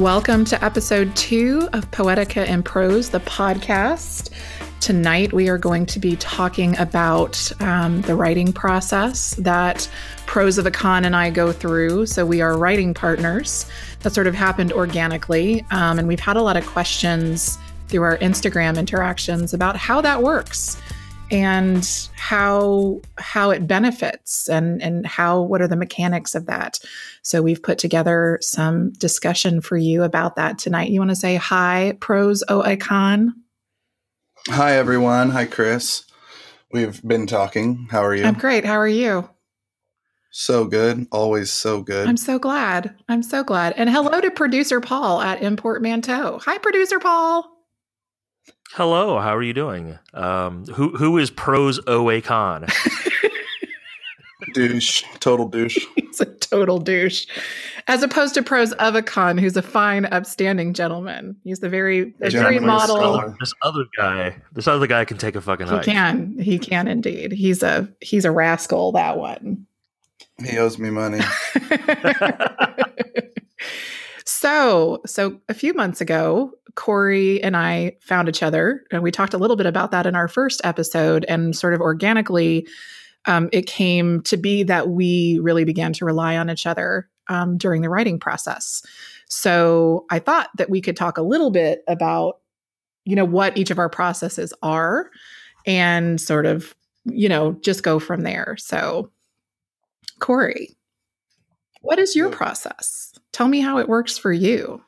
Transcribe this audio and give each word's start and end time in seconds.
Welcome 0.00 0.46
to 0.46 0.64
episode 0.64 1.14
two 1.14 1.68
of 1.74 1.90
Poetica 1.90 2.48
and 2.48 2.64
Prose, 2.64 3.10
the 3.10 3.20
podcast. 3.20 4.30
Tonight, 4.80 5.34
we 5.34 5.50
are 5.50 5.58
going 5.58 5.84
to 5.84 5.98
be 5.98 6.16
talking 6.16 6.74
about 6.78 7.52
um, 7.60 8.00
the 8.00 8.16
writing 8.16 8.50
process 8.50 9.34
that 9.34 9.90
Prose 10.24 10.56
of 10.56 10.64
a 10.64 10.70
Con 10.70 11.04
and 11.04 11.14
I 11.14 11.28
go 11.28 11.52
through. 11.52 12.06
So, 12.06 12.24
we 12.24 12.40
are 12.40 12.56
writing 12.56 12.94
partners. 12.94 13.66
That 13.98 14.14
sort 14.14 14.26
of 14.26 14.34
happened 14.34 14.72
organically. 14.72 15.66
Um, 15.70 15.98
and 15.98 16.08
we've 16.08 16.18
had 16.18 16.38
a 16.38 16.42
lot 16.42 16.56
of 16.56 16.66
questions 16.66 17.58
through 17.88 18.02
our 18.02 18.16
Instagram 18.18 18.78
interactions 18.78 19.52
about 19.52 19.76
how 19.76 20.00
that 20.00 20.22
works 20.22 20.80
and 21.30 22.08
how 22.16 23.00
how 23.18 23.50
it 23.50 23.66
benefits 23.66 24.48
and 24.48 24.82
and 24.82 25.06
how 25.06 25.40
what 25.40 25.62
are 25.62 25.68
the 25.68 25.76
mechanics 25.76 26.34
of 26.34 26.46
that. 26.46 26.80
So 27.22 27.42
we've 27.42 27.62
put 27.62 27.78
together 27.78 28.38
some 28.40 28.92
discussion 28.92 29.60
for 29.60 29.76
you 29.76 30.02
about 30.02 30.36
that 30.36 30.58
tonight. 30.58 30.90
You 30.90 31.00
want 31.00 31.10
to 31.10 31.16
say 31.16 31.36
hi 31.36 31.96
pros 32.00 32.42
o 32.48 32.62
icon 32.62 33.34
hi 34.48 34.76
everyone. 34.76 35.30
Hi 35.30 35.44
chris. 35.44 36.04
We've 36.72 37.02
been 37.06 37.26
talking. 37.26 37.88
How 37.90 38.04
are 38.04 38.14
you? 38.14 38.24
I'm 38.24 38.34
great. 38.34 38.64
How 38.64 38.78
are 38.78 38.88
you? 38.88 39.28
So 40.30 40.64
good. 40.64 41.06
Always 41.10 41.50
so 41.50 41.82
good. 41.82 42.08
I'm 42.08 42.16
so 42.16 42.38
glad. 42.38 42.94
I'm 43.08 43.22
so 43.22 43.42
glad. 43.42 43.74
And 43.76 43.90
hello 43.90 44.20
to 44.20 44.30
producer 44.30 44.80
paul 44.80 45.20
at 45.20 45.42
import 45.42 45.82
manteau. 45.82 46.40
Hi 46.42 46.58
producer 46.58 47.00
paul 47.00 47.49
Hello, 48.74 49.18
how 49.18 49.36
are 49.36 49.42
you 49.42 49.52
doing? 49.52 49.98
Um, 50.14 50.64
who 50.66 50.96
who 50.96 51.18
is 51.18 51.30
Prose 51.30 51.80
Oa 51.88 52.20
Khan? 52.20 52.66
douche, 54.54 55.02
total 55.18 55.48
douche. 55.48 55.84
He's 55.96 56.20
a 56.20 56.26
total 56.26 56.78
douche, 56.78 57.26
as 57.88 58.04
opposed 58.04 58.34
to 58.34 58.42
Prose 58.42 58.72
of 58.74 58.94
a 58.94 59.02
Con, 59.02 59.38
who's 59.38 59.56
a 59.56 59.62
fine, 59.62 60.04
upstanding 60.06 60.72
gentleman. 60.72 61.34
He's 61.42 61.58
the 61.58 61.68
very, 61.68 62.14
the 62.20 62.30
very 62.30 62.60
model. 62.60 62.96
Scholar. 62.96 63.36
This 63.40 63.52
other 63.62 63.84
guy, 63.96 64.36
this 64.52 64.68
other 64.68 64.86
guy 64.86 65.04
can 65.04 65.18
take 65.18 65.34
a 65.34 65.40
fucking. 65.40 65.66
He 65.66 65.72
hike. 65.72 65.84
can, 65.84 66.38
he 66.38 66.58
can 66.58 66.86
indeed. 66.86 67.32
He's 67.32 67.64
a 67.64 67.88
he's 68.00 68.24
a 68.24 68.30
rascal. 68.30 68.92
That 68.92 69.18
one. 69.18 69.66
He 70.44 70.58
owes 70.58 70.78
me 70.78 70.90
money. 70.90 71.20
So, 74.32 75.02
so 75.06 75.40
a 75.48 75.54
few 75.54 75.74
months 75.74 76.00
ago, 76.00 76.52
Corey 76.76 77.42
and 77.42 77.56
I 77.56 77.96
found 78.00 78.28
each 78.28 78.44
other, 78.44 78.84
and 78.92 79.02
we 79.02 79.10
talked 79.10 79.34
a 79.34 79.38
little 79.38 79.56
bit 79.56 79.66
about 79.66 79.90
that 79.90 80.06
in 80.06 80.14
our 80.14 80.28
first 80.28 80.60
episode, 80.62 81.24
and 81.26 81.54
sort 81.54 81.74
of 81.74 81.80
organically, 81.80 82.64
um, 83.26 83.48
it 83.52 83.66
came 83.66 84.22
to 84.22 84.36
be 84.36 84.62
that 84.62 84.88
we 84.88 85.40
really 85.42 85.64
began 85.64 85.92
to 85.94 86.04
rely 86.04 86.36
on 86.36 86.48
each 86.48 86.64
other 86.64 87.08
um, 87.26 87.58
during 87.58 87.82
the 87.82 87.88
writing 87.90 88.20
process. 88.20 88.82
So, 89.28 90.06
I 90.10 90.20
thought 90.20 90.50
that 90.58 90.70
we 90.70 90.80
could 90.80 90.96
talk 90.96 91.18
a 91.18 91.22
little 91.22 91.50
bit 91.50 91.82
about, 91.88 92.38
you 93.04 93.16
know, 93.16 93.24
what 93.24 93.58
each 93.58 93.72
of 93.72 93.80
our 93.80 93.90
processes 93.90 94.54
are, 94.62 95.10
and 95.66 96.20
sort 96.20 96.46
of, 96.46 96.72
you 97.04 97.28
know, 97.28 97.54
just 97.62 97.82
go 97.82 97.98
from 97.98 98.22
there. 98.22 98.54
So, 98.60 99.10
Corey, 100.20 100.76
what 101.80 101.98
is 101.98 102.14
your 102.14 102.30
process? 102.30 103.12
Tell 103.32 103.48
me 103.48 103.60
how 103.60 103.78
it 103.78 103.88
works 103.88 104.18
for 104.18 104.32
you. 104.32 104.82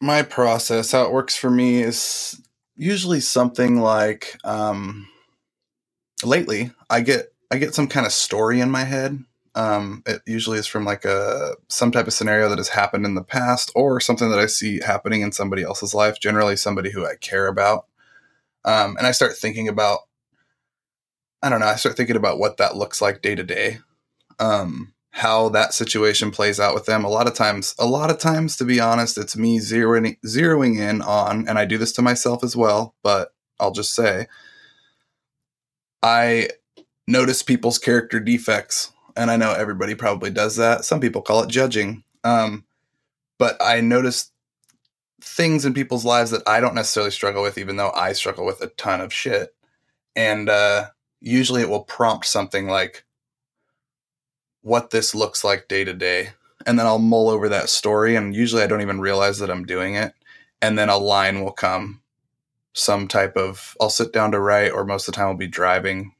My 0.00 0.22
process, 0.22 0.92
how 0.92 1.04
it 1.04 1.12
works 1.12 1.36
for 1.36 1.50
me, 1.50 1.82
is 1.82 2.40
usually 2.76 3.20
something 3.20 3.80
like 3.80 4.36
um, 4.44 5.08
lately 6.24 6.70
I 6.90 7.00
get 7.00 7.32
I 7.50 7.58
get 7.58 7.74
some 7.74 7.88
kind 7.88 8.06
of 8.06 8.12
story 8.12 8.60
in 8.60 8.70
my 8.70 8.84
head. 8.84 9.24
Um, 9.54 10.02
it 10.04 10.20
usually 10.26 10.58
is 10.58 10.66
from 10.66 10.84
like 10.84 11.06
a 11.06 11.54
some 11.68 11.90
type 11.90 12.06
of 12.06 12.12
scenario 12.12 12.48
that 12.50 12.58
has 12.58 12.68
happened 12.68 13.06
in 13.06 13.14
the 13.14 13.24
past 13.24 13.72
or 13.74 14.00
something 14.00 14.30
that 14.30 14.38
I 14.38 14.46
see 14.46 14.80
happening 14.80 15.22
in 15.22 15.32
somebody 15.32 15.62
else's 15.62 15.94
life, 15.94 16.20
generally 16.20 16.56
somebody 16.56 16.90
who 16.90 17.06
I 17.06 17.14
care 17.16 17.46
about. 17.46 17.86
Um, 18.66 18.96
and 18.98 19.06
I 19.06 19.12
start 19.12 19.36
thinking 19.36 19.68
about 19.68 20.00
I 21.42 21.48
don't 21.48 21.60
know, 21.60 21.66
I 21.66 21.76
start 21.76 21.96
thinking 21.96 22.16
about 22.16 22.38
what 22.38 22.58
that 22.58 22.76
looks 22.76 23.00
like 23.00 23.22
day 23.22 23.34
to 23.34 23.44
day. 23.44 23.78
Um, 24.38 24.92
how 25.16 25.48
that 25.48 25.72
situation 25.72 26.30
plays 26.30 26.60
out 26.60 26.74
with 26.74 26.84
them. 26.84 27.02
A 27.02 27.08
lot 27.08 27.26
of 27.26 27.32
times, 27.32 27.74
a 27.78 27.86
lot 27.86 28.10
of 28.10 28.18
times, 28.18 28.54
to 28.56 28.66
be 28.66 28.80
honest, 28.80 29.16
it's 29.16 29.34
me 29.34 29.58
zeroing 29.58 30.18
zeroing 30.26 30.78
in 30.78 31.00
on, 31.00 31.48
and 31.48 31.58
I 31.58 31.64
do 31.64 31.78
this 31.78 31.92
to 31.92 32.02
myself 32.02 32.44
as 32.44 32.54
well. 32.54 32.94
But 33.02 33.32
I'll 33.58 33.72
just 33.72 33.94
say, 33.94 34.26
I 36.02 36.50
notice 37.06 37.42
people's 37.42 37.78
character 37.78 38.20
defects, 38.20 38.92
and 39.16 39.30
I 39.30 39.36
know 39.36 39.52
everybody 39.52 39.94
probably 39.94 40.28
does 40.28 40.56
that. 40.56 40.84
Some 40.84 41.00
people 41.00 41.22
call 41.22 41.42
it 41.42 41.48
judging, 41.48 42.04
um, 42.22 42.66
but 43.38 43.56
I 43.58 43.80
notice 43.80 44.30
things 45.22 45.64
in 45.64 45.72
people's 45.72 46.04
lives 46.04 46.30
that 46.32 46.46
I 46.46 46.60
don't 46.60 46.74
necessarily 46.74 47.10
struggle 47.10 47.42
with, 47.42 47.56
even 47.56 47.76
though 47.78 47.90
I 47.92 48.12
struggle 48.12 48.44
with 48.44 48.60
a 48.60 48.66
ton 48.66 49.00
of 49.00 49.14
shit. 49.14 49.54
And 50.14 50.50
uh, 50.50 50.88
usually, 51.22 51.62
it 51.62 51.70
will 51.70 51.84
prompt 51.84 52.26
something 52.26 52.66
like 52.66 53.05
what 54.66 54.90
this 54.90 55.14
looks 55.14 55.44
like 55.44 55.68
day 55.68 55.84
to 55.84 55.94
day. 55.94 56.30
And 56.66 56.76
then 56.76 56.86
I'll 56.86 56.98
mull 56.98 57.28
over 57.28 57.48
that 57.48 57.68
story. 57.68 58.16
And 58.16 58.34
usually 58.34 58.64
I 58.64 58.66
don't 58.66 58.82
even 58.82 59.00
realize 59.00 59.38
that 59.38 59.48
I'm 59.48 59.64
doing 59.64 59.94
it. 59.94 60.12
And 60.60 60.76
then 60.76 60.88
a 60.88 60.96
line 60.96 61.40
will 61.40 61.52
come, 61.52 62.02
some 62.72 63.06
type 63.06 63.36
of, 63.36 63.76
I'll 63.80 63.90
sit 63.90 64.12
down 64.12 64.32
to 64.32 64.40
write, 64.40 64.72
or 64.72 64.84
most 64.84 65.06
of 65.06 65.14
the 65.14 65.18
time 65.18 65.28
I'll 65.28 65.34
be 65.34 65.46
driving. 65.46 66.14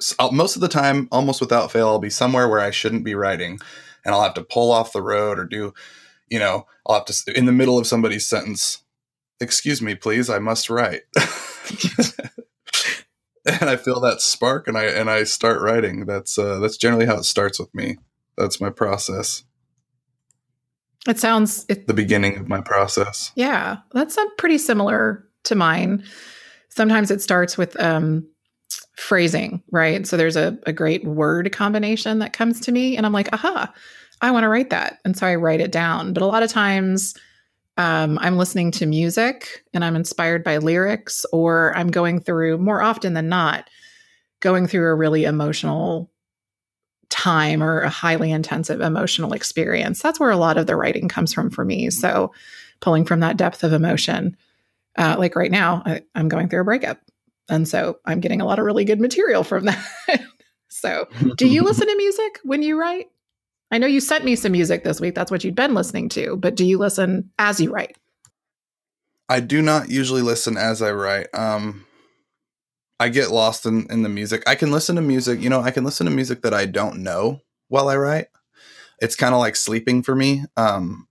So 0.00 0.30
most 0.30 0.54
of 0.54 0.62
the 0.62 0.68
time, 0.68 1.08
almost 1.10 1.40
without 1.40 1.72
fail, 1.72 1.88
I'll 1.88 1.98
be 1.98 2.10
somewhere 2.10 2.48
where 2.48 2.60
I 2.60 2.70
shouldn't 2.70 3.04
be 3.04 3.16
writing. 3.16 3.58
And 4.04 4.14
I'll 4.14 4.22
have 4.22 4.34
to 4.34 4.44
pull 4.44 4.70
off 4.70 4.92
the 4.92 5.02
road 5.02 5.40
or 5.40 5.44
do, 5.44 5.74
you 6.28 6.38
know, 6.38 6.68
I'll 6.86 7.04
have 7.04 7.06
to, 7.06 7.36
in 7.36 7.46
the 7.46 7.52
middle 7.52 7.76
of 7.76 7.88
somebody's 7.88 8.24
sentence, 8.24 8.84
excuse 9.40 9.82
me, 9.82 9.96
please, 9.96 10.30
I 10.30 10.38
must 10.38 10.70
write. 10.70 11.02
and 13.46 13.68
I 13.70 13.76
feel 13.76 14.00
that 14.00 14.20
spark 14.20 14.68
and 14.68 14.76
I 14.76 14.84
and 14.84 15.10
I 15.10 15.24
start 15.24 15.60
writing. 15.60 16.06
That's 16.06 16.38
uh, 16.38 16.58
that's 16.58 16.76
generally 16.76 17.06
how 17.06 17.18
it 17.18 17.24
starts 17.24 17.58
with 17.58 17.74
me. 17.74 17.98
That's 18.36 18.60
my 18.60 18.70
process. 18.70 19.44
It 21.08 21.18
sounds 21.18 21.64
it, 21.68 21.86
the 21.86 21.94
beginning 21.94 22.36
of 22.36 22.48
my 22.48 22.60
process. 22.60 23.32
Yeah, 23.34 23.78
that's 23.92 24.16
a 24.16 24.26
pretty 24.36 24.58
similar 24.58 25.26
to 25.44 25.54
mine. 25.54 26.04
Sometimes 26.68 27.10
it 27.10 27.22
starts 27.22 27.56
with 27.56 27.78
um, 27.80 28.28
phrasing, 28.96 29.62
right? 29.72 30.06
So 30.06 30.16
there's 30.16 30.36
a, 30.36 30.58
a 30.66 30.72
great 30.72 31.04
word 31.04 31.50
combination 31.52 32.18
that 32.18 32.32
comes 32.32 32.60
to 32.60 32.72
me, 32.72 32.96
and 32.96 33.06
I'm 33.06 33.12
like, 33.12 33.32
aha, 33.32 33.72
I 34.20 34.30
want 34.30 34.44
to 34.44 34.48
write 34.48 34.70
that, 34.70 34.98
and 35.04 35.16
so 35.16 35.26
I 35.26 35.36
write 35.36 35.60
it 35.60 35.72
down. 35.72 36.12
But 36.12 36.22
a 36.22 36.26
lot 36.26 36.42
of 36.42 36.50
times 36.50 37.14
um, 37.76 38.18
I'm 38.20 38.36
listening 38.36 38.70
to 38.72 38.86
music 38.86 39.64
and 39.72 39.84
I'm 39.84 39.96
inspired 39.96 40.44
by 40.44 40.58
lyrics, 40.58 41.24
or 41.32 41.76
I'm 41.76 41.90
going 41.90 42.20
through 42.20 42.58
more 42.58 42.82
often 42.82 43.14
than 43.14 43.28
not, 43.28 43.70
going 44.40 44.66
through 44.66 44.90
a 44.90 44.94
really 44.94 45.24
emotional 45.24 46.10
time 47.08 47.62
or 47.62 47.80
a 47.80 47.88
highly 47.88 48.30
intensive 48.30 48.80
emotional 48.80 49.32
experience. 49.32 50.00
That's 50.00 50.20
where 50.20 50.30
a 50.30 50.36
lot 50.36 50.56
of 50.56 50.66
the 50.66 50.76
writing 50.76 51.08
comes 51.08 51.32
from 51.32 51.50
for 51.50 51.64
me. 51.64 51.90
So, 51.90 52.32
pulling 52.80 53.04
from 53.04 53.20
that 53.20 53.36
depth 53.36 53.62
of 53.62 53.72
emotion. 53.72 54.36
Uh, 54.96 55.16
like 55.18 55.36
right 55.36 55.50
now, 55.50 55.82
I, 55.84 56.02
I'm 56.14 56.28
going 56.28 56.48
through 56.48 56.62
a 56.62 56.64
breakup. 56.64 56.98
And 57.48 57.68
so 57.68 57.98
I'm 58.06 58.20
getting 58.20 58.40
a 58.40 58.46
lot 58.46 58.58
of 58.58 58.64
really 58.64 58.84
good 58.84 59.00
material 59.00 59.44
from 59.44 59.64
that. 59.66 60.22
so, 60.68 61.06
do 61.36 61.46
you 61.46 61.62
listen 61.62 61.86
to 61.86 61.96
music 61.96 62.38
when 62.44 62.62
you 62.62 62.78
write? 62.78 63.08
I 63.70 63.78
know 63.78 63.86
you 63.86 64.00
sent 64.00 64.24
me 64.24 64.36
some 64.36 64.52
music 64.52 64.84
this 64.84 65.00
week. 65.00 65.14
That's 65.14 65.30
what 65.30 65.44
you'd 65.44 65.54
been 65.54 65.74
listening 65.74 66.08
to, 66.10 66.36
but 66.36 66.56
do 66.56 66.64
you 66.64 66.78
listen 66.78 67.30
as 67.38 67.60
you 67.60 67.72
write? 67.72 67.96
I 69.28 69.40
do 69.40 69.62
not 69.62 69.90
usually 69.90 70.22
listen 70.22 70.56
as 70.56 70.82
I 70.82 70.90
write. 70.90 71.28
Um, 71.32 71.86
I 72.98 73.08
get 73.08 73.30
lost 73.30 73.64
in, 73.64 73.86
in 73.90 74.02
the 74.02 74.08
music. 74.08 74.42
I 74.46 74.56
can 74.56 74.72
listen 74.72 74.96
to 74.96 75.02
music, 75.02 75.40
you 75.40 75.48
know, 75.48 75.60
I 75.60 75.70
can 75.70 75.84
listen 75.84 76.04
to 76.06 76.12
music 76.12 76.42
that 76.42 76.52
I 76.52 76.66
don't 76.66 77.02
know 77.02 77.40
while 77.68 77.88
I 77.88 77.96
write. 77.96 78.26
It's 79.00 79.16
kind 79.16 79.34
of 79.34 79.40
like 79.40 79.56
sleeping 79.56 80.02
for 80.02 80.14
me. 80.14 80.44
Um, 80.56 81.06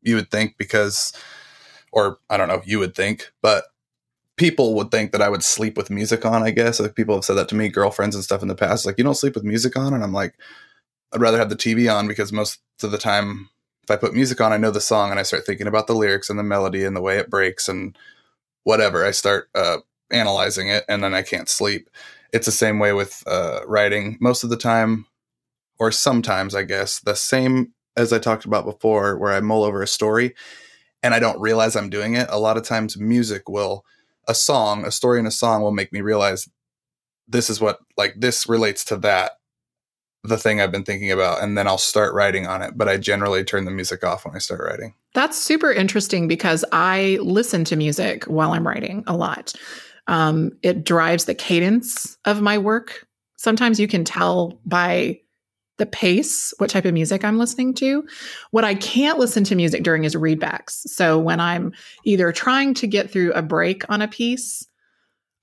you 0.00 0.16
would 0.16 0.30
think 0.30 0.56
because, 0.58 1.12
or 1.92 2.18
I 2.30 2.36
don't 2.38 2.48
know, 2.48 2.62
you 2.64 2.78
would 2.78 2.94
think, 2.94 3.30
but 3.42 3.64
people 4.36 4.74
would 4.74 4.90
think 4.90 5.12
that 5.12 5.22
I 5.22 5.28
would 5.28 5.44
sleep 5.44 5.76
with 5.76 5.90
music 5.90 6.24
on, 6.24 6.42
I 6.42 6.50
guess. 6.50 6.80
Like 6.80 6.96
people 6.96 7.14
have 7.14 7.24
said 7.24 7.34
that 7.34 7.48
to 7.50 7.54
me, 7.54 7.68
girlfriends 7.68 8.16
and 8.16 8.24
stuff 8.24 8.42
in 8.42 8.48
the 8.48 8.54
past. 8.54 8.86
Like, 8.86 8.96
you 8.98 9.04
don't 9.04 9.14
sleep 9.14 9.34
with 9.34 9.44
music 9.44 9.76
on? 9.76 9.94
And 9.94 10.02
I'm 10.02 10.12
like, 10.12 10.34
I'd 11.12 11.20
rather 11.20 11.38
have 11.38 11.50
the 11.50 11.56
TV 11.56 11.92
on 11.92 12.08
because 12.08 12.32
most 12.32 12.60
of 12.82 12.90
the 12.90 12.98
time, 12.98 13.50
if 13.82 13.90
I 13.90 13.96
put 13.96 14.14
music 14.14 14.40
on, 14.40 14.52
I 14.52 14.56
know 14.56 14.70
the 14.70 14.80
song 14.80 15.10
and 15.10 15.20
I 15.20 15.24
start 15.24 15.44
thinking 15.44 15.66
about 15.66 15.86
the 15.86 15.94
lyrics 15.94 16.30
and 16.30 16.38
the 16.38 16.44
melody 16.44 16.84
and 16.84 16.96
the 16.96 17.02
way 17.02 17.18
it 17.18 17.30
breaks 17.30 17.68
and 17.68 17.96
whatever. 18.64 19.04
I 19.04 19.10
start 19.10 19.48
uh, 19.54 19.78
analyzing 20.10 20.68
it 20.68 20.84
and 20.88 21.02
then 21.02 21.14
I 21.14 21.22
can't 21.22 21.48
sleep. 21.48 21.90
It's 22.32 22.46
the 22.46 22.52
same 22.52 22.78
way 22.78 22.92
with 22.92 23.22
uh, 23.26 23.60
writing. 23.66 24.16
Most 24.20 24.42
of 24.42 24.50
the 24.50 24.56
time, 24.56 25.06
or 25.78 25.90
sometimes, 25.90 26.54
I 26.54 26.62
guess, 26.62 27.00
the 27.00 27.14
same 27.14 27.72
as 27.96 28.12
I 28.12 28.18
talked 28.18 28.44
about 28.44 28.64
before, 28.64 29.18
where 29.18 29.32
I 29.32 29.40
mull 29.40 29.64
over 29.64 29.82
a 29.82 29.86
story 29.86 30.34
and 31.02 31.12
I 31.12 31.18
don't 31.18 31.40
realize 31.40 31.76
I'm 31.76 31.90
doing 31.90 32.14
it. 32.14 32.28
A 32.30 32.38
lot 32.38 32.56
of 32.56 32.62
times, 32.62 32.96
music 32.96 33.48
will, 33.48 33.84
a 34.28 34.34
song, 34.34 34.86
a 34.86 34.90
story 34.90 35.18
in 35.18 35.26
a 35.26 35.32
song 35.32 35.60
will 35.60 35.72
make 35.72 35.92
me 35.92 36.00
realize 36.00 36.48
this 37.28 37.50
is 37.50 37.60
what, 37.60 37.80
like, 37.96 38.14
this 38.16 38.48
relates 38.48 38.84
to 38.86 38.96
that 38.98 39.32
the 40.24 40.38
thing 40.38 40.60
I've 40.60 40.72
been 40.72 40.84
thinking 40.84 41.10
about, 41.10 41.42
and 41.42 41.58
then 41.58 41.66
I'll 41.66 41.78
start 41.78 42.14
writing 42.14 42.46
on 42.46 42.62
it. 42.62 42.76
But 42.76 42.88
I 42.88 42.96
generally 42.96 43.44
turn 43.44 43.64
the 43.64 43.70
music 43.70 44.04
off 44.04 44.24
when 44.24 44.34
I 44.34 44.38
start 44.38 44.60
writing. 44.60 44.94
That's 45.14 45.36
super 45.36 45.72
interesting 45.72 46.28
because 46.28 46.64
I 46.72 47.18
listen 47.20 47.64
to 47.64 47.76
music 47.76 48.24
while 48.24 48.52
I'm 48.52 48.66
writing 48.66 49.04
a 49.06 49.16
lot. 49.16 49.52
Um, 50.06 50.52
it 50.62 50.84
drives 50.84 51.24
the 51.24 51.34
cadence 51.34 52.16
of 52.24 52.40
my 52.40 52.58
work. 52.58 53.06
Sometimes 53.36 53.80
you 53.80 53.88
can 53.88 54.04
tell 54.04 54.58
by 54.64 55.20
the 55.78 55.86
pace 55.86 56.54
what 56.58 56.70
type 56.70 56.84
of 56.84 56.94
music 56.94 57.24
I'm 57.24 57.38
listening 57.38 57.74
to. 57.74 58.06
What 58.52 58.64
I 58.64 58.74
can't 58.74 59.18
listen 59.18 59.42
to 59.44 59.56
music 59.56 59.82
during 59.82 60.04
is 60.04 60.14
readbacks. 60.14 60.86
So 60.86 61.18
when 61.18 61.40
I'm 61.40 61.72
either 62.04 62.30
trying 62.30 62.74
to 62.74 62.86
get 62.86 63.10
through 63.10 63.32
a 63.32 63.42
break 63.42 63.88
on 63.88 64.02
a 64.02 64.06
piece 64.06 64.68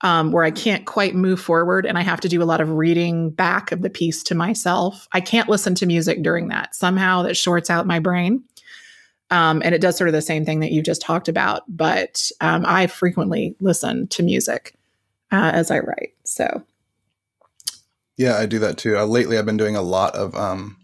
um, 0.02 0.32
where 0.32 0.44
I 0.44 0.50
can't 0.50 0.86
quite 0.86 1.14
move 1.14 1.40
forward 1.40 1.84
and 1.84 1.98
I 1.98 2.02
have 2.02 2.20
to 2.20 2.28
do 2.28 2.42
a 2.42 2.44
lot 2.44 2.60
of 2.60 2.70
reading 2.70 3.30
back 3.30 3.70
of 3.70 3.82
the 3.82 3.90
piece 3.90 4.22
to 4.24 4.34
myself. 4.34 5.06
I 5.12 5.20
can't 5.20 5.48
listen 5.48 5.74
to 5.76 5.86
music 5.86 6.22
during 6.22 6.48
that. 6.48 6.74
Somehow 6.74 7.22
that 7.22 7.36
shorts 7.36 7.68
out 7.68 7.86
my 7.86 7.98
brain. 7.98 8.42
Um, 9.30 9.62
and 9.64 9.74
it 9.74 9.80
does 9.80 9.96
sort 9.96 10.08
of 10.08 10.14
the 10.14 10.22
same 10.22 10.44
thing 10.44 10.60
that 10.60 10.72
you 10.72 10.82
just 10.82 11.02
talked 11.02 11.28
about. 11.28 11.62
But 11.68 12.30
um, 12.40 12.64
I 12.66 12.86
frequently 12.86 13.54
listen 13.60 14.08
to 14.08 14.22
music 14.22 14.74
uh, 15.30 15.50
as 15.54 15.70
I 15.70 15.80
write. 15.80 16.14
So, 16.24 16.64
yeah, 18.16 18.36
I 18.36 18.46
do 18.46 18.58
that 18.58 18.76
too. 18.76 18.98
Uh, 18.98 19.04
lately, 19.04 19.38
I've 19.38 19.46
been 19.46 19.56
doing 19.56 19.76
a 19.76 19.82
lot 19.82 20.16
of. 20.16 20.34
Um, 20.34 20.78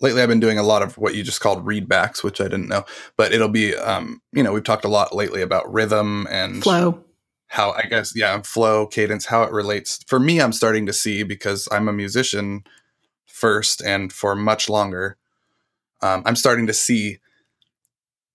lately, 0.00 0.22
I've 0.22 0.30
been 0.30 0.40
doing 0.40 0.58
a 0.58 0.62
lot 0.62 0.80
of 0.80 0.96
what 0.96 1.14
you 1.14 1.22
just 1.22 1.40
called 1.40 1.66
readbacks, 1.66 2.22
which 2.22 2.40
I 2.40 2.44
didn't 2.44 2.68
know. 2.68 2.86
But 3.18 3.32
it'll 3.34 3.48
be, 3.48 3.76
um, 3.76 4.22
you 4.32 4.42
know, 4.42 4.52
we've 4.52 4.64
talked 4.64 4.86
a 4.86 4.88
lot 4.88 5.14
lately 5.14 5.42
about 5.42 5.70
rhythm 5.70 6.26
and 6.30 6.62
flow 6.62 7.04
how 7.48 7.72
I 7.72 7.82
guess 7.82 8.12
yeah, 8.16 8.40
flow, 8.42 8.86
cadence, 8.86 9.26
how 9.26 9.42
it 9.42 9.52
relates. 9.52 10.02
For 10.06 10.18
me, 10.18 10.40
I'm 10.40 10.52
starting 10.52 10.86
to 10.86 10.92
see 10.92 11.22
because 11.22 11.68
I'm 11.70 11.88
a 11.88 11.92
musician 11.92 12.64
first 13.26 13.82
and 13.82 14.12
for 14.12 14.34
much 14.34 14.68
longer. 14.68 15.16
Um, 16.02 16.22
I'm 16.26 16.36
starting 16.36 16.66
to 16.66 16.72
see, 16.72 17.18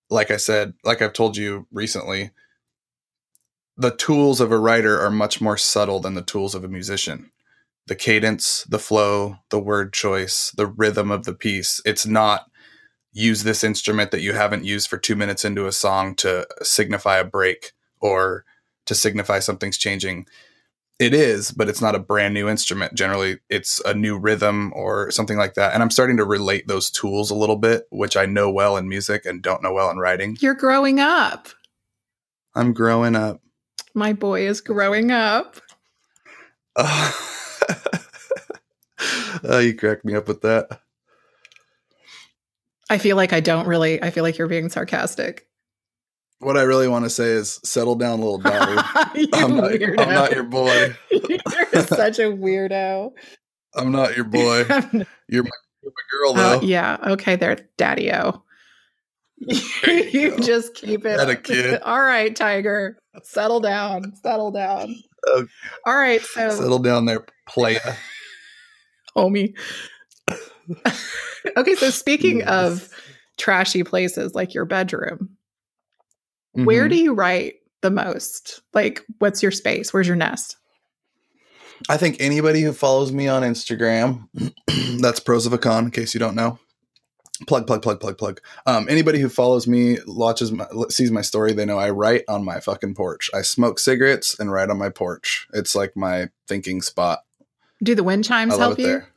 like 0.09 0.31
I 0.31 0.37
said, 0.37 0.73
like 0.83 1.01
I've 1.01 1.13
told 1.13 1.37
you 1.37 1.67
recently, 1.71 2.31
the 3.77 3.95
tools 3.95 4.41
of 4.41 4.51
a 4.51 4.57
writer 4.57 4.99
are 4.99 5.09
much 5.09 5.39
more 5.39 5.57
subtle 5.57 5.99
than 5.99 6.13
the 6.13 6.21
tools 6.21 6.53
of 6.53 6.63
a 6.63 6.69
musician. 6.69 7.31
The 7.87 7.95
cadence, 7.95 8.65
the 8.69 8.79
flow, 8.79 9.37
the 9.49 9.59
word 9.59 9.93
choice, 9.93 10.51
the 10.51 10.67
rhythm 10.67 11.11
of 11.11 11.23
the 11.23 11.33
piece. 11.33 11.81
It's 11.85 12.05
not 12.05 12.49
use 13.13 13.43
this 13.43 13.63
instrument 13.63 14.11
that 14.11 14.21
you 14.21 14.33
haven't 14.33 14.65
used 14.65 14.89
for 14.89 14.97
two 14.97 15.15
minutes 15.15 15.43
into 15.43 15.65
a 15.65 15.71
song 15.71 16.13
to 16.15 16.45
signify 16.61 17.17
a 17.17 17.23
break 17.23 17.71
or 18.01 18.45
to 18.89 18.95
signify 18.95 19.39
something's 19.39 19.77
changing. 19.77 20.25
It 20.97 21.13
is, 21.13 21.51
but 21.51 21.69
it's 21.69 21.79
not 21.79 21.95
a 21.95 21.99
brand 21.99 22.33
new 22.33 22.49
instrument. 22.49 22.95
Generally, 22.95 23.37
it's 23.47 23.79
a 23.85 23.93
new 23.93 24.17
rhythm 24.17 24.73
or 24.75 25.11
something 25.11 25.37
like 25.37 25.53
that. 25.53 25.73
And 25.73 25.83
I'm 25.83 25.91
starting 25.91 26.17
to 26.17 26.25
relate 26.25 26.67
those 26.67 26.89
tools 26.89 27.29
a 27.29 27.35
little 27.35 27.55
bit, 27.55 27.85
which 27.91 28.17
I 28.17 28.25
know 28.25 28.49
well 28.49 28.75
in 28.77 28.89
music 28.89 29.25
and 29.25 29.43
don't 29.43 29.61
know 29.63 29.71
well 29.71 29.91
in 29.91 29.97
writing. 29.97 30.37
You're 30.41 30.55
growing 30.55 30.99
up. 30.99 31.47
I'm 32.55 32.73
growing 32.73 33.15
up. 33.15 33.41
My 33.93 34.11
boy 34.11 34.47
is 34.47 34.59
growing 34.59 35.11
up. 35.11 35.61
Uh, 36.75 37.11
oh, 39.43 39.59
you 39.59 39.75
cracked 39.75 40.03
me 40.03 40.15
up 40.15 40.27
with 40.27 40.41
that. 40.41 40.81
I 42.89 42.97
feel 42.97 43.15
like 43.15 43.33
I 43.33 43.39
don't 43.39 43.67
really, 43.67 44.01
I 44.01 44.09
feel 44.09 44.23
like 44.23 44.39
you're 44.39 44.47
being 44.47 44.69
sarcastic 44.69 45.48
what 46.39 46.57
I 46.57 46.61
really 46.63 46.87
want 46.87 47.05
to 47.05 47.09
say 47.09 47.31
is 47.31 47.59
settle 47.63 47.95
down, 47.95 48.19
little 48.19 48.37
daughter. 48.39 48.81
I'm, 49.33 49.57
not, 49.57 49.71
I'm, 49.99 50.13
not, 50.13 50.31
your 50.31 50.43
boy. 50.43 50.95
You're 51.11 51.83
such 51.85 52.19
a 52.19 52.31
weirdo. 52.31 53.11
I'm 53.75 53.91
not 53.91 54.15
your 54.15 54.25
boy. 54.25 54.63
You're 55.27 55.43
my, 55.43 55.49
you're 55.81 55.93
my 55.93 56.03
girl, 56.11 56.31
uh, 56.31 56.33
though. 56.33 56.57
Uh, 56.57 56.61
yeah. 56.61 56.97
Okay, 57.03 57.35
there, 57.35 57.57
daddy 57.77 58.11
o. 58.11 58.43
you, 59.37 59.59
you 60.11 60.37
just 60.39 60.73
keep 60.73 61.05
it. 61.05 61.19
Had 61.19 61.29
a 61.29 61.35
kid. 61.35 61.81
All 61.81 62.01
right, 62.01 62.35
Tiger. 62.35 62.97
Settle 63.23 63.59
down. 63.59 64.15
Settle 64.15 64.51
down. 64.51 64.95
Okay. 65.27 65.51
All 65.85 65.95
right. 65.95 66.21
So 66.21 66.49
settle 66.49 66.79
down 66.79 67.05
there, 67.05 67.25
playa. 67.47 67.95
Homie. 69.15 69.53
okay, 71.57 71.75
so 71.75 71.89
speaking 71.89 72.39
yes. 72.39 72.47
of 72.47 72.89
trashy 73.37 73.83
places 73.83 74.33
like 74.33 74.53
your 74.53 74.65
bedroom, 74.65 75.37
Mm-hmm. 76.55 76.65
Where 76.65 76.87
do 76.87 76.95
you 76.95 77.13
write 77.13 77.55
the 77.81 77.91
most? 77.91 78.61
Like, 78.73 79.05
what's 79.19 79.41
your 79.41 79.51
space? 79.51 79.93
Where's 79.93 80.07
your 80.07 80.15
nest? 80.15 80.57
I 81.87 81.97
think 81.97 82.17
anybody 82.19 82.61
who 82.61 82.73
follows 82.73 83.11
me 83.11 83.27
on 83.27 83.43
Instagram, 83.43 84.27
that's 85.01 85.19
pros 85.19 85.45
of 85.45 85.53
a 85.53 85.57
con, 85.57 85.85
in 85.85 85.91
case 85.91 86.13
you 86.13 86.19
don't 86.19 86.35
know. 86.35 86.59
Plug, 87.47 87.65
plug, 87.65 87.81
plug, 87.81 88.01
plug, 88.01 88.17
plug. 88.17 88.41
Um, 88.65 88.87
anybody 88.89 89.19
who 89.19 89.29
follows 89.29 89.65
me, 89.65 89.97
watches, 90.05 90.51
my, 90.51 90.67
sees 90.89 91.09
my 91.09 91.21
story, 91.21 91.53
they 91.53 91.65
know 91.65 91.79
I 91.79 91.89
write 91.91 92.23
on 92.27 92.43
my 92.43 92.59
fucking 92.59 92.95
porch. 92.95 93.29
I 93.33 93.43
smoke 93.43 93.79
cigarettes 93.79 94.37
and 94.37 94.51
write 94.51 94.69
on 94.69 94.77
my 94.77 94.89
porch. 94.89 95.47
It's 95.53 95.73
like 95.73 95.95
my 95.95 96.29
thinking 96.49 96.81
spot. 96.81 97.19
Do 97.81 97.95
the 97.95 98.03
wind 98.03 98.25
chimes 98.25 98.57
help 98.57 98.77
you? 98.77 98.87
There. 98.87 99.07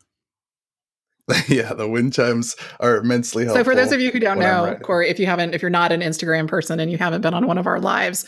yeah, 1.49 1.73
the 1.73 1.89
wind 1.89 2.13
chimes 2.13 2.57
are 2.81 2.97
immensely 2.97 3.45
helpful. 3.45 3.61
So 3.61 3.71
for 3.71 3.77
those 3.77 3.93
of 3.93 4.01
you 4.01 4.11
who 4.11 4.19
don't 4.19 4.39
know, 4.39 4.77
Corey, 4.83 5.09
if 5.09 5.19
you 5.19 5.27
haven't, 5.27 5.55
if 5.55 5.63
you're 5.63 5.71
not 5.71 5.93
an 5.93 6.01
Instagram 6.01 6.49
person 6.49 6.81
and 6.81 6.91
you 6.91 6.99
haven't 6.99 7.21
been 7.21 7.35
on 7.35 7.47
one 7.47 7.59
of 7.59 7.67
our 7.67 7.79
lives, 7.79 8.27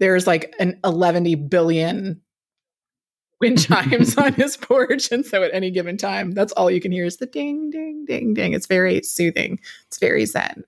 there's 0.00 0.26
like 0.26 0.54
an 0.58 0.78
11 0.84 1.48
billion 1.48 2.20
wind 3.40 3.60
chimes 3.62 4.16
on 4.18 4.32
his 4.32 4.56
porch. 4.56 5.12
And 5.12 5.24
so 5.24 5.42
at 5.42 5.54
any 5.54 5.70
given 5.70 5.96
time, 5.96 6.32
that's 6.32 6.52
all 6.52 6.70
you 6.70 6.80
can 6.80 6.92
hear 6.92 7.04
is 7.04 7.18
the 7.18 7.26
ding, 7.26 7.70
ding, 7.70 8.04
ding, 8.06 8.34
ding. 8.34 8.52
It's 8.52 8.66
very 8.66 9.02
soothing. 9.02 9.60
It's 9.86 9.98
very 9.98 10.26
zen. 10.26 10.64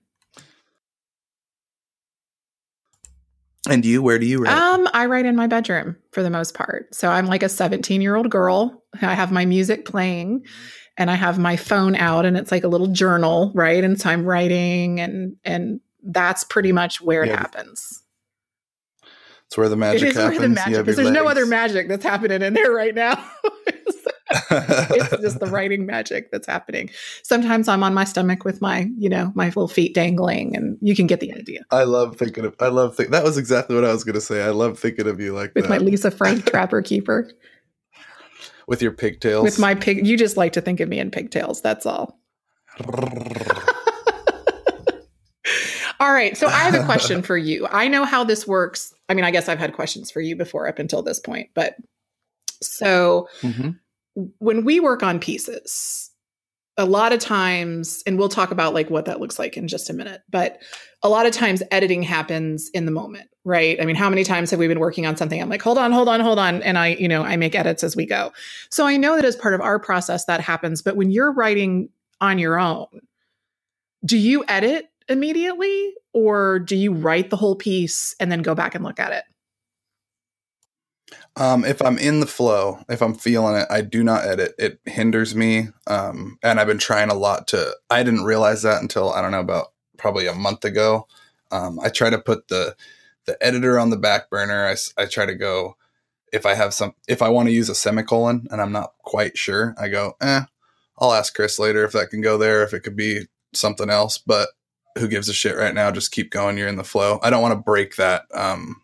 And 3.67 3.83
you, 3.83 4.03
where 4.03 4.19
do 4.19 4.27
you 4.27 4.39
write? 4.39 4.53
Um, 4.55 4.87
I 4.93 5.07
write 5.07 5.25
in 5.25 5.35
my 5.35 5.47
bedroom 5.47 5.97
for 6.11 6.21
the 6.21 6.29
most 6.29 6.53
part. 6.53 6.93
So 6.93 7.09
I'm 7.09 7.25
like 7.25 7.41
a 7.41 7.49
17 7.49 7.99
year 7.99 8.15
old 8.15 8.29
girl. 8.29 8.83
I 9.01 9.15
have 9.15 9.31
my 9.31 9.45
music 9.45 9.85
playing 9.85 10.45
and 10.97 11.11
I 11.11 11.15
have 11.15 11.37
my 11.37 11.55
phone 11.55 11.95
out 11.95 12.25
and 12.25 12.37
it's 12.37 12.51
like 12.51 12.63
a 12.63 12.67
little 12.67 12.87
journal, 12.87 13.51
right? 13.53 13.83
And 13.83 13.99
so 13.99 14.09
I'm 14.09 14.25
writing 14.25 14.99
and 14.99 15.35
and 15.43 15.79
that's 16.03 16.43
pretty 16.43 16.71
much 16.71 17.01
where 17.01 17.25
yeah. 17.25 17.33
it 17.33 17.39
happens. 17.39 18.03
It's 19.47 19.57
where 19.57 19.69
the 19.69 19.75
magic 19.75 20.15
happens. 20.15 20.39
The 20.39 20.49
magic, 20.49 20.85
there's 20.85 20.97
legs. 20.97 21.11
no 21.11 21.27
other 21.27 21.45
magic 21.45 21.87
that's 21.87 22.03
happening 22.03 22.41
in 22.41 22.53
there 22.53 22.71
right 22.71 22.95
now. 22.95 23.23
it's 24.49 25.21
just 25.21 25.39
the 25.39 25.47
writing 25.47 25.85
magic 25.85 26.31
that's 26.31 26.47
happening. 26.47 26.89
Sometimes 27.23 27.67
I'm 27.67 27.83
on 27.83 27.93
my 27.93 28.03
stomach 28.03 28.43
with 28.43 28.61
my, 28.61 28.89
you 28.97 29.09
know, 29.09 29.31
my 29.35 29.47
little 29.47 29.67
feet 29.67 29.93
dangling, 29.93 30.55
and 30.55 30.77
you 30.81 30.95
can 30.95 31.07
get 31.07 31.19
the 31.19 31.33
idea. 31.33 31.61
I 31.71 31.83
love 31.83 32.17
thinking 32.17 32.45
of. 32.45 32.55
I 32.59 32.67
love 32.67 32.95
think 32.95 33.11
that 33.11 33.23
was 33.23 33.37
exactly 33.37 33.75
what 33.75 33.85
I 33.85 33.91
was 33.91 34.03
going 34.03 34.15
to 34.15 34.21
say. 34.21 34.43
I 34.43 34.49
love 34.49 34.79
thinking 34.79 35.07
of 35.07 35.19
you 35.19 35.33
like 35.33 35.53
with 35.53 35.65
that. 35.65 35.69
my 35.69 35.77
Lisa 35.77 36.11
Frank 36.11 36.45
Trapper 36.49 36.81
Keeper 36.81 37.31
with 38.67 38.81
your 38.81 38.91
pigtails. 38.91 39.43
With 39.43 39.59
my 39.59 39.75
pig, 39.75 40.05
you 40.05 40.17
just 40.17 40.37
like 40.37 40.53
to 40.53 40.61
think 40.61 40.79
of 40.79 40.89
me 40.89 40.99
in 40.99 41.11
pigtails. 41.11 41.61
That's 41.61 41.85
all. 41.85 42.19
all 45.99 46.11
right. 46.11 46.37
So 46.37 46.47
I 46.47 46.59
have 46.59 46.73
a 46.75 46.83
question 46.85 47.21
for 47.21 47.37
you. 47.37 47.67
I 47.67 47.87
know 47.87 48.05
how 48.05 48.23
this 48.23 48.47
works. 48.47 48.93
I 49.07 49.13
mean, 49.13 49.25
I 49.25 49.31
guess 49.31 49.47
I've 49.47 49.59
had 49.59 49.73
questions 49.73 50.11
for 50.11 50.21
you 50.21 50.35
before 50.35 50.67
up 50.67 50.79
until 50.79 51.01
this 51.01 51.19
point, 51.19 51.49
but 51.53 51.75
so 52.61 53.27
mm-hmm. 53.41 53.71
when 54.39 54.65
we 54.65 54.79
work 54.79 55.03
on 55.03 55.19
pieces, 55.19 56.04
a 56.77 56.85
lot 56.85 57.13
of 57.13 57.19
times, 57.19 58.03
and 58.05 58.17
we'll 58.17 58.29
talk 58.29 58.51
about 58.51 58.73
like 58.73 58.89
what 58.89 59.05
that 59.05 59.19
looks 59.19 59.39
like 59.39 59.55
in 59.55 59.67
just 59.67 59.89
a 59.89 59.93
minute, 59.93 60.21
but 60.29 60.61
a 61.03 61.09
lot 61.09 61.25
of 61.25 61.31
times 61.31 61.63
editing 61.71 62.03
happens 62.03 62.69
in 62.69 62.85
the 62.85 62.91
moment, 62.91 63.29
right? 63.45 63.79
I 63.81 63.85
mean, 63.85 63.95
how 63.95 64.09
many 64.09 64.25
times 64.25 64.51
have 64.51 64.59
we 64.59 64.67
been 64.67 64.79
working 64.79 65.05
on 65.05 65.15
something? 65.15 65.41
I'm 65.41 65.49
like, 65.49 65.61
hold 65.61 65.77
on, 65.77 65.93
hold 65.93 66.09
on, 66.09 66.19
hold 66.19 66.37
on. 66.37 66.61
And 66.63 66.77
I, 66.77 66.89
you 66.89 67.07
know, 67.07 67.23
I 67.23 67.37
make 67.37 67.55
edits 67.55 67.83
as 67.83 67.95
we 67.95 68.05
go. 68.05 68.33
So 68.69 68.85
I 68.85 68.97
know 68.97 69.15
that 69.15 69.23
as 69.23 69.35
part 69.37 69.53
of 69.53 69.61
our 69.61 69.79
process 69.79 70.25
that 70.25 70.41
happens. 70.41 70.81
But 70.81 70.97
when 70.97 71.11
you're 71.11 71.31
writing 71.31 71.89
on 72.19 72.39
your 72.39 72.59
own, 72.59 72.87
do 74.03 74.17
you 74.17 74.43
edit 74.47 74.89
immediately 75.07 75.93
or 76.13 76.59
do 76.59 76.75
you 76.75 76.93
write 76.93 77.29
the 77.29 77.37
whole 77.37 77.55
piece 77.55 78.15
and 78.19 78.31
then 78.31 78.41
go 78.41 78.53
back 78.53 78.75
and 78.75 78.83
look 78.83 78.99
at 78.99 79.13
it? 79.13 79.23
Um, 81.37 81.65
if 81.65 81.81
I'm 81.81 81.97
in 81.97 82.21
the 82.21 82.27
flow, 82.27 82.79
if 82.87 83.01
I'm 83.01 83.13
feeling 83.13 83.55
it, 83.55 83.67
I 83.69 83.81
do 83.81 84.03
not 84.03 84.25
edit. 84.25 84.55
It 84.57 84.79
hinders 84.85 85.35
me. 85.35 85.67
Um, 85.85 86.39
and 86.41 86.59
I've 86.59 86.67
been 86.67 86.77
trying 86.77 87.09
a 87.09 87.15
lot 87.15 87.47
to, 87.49 87.75
I 87.89 88.03
didn't 88.03 88.23
realize 88.23 88.61
that 88.61 88.81
until 88.81 89.11
I 89.11 89.21
don't 89.21 89.31
know 89.31 89.41
about 89.41 89.73
probably 89.97 90.27
a 90.27 90.33
month 90.33 90.63
ago. 90.63 91.07
Um, 91.51 91.79
I 91.81 91.89
try 91.89 92.09
to 92.09 92.19
put 92.19 92.47
the, 92.47 92.75
the 93.25 93.37
editor 93.45 93.77
on 93.77 93.89
the 93.89 93.97
back 93.97 94.29
burner. 94.29 94.65
I, 94.65 94.75
I 95.01 95.05
try 95.07 95.25
to 95.25 95.35
go, 95.35 95.75
if 96.31 96.45
I 96.45 96.53
have 96.53 96.73
some, 96.73 96.93
if 97.07 97.21
I 97.21 97.29
want 97.29 97.49
to 97.49 97.53
use 97.53 97.69
a 97.69 97.75
semicolon 97.75 98.47
and 98.49 98.61
I'm 98.61 98.71
not 98.71 98.93
quite 99.03 99.37
sure, 99.37 99.75
I 99.77 99.89
go, 99.89 100.15
eh, 100.21 100.41
I'll 100.99 101.13
ask 101.13 101.35
Chris 101.35 101.59
later 101.59 101.83
if 101.83 101.91
that 101.91 102.09
can 102.09 102.21
go 102.21 102.37
there, 102.37 102.63
if 102.63 102.73
it 102.73 102.81
could 102.81 102.95
be 102.95 103.27
something 103.53 103.89
else, 103.89 104.17
but 104.17 104.49
who 104.97 105.09
gives 105.09 105.27
a 105.27 105.33
shit 105.33 105.57
right 105.57 105.73
now? 105.73 105.91
Just 105.91 106.11
keep 106.11 106.31
going. 106.31 106.57
You're 106.57 106.69
in 106.69 106.77
the 106.77 106.83
flow. 106.85 107.19
I 107.21 107.29
don't 107.29 107.41
want 107.41 107.51
to 107.53 107.61
break 107.61 107.97
that, 107.97 108.23
um, 108.33 108.81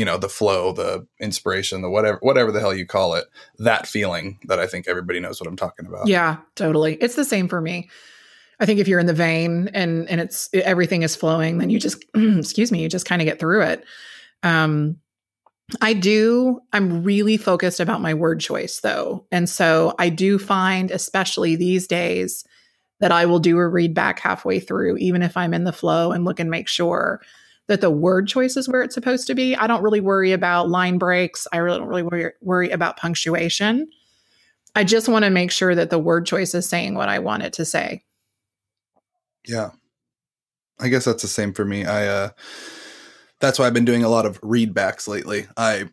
you 0.00 0.06
know 0.06 0.16
the 0.16 0.30
flow 0.30 0.72
the 0.72 1.06
inspiration 1.20 1.82
the 1.82 1.90
whatever 1.90 2.16
whatever 2.22 2.50
the 2.50 2.58
hell 2.58 2.74
you 2.74 2.86
call 2.86 3.14
it 3.14 3.26
that 3.58 3.86
feeling 3.86 4.38
that 4.44 4.58
i 4.58 4.66
think 4.66 4.88
everybody 4.88 5.20
knows 5.20 5.38
what 5.38 5.46
i'm 5.46 5.56
talking 5.56 5.84
about 5.84 6.08
Yeah, 6.08 6.38
totally. 6.56 6.94
It's 6.96 7.14
the 7.14 7.24
same 7.24 7.48
for 7.48 7.60
me. 7.60 7.90
I 8.58 8.66
think 8.66 8.80
if 8.80 8.88
you're 8.88 8.98
in 8.98 9.06
the 9.06 9.12
vein 9.12 9.70
and 9.74 10.08
and 10.08 10.20
it's 10.20 10.48
everything 10.52 11.02
is 11.02 11.16
flowing, 11.16 11.58
then 11.58 11.70
you 11.70 11.78
just 11.78 12.04
excuse 12.14 12.72
me, 12.72 12.82
you 12.82 12.88
just 12.88 13.06
kind 13.06 13.22
of 13.22 13.26
get 13.26 13.38
through 13.38 13.62
it. 13.62 13.84
Um 14.42 14.96
I 15.80 15.92
do 15.92 16.60
I'm 16.72 17.04
really 17.04 17.36
focused 17.36 17.80
about 17.80 18.00
my 18.00 18.14
word 18.14 18.40
choice 18.40 18.80
though. 18.80 19.26
And 19.30 19.48
so 19.48 19.94
I 19.98 20.08
do 20.08 20.38
find 20.38 20.90
especially 20.90 21.56
these 21.56 21.86
days 21.86 22.44
that 22.98 23.12
I 23.12 23.26
will 23.26 23.38
do 23.38 23.56
a 23.58 23.68
read 23.68 23.94
back 23.94 24.18
halfway 24.18 24.60
through 24.60 24.96
even 24.96 25.22
if 25.22 25.36
I'm 25.36 25.54
in 25.54 25.64
the 25.64 25.72
flow 25.72 26.12
and 26.12 26.24
look 26.24 26.40
and 26.40 26.50
make 26.50 26.68
sure 26.68 27.20
that 27.70 27.80
the 27.80 27.88
word 27.88 28.26
choice 28.26 28.56
is 28.56 28.68
where 28.68 28.82
it's 28.82 28.96
supposed 28.96 29.28
to 29.28 29.34
be. 29.36 29.54
I 29.54 29.68
don't 29.68 29.84
really 29.84 30.00
worry 30.00 30.32
about 30.32 30.68
line 30.68 30.98
breaks. 30.98 31.46
I 31.52 31.58
really 31.58 31.78
don't 31.78 31.86
really 31.86 32.02
worry, 32.02 32.32
worry 32.40 32.68
about 32.68 32.96
punctuation. 32.96 33.88
I 34.74 34.82
just 34.82 35.08
want 35.08 35.24
to 35.24 35.30
make 35.30 35.52
sure 35.52 35.76
that 35.76 35.88
the 35.88 35.98
word 36.00 36.26
choice 36.26 36.52
is 36.52 36.68
saying 36.68 36.96
what 36.96 37.08
I 37.08 37.20
want 37.20 37.44
it 37.44 37.52
to 37.54 37.64
say. 37.64 38.02
Yeah. 39.46 39.70
I 40.80 40.88
guess 40.88 41.04
that's 41.04 41.22
the 41.22 41.28
same 41.28 41.52
for 41.52 41.64
me. 41.64 41.84
I 41.86 42.08
uh 42.08 42.30
that's 43.38 43.56
why 43.56 43.68
I've 43.68 43.74
been 43.74 43.84
doing 43.84 44.02
a 44.02 44.08
lot 44.08 44.26
of 44.26 44.40
readbacks 44.40 45.06
lately. 45.06 45.46
I 45.56 45.90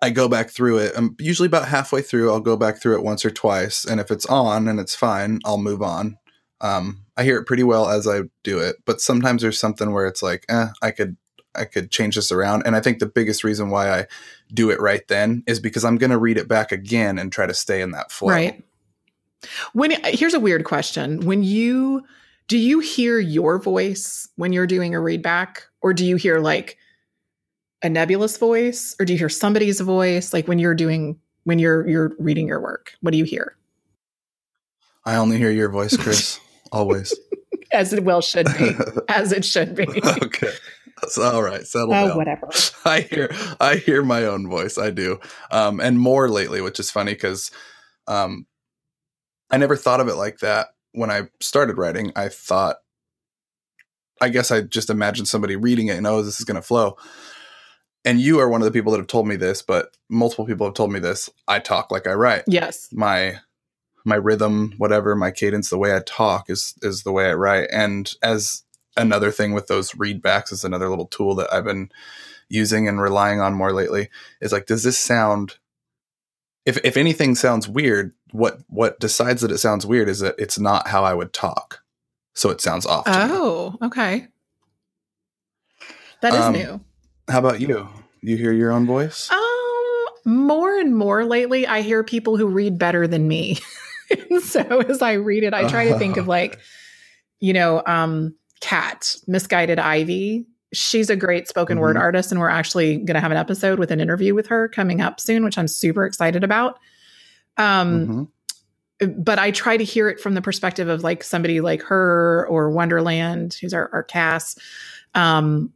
I 0.00 0.10
go 0.10 0.28
back 0.28 0.50
through 0.50 0.78
it. 0.78 0.92
I'm 0.96 1.16
usually 1.18 1.48
about 1.48 1.66
halfway 1.66 2.02
through. 2.02 2.30
I'll 2.30 2.38
go 2.38 2.56
back 2.56 2.80
through 2.80 2.94
it 2.94 3.02
once 3.02 3.24
or 3.24 3.32
twice, 3.32 3.84
and 3.84 3.98
if 3.98 4.12
it's 4.12 4.26
on 4.26 4.68
and 4.68 4.78
it's 4.78 4.94
fine, 4.94 5.40
I'll 5.44 5.58
move 5.58 5.82
on. 5.82 6.18
Um, 6.60 7.04
I 7.16 7.24
hear 7.24 7.38
it 7.38 7.44
pretty 7.44 7.62
well 7.62 7.88
as 7.88 8.06
I 8.08 8.22
do 8.42 8.58
it, 8.58 8.76
but 8.84 9.00
sometimes 9.00 9.42
there's 9.42 9.58
something 9.58 9.92
where 9.92 10.06
it's 10.06 10.22
like, 10.22 10.44
eh, 10.48 10.68
I 10.82 10.90
could 10.90 11.16
I 11.56 11.64
could 11.64 11.90
change 11.90 12.16
this 12.16 12.30
around. 12.30 12.62
And 12.66 12.76
I 12.76 12.80
think 12.80 12.98
the 12.98 13.06
biggest 13.06 13.42
reason 13.42 13.70
why 13.70 13.90
I 13.90 14.06
do 14.52 14.70
it 14.70 14.80
right 14.80 15.06
then 15.08 15.42
is 15.46 15.58
because 15.58 15.84
I'm 15.84 15.96
going 15.96 16.10
to 16.10 16.18
read 16.18 16.36
it 16.36 16.48
back 16.48 16.70
again 16.70 17.18
and 17.18 17.32
try 17.32 17.46
to 17.46 17.54
stay 17.54 17.80
in 17.80 17.92
that 17.92 18.12
flow. 18.12 18.28
Right. 18.28 18.62
When 19.72 19.92
here's 20.04 20.34
a 20.34 20.40
weird 20.40 20.64
question. 20.64 21.20
When 21.20 21.42
you 21.42 22.04
do 22.48 22.58
you 22.58 22.80
hear 22.80 23.18
your 23.18 23.58
voice 23.58 24.28
when 24.36 24.52
you're 24.52 24.66
doing 24.66 24.94
a 24.94 25.00
read 25.00 25.22
back 25.22 25.64
or 25.80 25.92
do 25.92 26.04
you 26.04 26.16
hear 26.16 26.38
like 26.38 26.78
a 27.82 27.88
nebulous 27.88 28.38
voice 28.38 28.94
or 28.98 29.04
do 29.04 29.12
you 29.12 29.18
hear 29.18 29.28
somebody's 29.28 29.80
voice 29.80 30.32
like 30.32 30.48
when 30.48 30.58
you're 30.58 30.74
doing 30.74 31.18
when 31.44 31.58
you're 31.58 31.86
you're 31.88 32.12
reading 32.18 32.48
your 32.48 32.60
work? 32.60 32.94
What 33.00 33.12
do 33.12 33.18
you 33.18 33.24
hear? 33.24 33.56
I 35.04 35.16
only 35.16 35.38
hear 35.38 35.50
your 35.50 35.68
voice, 35.68 35.96
Chris. 36.00 36.40
Always. 36.72 37.14
As 37.72 37.92
it 37.92 38.04
well 38.04 38.20
should 38.22 38.46
be. 38.58 38.70
As 39.08 39.32
it 39.32 39.44
should 39.44 39.74
be. 39.74 39.86
okay. 40.22 40.52
So, 41.08 41.22
all 41.22 41.42
right, 41.42 41.66
settle 41.66 41.92
Oh, 41.92 42.08
down. 42.08 42.16
whatever. 42.16 42.48
I 42.84 43.00
hear 43.00 43.30
I 43.60 43.76
hear 43.76 44.02
my 44.02 44.24
own 44.24 44.48
voice. 44.48 44.78
I 44.78 44.90
do, 44.90 45.20
um, 45.50 45.78
and 45.80 45.98
more 46.00 46.28
lately, 46.28 46.60
which 46.60 46.80
is 46.80 46.90
funny 46.90 47.12
because 47.12 47.50
um, 48.06 48.46
I 49.50 49.58
never 49.58 49.76
thought 49.76 50.00
of 50.00 50.08
it 50.08 50.14
like 50.14 50.38
that 50.38 50.68
when 50.92 51.10
I 51.10 51.22
started 51.40 51.76
writing. 51.76 52.12
I 52.16 52.28
thought, 52.28 52.76
I 54.22 54.28
guess 54.30 54.50
I 54.50 54.62
just 54.62 54.88
imagined 54.88 55.28
somebody 55.28 55.56
reading 55.56 55.88
it 55.88 55.96
and 55.98 56.06
oh, 56.06 56.22
this 56.22 56.38
is 56.38 56.46
going 56.46 56.54
to 56.54 56.62
flow. 56.62 56.96
And 58.04 58.20
you 58.20 58.38
are 58.38 58.48
one 58.48 58.62
of 58.62 58.64
the 58.66 58.70
people 58.72 58.92
that 58.92 58.98
have 58.98 59.08
told 59.08 59.26
me 59.26 59.34
this, 59.36 59.62
but 59.62 59.94
multiple 60.08 60.46
people 60.46 60.66
have 60.66 60.74
told 60.74 60.92
me 60.92 61.00
this. 61.00 61.28
I 61.48 61.58
talk 61.58 61.90
like 61.90 62.06
I 62.06 62.12
write. 62.12 62.44
Yes. 62.46 62.88
My 62.92 63.40
my 64.06 64.14
rhythm, 64.16 64.72
whatever, 64.78 65.14
my 65.16 65.30
cadence, 65.30 65.68
the 65.68 65.78
way 65.78 65.94
I 65.94 66.00
talk 66.06 66.48
is 66.48 66.74
is 66.82 67.02
the 67.02 67.12
way 67.12 67.28
I 67.28 67.34
write. 67.34 67.68
And 67.72 68.10
as 68.22 68.62
another 68.96 69.30
thing 69.30 69.52
with 69.52 69.66
those 69.66 69.92
readbacks 69.92 70.52
is 70.52 70.64
another 70.64 70.88
little 70.88 71.06
tool 71.06 71.34
that 71.34 71.52
I've 71.52 71.64
been 71.64 71.90
using 72.48 72.88
and 72.88 73.02
relying 73.02 73.40
on 73.40 73.52
more 73.54 73.72
lately 73.72 74.08
is 74.40 74.52
like 74.52 74.66
does 74.66 74.84
this 74.84 74.96
sound 74.96 75.56
if 76.64 76.78
if 76.84 76.96
anything 76.96 77.34
sounds 77.34 77.68
weird 77.68 78.12
what 78.30 78.60
what 78.68 78.98
decides 79.00 79.42
that 79.42 79.50
it 79.50 79.58
sounds 79.58 79.84
weird 79.84 80.08
is 80.08 80.20
that 80.20 80.36
it's 80.38 80.58
not 80.58 80.86
how 80.88 81.02
I 81.04 81.12
would 81.12 81.32
talk 81.32 81.80
so 82.34 82.48
it 82.50 82.60
sounds 82.60 82.86
off 82.86 83.06
me. 83.06 83.12
Oh, 83.16 83.76
okay. 83.82 84.28
That 86.22 86.34
is 86.34 86.40
Um, 86.40 86.52
new. 86.52 86.80
how 87.28 87.40
about 87.40 87.60
you 87.60 87.88
you 88.22 88.36
hear 88.36 88.52
your 88.52 88.70
own 88.72 88.86
voice 88.86 89.28
Um, 89.30 90.06
more 90.24 90.78
and 90.78 90.96
more 90.96 91.24
lately, 91.24 91.66
I 91.66 91.82
hear 91.82 92.02
people 92.04 92.36
who 92.36 92.46
read 92.46 92.78
better 92.78 93.06
than 93.06 93.26
me. 93.28 93.58
and 94.30 94.42
so 94.42 94.60
as 94.82 95.02
I 95.02 95.12
read 95.14 95.42
it, 95.44 95.54
I 95.54 95.68
try 95.68 95.86
to 95.88 95.98
think 95.98 96.16
of 96.16 96.28
like, 96.28 96.58
you 97.40 97.52
know, 97.52 97.82
um, 97.86 98.34
Kat, 98.60 99.16
Misguided 99.26 99.78
Ivy. 99.78 100.46
She's 100.72 101.10
a 101.10 101.16
great 101.16 101.48
spoken 101.48 101.78
word 101.80 101.96
Mhm. 101.96 102.00
artist, 102.00 102.30
and 102.32 102.40
we're 102.40 102.48
actually 102.48 102.96
going 102.96 103.14
to 103.14 103.20
have 103.20 103.30
an 103.30 103.36
episode 103.36 103.78
with 103.78 103.90
an 103.90 104.00
interview 104.00 104.34
with 104.34 104.46
her 104.48 104.68
coming 104.68 105.00
up 105.00 105.20
soon, 105.20 105.44
which 105.44 105.56
I'm 105.58 105.68
super 105.68 106.04
excited 106.04 106.42
about. 106.44 106.78
Um, 107.56 108.28
Mhm. 109.00 109.24
but 109.24 109.38
I 109.38 109.50
try 109.50 109.76
to 109.76 109.84
hear 109.84 110.08
it 110.08 110.20
from 110.20 110.34
the 110.34 110.42
perspective 110.42 110.88
of 110.88 111.02
like 111.02 111.22
somebody 111.22 111.60
like 111.60 111.82
her 111.82 112.46
or 112.48 112.70
Wonderland, 112.70 113.56
who's 113.60 113.74
our, 113.74 113.90
our 113.92 114.02
cast, 114.02 114.58
um, 115.14 115.72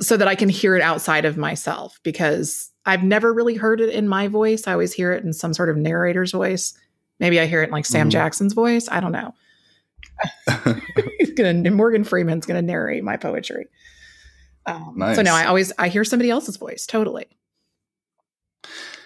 so 0.00 0.16
that 0.16 0.28
I 0.28 0.34
can 0.34 0.48
hear 0.48 0.74
it 0.76 0.82
outside 0.82 1.24
of 1.24 1.36
myself 1.36 2.00
because 2.02 2.70
I've 2.86 3.02
never 3.02 3.32
really 3.32 3.54
heard 3.54 3.80
it 3.80 3.90
in 3.90 4.08
my 4.08 4.28
voice. 4.28 4.66
I 4.66 4.72
always 4.72 4.92
hear 4.92 5.12
it 5.12 5.24
in 5.24 5.32
some 5.32 5.52
sort 5.54 5.68
of 5.68 5.76
narrator's 5.76 6.32
voice. 6.32 6.72
Maybe 7.22 7.40
I 7.40 7.46
hear 7.46 7.62
it 7.62 7.66
in 7.68 7.72
like 7.72 7.86
Sam 7.86 8.08
Mhm. 8.08 8.12
Jackson's 8.12 8.52
voice. 8.52 8.88
I 8.90 9.00
don't 9.00 9.12
know. 9.12 9.32
He's 11.18 11.30
gonna 11.36 11.70
Morgan 11.70 12.04
Freeman's 12.04 12.44
gonna 12.46 12.60
narrate 12.62 13.02
my 13.04 13.16
poetry. 13.16 13.68
Um, 14.66 14.96
So 15.14 15.22
no, 15.22 15.32
I 15.32 15.46
always 15.46 15.72
I 15.78 15.88
hear 15.88 16.04
somebody 16.04 16.28
else's 16.30 16.56
voice. 16.58 16.84
Totally. 16.84 17.26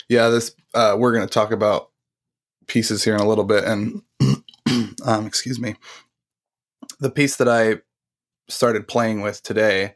yeah 0.08 0.28
this 0.28 0.54
uh 0.74 0.96
we're 0.98 1.12
going 1.14 1.26
to 1.26 1.32
talk 1.32 1.50
about 1.52 1.90
pieces 2.68 3.02
here 3.04 3.14
in 3.14 3.20
a 3.20 3.26
little 3.28 3.44
bit 3.44 3.64
and 3.64 4.02
um 5.04 5.26
excuse 5.26 5.58
me 5.58 5.74
the 7.00 7.10
piece 7.10 7.36
that 7.36 7.48
i 7.48 7.76
started 8.48 8.86
playing 8.86 9.20
with 9.22 9.42
today 9.42 9.94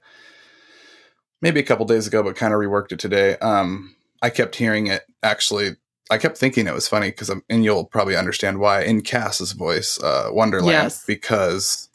maybe 1.43 1.61
a 1.61 1.62
couple 1.65 1.85
days 1.87 2.07
ago 2.09 2.23
but 2.23 2.35
kind 2.37 2.53
of 2.55 2.59
reworked 2.61 2.91
it 2.93 2.99
today 2.99 3.37
um 3.39 3.95
i 4.23 4.31
kept 4.31 4.57
hearing 4.57 4.87
it 4.89 5.03
actually 5.23 5.77
i 6.11 6.19
kept 6.19 6.37
thinking 6.37 6.67
it 6.67 6.75
was 6.75 6.88
funny 6.88 7.11
because 7.11 7.29
i'm 7.31 7.43
and 7.49 7.64
you'll 7.64 7.85
probably 7.85 8.17
understand 8.17 8.59
why 8.59 8.83
in 8.83 9.00
cass's 9.00 9.52
voice 9.52 9.99
uh 10.02 10.29
wonderland 10.33 10.71
Yes. 10.71 11.05
because 11.05 11.88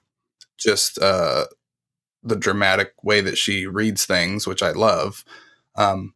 just 0.57 0.97
uh 0.99 1.45
the 2.23 2.35
dramatic 2.35 2.93
way 3.03 3.21
that 3.21 3.37
she 3.37 3.67
reads 3.67 4.05
things 4.05 4.47
which 4.47 4.63
i 4.63 4.71
love 4.71 5.23
um 5.75 6.13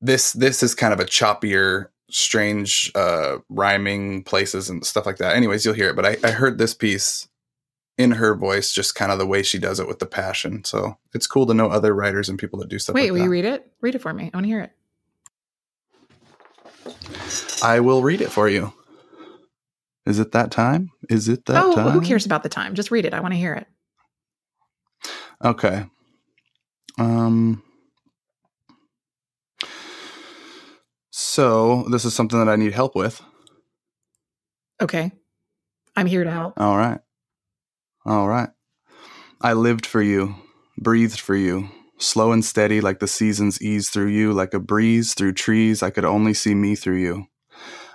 this 0.00 0.32
this 0.32 0.62
is 0.62 0.74
kind 0.74 0.92
of 0.92 1.00
a 1.00 1.04
choppier 1.04 1.86
strange 2.10 2.92
uh 2.94 3.38
rhyming 3.48 4.22
places 4.22 4.68
and 4.68 4.84
stuff 4.84 5.06
like 5.06 5.16
that 5.16 5.34
anyways 5.36 5.64
you'll 5.64 5.74
hear 5.74 5.90
it 5.90 5.96
but 5.96 6.06
i, 6.06 6.16
I 6.22 6.30
heard 6.30 6.58
this 6.58 6.74
piece 6.74 7.28
in 7.96 8.12
her 8.12 8.34
voice 8.34 8.72
just 8.72 8.94
kind 8.94 9.10
of 9.10 9.18
the 9.18 9.26
way 9.26 9.42
she 9.42 9.58
does 9.58 9.80
it 9.80 9.88
with 9.88 10.00
the 10.00 10.06
passion 10.06 10.62
so 10.64 10.98
it's 11.14 11.26
cool 11.26 11.46
to 11.46 11.54
know 11.54 11.68
other 11.68 11.94
writers 11.94 12.28
and 12.28 12.38
people 12.38 12.58
that 12.58 12.68
do 12.68 12.78
stuff 12.78 12.94
Wait, 12.94 13.04
like 13.04 13.12
will 13.12 13.18
that 13.18 13.24
you 13.24 13.30
read 13.30 13.44
it? 13.44 13.70
Read 13.80 13.94
it 13.94 14.02
for 14.02 14.12
me. 14.12 14.30
I 14.32 14.36
want 14.36 14.44
to 14.44 14.48
hear 14.48 14.60
it. 14.60 14.72
I 17.62 17.80
will 17.80 18.02
read 18.02 18.20
it 18.20 18.30
for 18.30 18.48
you 18.48 18.72
is 20.06 20.18
it 20.18 20.32
that 20.32 20.50
time 20.50 20.90
is 21.08 21.28
it 21.28 21.44
that 21.46 21.64
oh, 21.64 21.74
time 21.74 21.90
who 21.90 22.00
cares 22.00 22.26
about 22.26 22.42
the 22.42 22.48
time? 22.48 22.74
Just 22.74 22.90
read 22.90 23.04
it. 23.04 23.14
I 23.14 23.20
want 23.20 23.32
to 23.32 23.38
hear 23.38 23.54
it. 23.54 23.66
okay 25.44 25.86
um 26.98 27.62
so 31.10 31.84
this 31.90 32.04
is 32.04 32.14
something 32.14 32.38
that 32.38 32.48
i 32.50 32.56
need 32.56 32.72
help 32.72 32.94
with 32.94 33.22
Okay. 34.80 35.12
I'm 35.96 36.06
here 36.06 36.24
to 36.24 36.30
help. 36.30 36.54
All 36.58 36.76
right. 36.76 37.00
All 38.04 38.28
right. 38.28 38.50
I 39.40 39.52
lived 39.52 39.86
for 39.86 40.02
you, 40.02 40.34
breathed 40.76 41.20
for 41.20 41.36
you, 41.36 41.68
slow 41.98 42.32
and 42.32 42.44
steady 42.44 42.80
like 42.80 42.98
the 42.98 43.06
seasons 43.06 43.60
ease 43.62 43.88
through 43.88 44.08
you, 44.08 44.32
like 44.32 44.54
a 44.54 44.60
breeze 44.60 45.14
through 45.14 45.32
trees. 45.32 45.82
I 45.82 45.90
could 45.90 46.04
only 46.04 46.34
see 46.34 46.54
me 46.54 46.74
through 46.74 46.98
you. 46.98 47.26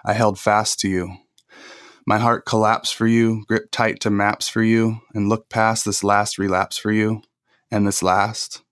I 0.05 0.13
held 0.13 0.39
fast 0.39 0.79
to 0.81 0.89
you. 0.89 1.17
My 2.05 2.17
heart 2.17 2.45
collapsed 2.45 2.95
for 2.95 3.05
you, 3.05 3.43
gripped 3.47 3.71
tight 3.71 3.99
to 4.01 4.09
maps 4.09 4.49
for 4.49 4.63
you, 4.63 4.99
and 5.13 5.29
looked 5.29 5.49
past 5.49 5.85
this 5.85 6.03
last 6.03 6.37
relapse 6.37 6.77
for 6.77 6.91
you, 6.91 7.21
and 7.69 7.85
this 7.85 8.01
last, 8.01 8.63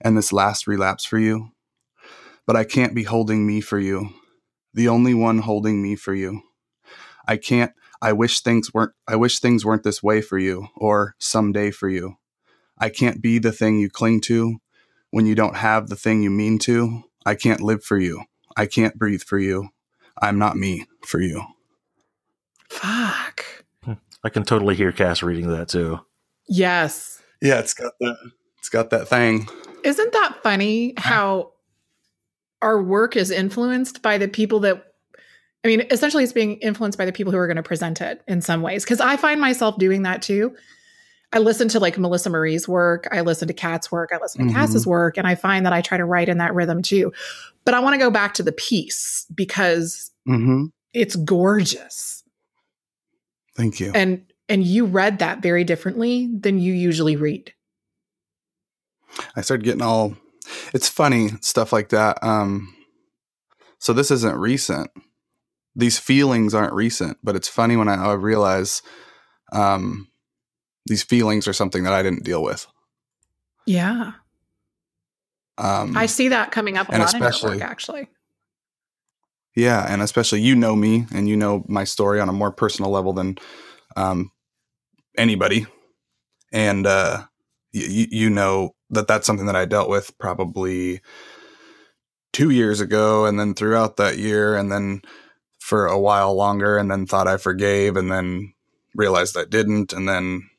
and 0.00 0.16
this 0.16 0.32
last 0.32 0.66
relapse 0.66 1.04
for 1.04 1.18
you. 1.18 1.50
But 2.46 2.56
I 2.56 2.64
can't 2.64 2.94
be 2.94 3.02
holding 3.02 3.46
me 3.46 3.60
for 3.60 3.78
you, 3.78 4.10
the 4.72 4.88
only 4.88 5.12
one 5.14 5.40
holding 5.40 5.82
me 5.82 5.94
for 5.94 6.14
you. 6.14 6.42
I 7.28 7.36
can't 7.36 7.72
I 8.02 8.12
wish 8.12 8.40
things 8.40 8.72
weren't 8.72 8.92
I 9.06 9.16
wish 9.16 9.40
things 9.40 9.64
weren't 9.64 9.82
this 9.82 10.02
way 10.02 10.22
for 10.22 10.38
you 10.38 10.68
or 10.76 11.14
someday 11.18 11.70
for 11.70 11.88
you. 11.88 12.16
I 12.80 12.88
can't 12.88 13.20
be 13.20 13.38
the 13.38 13.52
thing 13.52 13.78
you 13.78 13.90
cling 13.90 14.22
to 14.22 14.56
when 15.10 15.26
you 15.26 15.34
don't 15.34 15.56
have 15.56 15.88
the 15.88 15.96
thing 15.96 16.22
you 16.22 16.30
mean 16.30 16.58
to. 16.60 17.02
I 17.26 17.34
can't 17.34 17.60
live 17.60 17.84
for 17.84 17.98
you. 17.98 18.24
I 18.56 18.66
can't 18.66 18.98
breathe 18.98 19.22
for 19.22 19.38
you. 19.38 19.68
I'm 20.20 20.38
not 20.38 20.56
me 20.56 20.86
for 21.04 21.20
you. 21.20 21.44
Fuck. 22.68 23.44
Hmm. 23.84 23.94
I 24.24 24.28
can 24.30 24.44
totally 24.44 24.74
hear 24.74 24.92
Cass 24.92 25.22
reading 25.22 25.48
that 25.48 25.68
too. 25.68 26.00
Yes. 26.48 27.22
Yeah, 27.42 27.58
it's 27.58 27.74
got 27.74 27.92
that 28.00 28.16
it's 28.58 28.68
got 28.68 28.90
that 28.90 29.08
thing. 29.08 29.48
Isn't 29.84 30.12
that 30.12 30.38
funny 30.42 30.94
ah. 30.96 31.00
how 31.00 31.52
our 32.62 32.82
work 32.82 33.16
is 33.16 33.30
influenced 33.30 34.02
by 34.02 34.18
the 34.18 34.28
people 34.28 34.60
that 34.60 34.84
I 35.64 35.68
mean, 35.68 35.86
essentially 35.90 36.24
it's 36.24 36.32
being 36.32 36.56
influenced 36.58 36.96
by 36.96 37.04
the 37.04 37.12
people 37.12 37.32
who 37.32 37.38
are 37.38 37.46
going 37.46 37.56
to 37.56 37.62
present 37.62 38.00
it 38.00 38.22
in 38.26 38.40
some 38.40 38.62
ways. 38.62 38.84
Cause 38.84 39.00
I 39.00 39.16
find 39.16 39.40
myself 39.40 39.76
doing 39.78 40.02
that 40.04 40.22
too. 40.22 40.56
I 41.32 41.38
listen 41.38 41.68
to 41.68 41.78
like 41.80 41.96
Melissa 41.96 42.28
Marie's 42.30 42.66
work, 42.68 43.06
I 43.12 43.20
listen 43.20 43.46
to 43.48 43.54
Kat's 43.54 43.92
work, 43.92 44.10
I 44.12 44.18
listen 44.20 44.46
to 44.46 44.52
Mhm. 44.52 44.56
Cass's 44.56 44.86
work, 44.86 45.16
and 45.16 45.26
I 45.26 45.34
find 45.36 45.64
that 45.64 45.72
I 45.72 45.80
try 45.80 45.96
to 45.96 46.04
write 46.04 46.28
in 46.28 46.38
that 46.38 46.54
rhythm 46.54 46.82
too. 46.82 47.12
But 47.64 47.74
I 47.74 47.80
want 47.80 47.94
to 47.94 47.98
go 47.98 48.10
back 48.10 48.34
to 48.34 48.42
the 48.42 48.52
piece 48.52 49.26
because 49.34 50.10
Mm-hmm. 50.28 50.66
it's 50.92 51.16
gorgeous. 51.16 52.22
Thank 53.56 53.80
you. 53.80 53.92
And 53.94 54.24
and 54.48 54.64
you 54.64 54.84
read 54.84 55.20
that 55.20 55.40
very 55.42 55.62
differently 55.64 56.28
than 56.36 56.58
you 56.58 56.72
usually 56.72 57.14
read. 57.16 57.52
I 59.36 59.40
started 59.42 59.64
getting 59.64 59.82
all 59.82 60.16
it's 60.74 60.88
funny 60.88 61.30
stuff 61.40 61.72
like 61.72 61.90
that. 61.90 62.22
Um 62.22 62.74
so 63.78 63.92
this 63.92 64.10
isn't 64.10 64.36
recent. 64.36 64.90
These 65.76 65.98
feelings 65.98 66.54
aren't 66.54 66.74
recent, 66.74 67.18
but 67.22 67.36
it's 67.36 67.48
funny 67.48 67.76
when 67.76 67.88
I, 67.88 67.94
I 67.94 68.12
realize 68.14 68.82
um 69.52 70.08
these 70.90 71.04
feelings 71.04 71.46
are 71.46 71.52
something 71.52 71.84
that 71.84 71.92
I 71.92 72.02
didn't 72.02 72.24
deal 72.24 72.42
with. 72.42 72.66
Yeah. 73.64 74.12
Um 75.56 75.96
I 75.96 76.06
see 76.06 76.28
that 76.28 76.50
coming 76.50 76.76
up 76.76 76.88
a 76.88 76.98
lot 76.98 77.14
in 77.14 77.22
your 77.22 77.32
work, 77.44 77.62
actually. 77.62 78.08
yeah, 79.54 79.86
and 79.88 80.02
especially 80.02 80.40
you 80.40 80.56
know 80.56 80.74
me 80.74 81.06
and 81.14 81.28
you 81.28 81.36
know 81.36 81.64
my 81.68 81.84
story 81.84 82.18
on 82.20 82.28
a 82.28 82.32
more 82.32 82.50
personal 82.50 82.90
level 82.90 83.12
than 83.12 83.38
um 83.96 84.32
anybody. 85.16 85.66
And 86.52 86.86
uh 86.86 87.22
you, 87.70 88.06
you 88.10 88.30
know 88.30 88.74
that 88.90 89.06
that's 89.06 89.26
something 89.28 89.46
that 89.46 89.54
I 89.54 89.66
dealt 89.66 89.88
with 89.88 90.18
probably 90.18 91.00
two 92.32 92.50
years 92.50 92.80
ago, 92.80 93.26
and 93.26 93.38
then 93.38 93.54
throughout 93.54 93.96
that 93.98 94.18
year, 94.18 94.56
and 94.56 94.72
then 94.72 95.02
for 95.60 95.86
a 95.86 96.00
while 96.00 96.34
longer, 96.34 96.76
and 96.78 96.90
then 96.90 97.06
thought 97.06 97.28
I 97.28 97.36
forgave, 97.36 97.96
and 97.96 98.10
then 98.10 98.54
realized 98.96 99.36
I 99.38 99.44
didn't, 99.44 99.92
and 99.92 100.08
then 100.08 100.49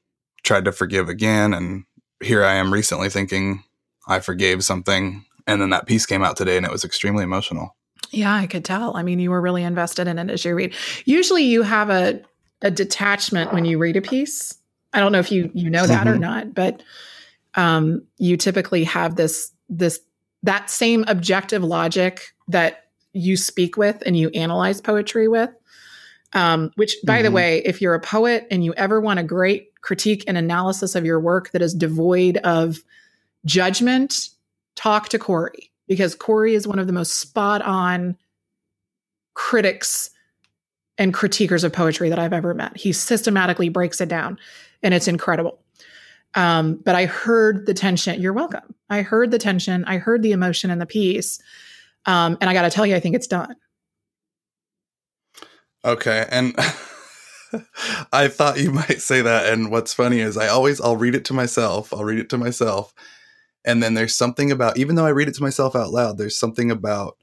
tried 0.44 0.66
to 0.66 0.72
forgive 0.72 1.10
again, 1.10 1.54
and 1.54 1.84
here 2.22 2.44
I 2.44 2.54
am 2.56 2.74
recently 2.74 3.10
thinking 3.10 3.64
I 4.08 4.20
forgave 4.20 4.64
something, 4.64 5.26
and 5.48 5.62
then 5.62 5.70
that 5.72 5.86
piece 5.88 6.06
came 6.06 6.24
out 6.24 6.38
today, 6.38 6.58
and 6.58 6.66
it 6.66 6.72
was 6.72 6.84
extremely 6.84 7.24
emotional. 7.24 7.76
Yeah, 8.12 8.34
I 8.34 8.48
could 8.48 8.66
tell. 8.66 8.96
I 8.98 9.04
mean, 9.04 9.20
you 9.20 9.32
were 9.32 9.42
really 9.42 9.64
invested 9.64 10.08
in 10.08 10.20
it 10.20 10.30
as 10.30 10.44
you 10.44 10.54
read. 10.56 10.74
Usually 11.06 11.44
you 11.44 11.62
have 11.64 11.90
a 11.90 12.22
a 12.64 12.70
detachment 12.70 13.52
when 13.54 13.66
you 13.66 13.80
read 13.80 13.98
a 13.98 14.02
piece. 14.02 14.56
I 14.94 15.00
don't 15.00 15.12
know 15.12 15.20
if 15.20 15.32
you 15.32 15.50
you 15.54 15.70
know 15.70 15.88
that 15.88 16.08
or 16.08 16.16
Mhm. 16.16 16.20
not, 16.20 16.54
but 16.54 16.84
um 17.56 18.04
you 18.18 18.38
typically 18.38 18.84
have 18.84 19.16
this 19.16 19.52
this 19.70 20.00
that 20.44 20.70
same 20.70 21.04
objective 21.08 21.64
logic 21.64 22.34
that 22.48 22.86
you 23.14 23.36
speak 23.38 23.78
with 23.78 24.02
and 24.06 24.18
you 24.18 24.30
analyze 24.30 24.82
poetry 24.82 25.28
with. 25.28 25.50
Um, 26.34 26.72
which 26.76 26.96
by 27.06 27.22
the 27.22 27.30
Mhm. 27.30 27.34
way, 27.34 27.58
if 27.66 27.82
you're 27.82 27.94
a 27.94 28.00
poet 28.00 28.48
and 28.50 28.64
you 28.64 28.74
ever 28.76 29.02
want 29.02 29.20
a 29.20 29.24
great 29.24 29.70
critique 29.82 30.24
and 30.28 30.38
analysis 30.38 30.96
of 30.96 31.06
your 31.06 31.20
work 31.20 31.52
that 31.52 31.62
is 31.62 31.74
devoid 31.74 32.38
of 32.38 32.80
judgment, 33.46 34.30
talk 34.76 35.10
to 35.10 35.20
Corey 35.20 35.72
because 35.88 36.16
Corey 36.16 36.56
is 36.56 36.68
one 36.68 36.80
of 36.80 36.88
the 36.88 36.94
most 36.94 37.20
spot 37.20 37.62
on 37.64 38.16
critics 39.34 40.10
and 40.98 41.14
critiquers 41.14 41.64
of 41.64 41.74
poetry 41.74 42.10
that 42.10 42.20
I've 42.20 42.34
ever 42.34 42.54
met. 42.54 42.78
He 42.78 42.94
systematically 42.94 43.70
breaks 43.70 44.00
it 44.00 44.08
down 44.08 44.38
and 44.84 44.94
it's 44.94 45.08
incredible. 45.08 45.60
Um, 46.36 46.76
but 46.86 46.96
I 46.96 47.08
heard 47.08 47.66
the 47.66 47.74
tension. 47.74 48.22
You're 48.22 48.34
welcome. 48.34 48.74
I 48.90 49.02
heard 49.02 49.32
the 49.32 49.38
tension. 49.40 49.84
I 49.86 49.98
heard 49.98 50.22
the 50.22 50.32
emotion 50.32 50.70
in 50.72 50.80
the 50.80 50.86
piece. 50.86 51.42
Um, 52.06 52.38
and 52.40 52.50
I 52.50 52.54
got 52.54 52.62
to 52.62 52.70
tell 52.70 52.86
you, 52.86 52.96
I 52.96 53.00
think 53.00 53.16
it's 53.16 53.28
done. 53.28 53.56
Okay, 55.84 56.26
and 56.30 56.56
I 58.14 58.28
thought 58.28 58.60
you 58.60 58.72
might 58.72 59.02
say 59.02 59.22
that. 59.22 59.52
And 59.52 59.72
what's 59.72 59.94
funny 59.94 60.20
is 60.20 60.38
I 60.38 60.48
always 60.48 60.80
I'll 60.80 60.98
read 60.98 61.16
it 61.16 61.26
to 61.26 61.34
myself. 61.34 61.94
I'll 61.94 62.04
read 62.04 62.20
it 62.20 62.30
to 62.30 62.38
myself, 62.38 62.94
and 63.66 63.82
then 63.84 63.94
there's 63.96 64.16
something 64.16 64.52
about 64.52 64.78
even 64.78 64.96
though 64.96 65.06
I 65.06 65.12
read 65.12 65.30
it 65.30 65.36
to 65.36 65.44
myself 65.44 65.76
out 65.76 65.92
loud, 65.92 66.18
there's 66.18 66.40
something 66.40 66.72
about 66.72 67.18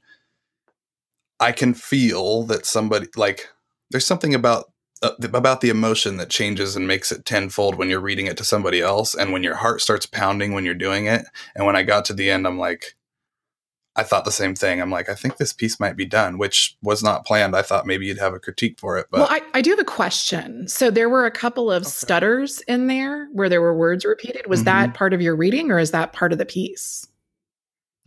I 1.39 1.51
can 1.51 1.73
feel 1.73 2.43
that 2.43 2.65
somebody 2.65 3.07
like 3.15 3.49
there's 3.91 4.05
something 4.05 4.33
about 4.35 4.71
uh, 5.01 5.11
about 5.23 5.61
the 5.61 5.69
emotion 5.69 6.17
that 6.17 6.29
changes 6.29 6.75
and 6.75 6.87
makes 6.87 7.11
it 7.11 7.25
tenfold 7.25 7.75
when 7.75 7.89
you're 7.89 8.01
reading 8.01 8.27
it 8.27 8.37
to 8.37 8.43
somebody 8.43 8.81
else, 8.81 9.15
and 9.15 9.31
when 9.31 9.43
your 9.43 9.55
heart 9.55 9.81
starts 9.81 10.05
pounding 10.05 10.53
when 10.53 10.65
you're 10.65 10.73
doing 10.73 11.05
it. 11.07 11.25
And 11.55 11.65
when 11.65 11.75
I 11.75 11.83
got 11.83 12.05
to 12.05 12.13
the 12.13 12.29
end, 12.29 12.47
I'm 12.47 12.59
like. 12.59 12.95
I 13.99 14.03
thought 14.03 14.25
the 14.25 14.31
same 14.31 14.55
thing. 14.55 14.81
I'm 14.81 14.89
like, 14.89 15.09
I 15.09 15.15
think 15.15 15.37
this 15.37 15.53
piece 15.53 15.79
might 15.79 15.95
be 15.95 16.05
done, 16.05 16.37
which 16.37 16.77
was 16.81 17.03
not 17.03 17.25
planned. 17.25 17.55
I 17.55 17.61
thought 17.61 17.85
maybe 17.85 18.05
you'd 18.05 18.17
have 18.17 18.33
a 18.33 18.39
critique 18.39 18.79
for 18.79 18.97
it, 18.97 19.07
but 19.11 19.19
well, 19.19 19.29
I, 19.29 19.41
I 19.53 19.61
do 19.61 19.71
have 19.71 19.79
a 19.79 19.83
question. 19.83 20.67
So 20.67 20.89
there 20.89 21.09
were 21.09 21.25
a 21.25 21.31
couple 21.31 21.71
of 21.71 21.83
Okay. 21.83 21.89
stutters 21.89 22.61
in 22.61 22.87
there 22.87 23.27
where 23.33 23.49
there 23.49 23.61
were 23.61 23.75
words 23.75 24.05
repeated. 24.05 24.47
Was 24.47 24.63
that 24.63 24.89
mm-hmm. 24.89 24.95
part 24.95 25.13
of 25.13 25.21
your 25.21 25.35
reading 25.35 25.71
or 25.71 25.79
is 25.79 25.91
that 25.91 26.13
part 26.13 26.31
of 26.31 26.37
the 26.37 26.45
piece? 26.45 27.05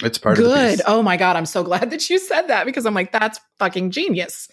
it's 0.03 0.19
part 0.19 0.39
of 0.39 0.45
the 0.45 0.51
Good. 0.51 0.71
piece. 0.79 0.81
Oh 0.87 1.03
my 1.03 1.17
God. 1.17 1.37
I'm 1.37 1.47
so 1.47 1.63
glad 1.71 1.91
that 1.91 2.09
you 2.11 2.19
said 2.19 2.49
that 2.49 2.67
because 2.67 2.87
I'm 2.87 2.95
like, 2.95 3.13
that's 3.13 3.41
fucking 3.59 3.91
genius. 3.91 4.49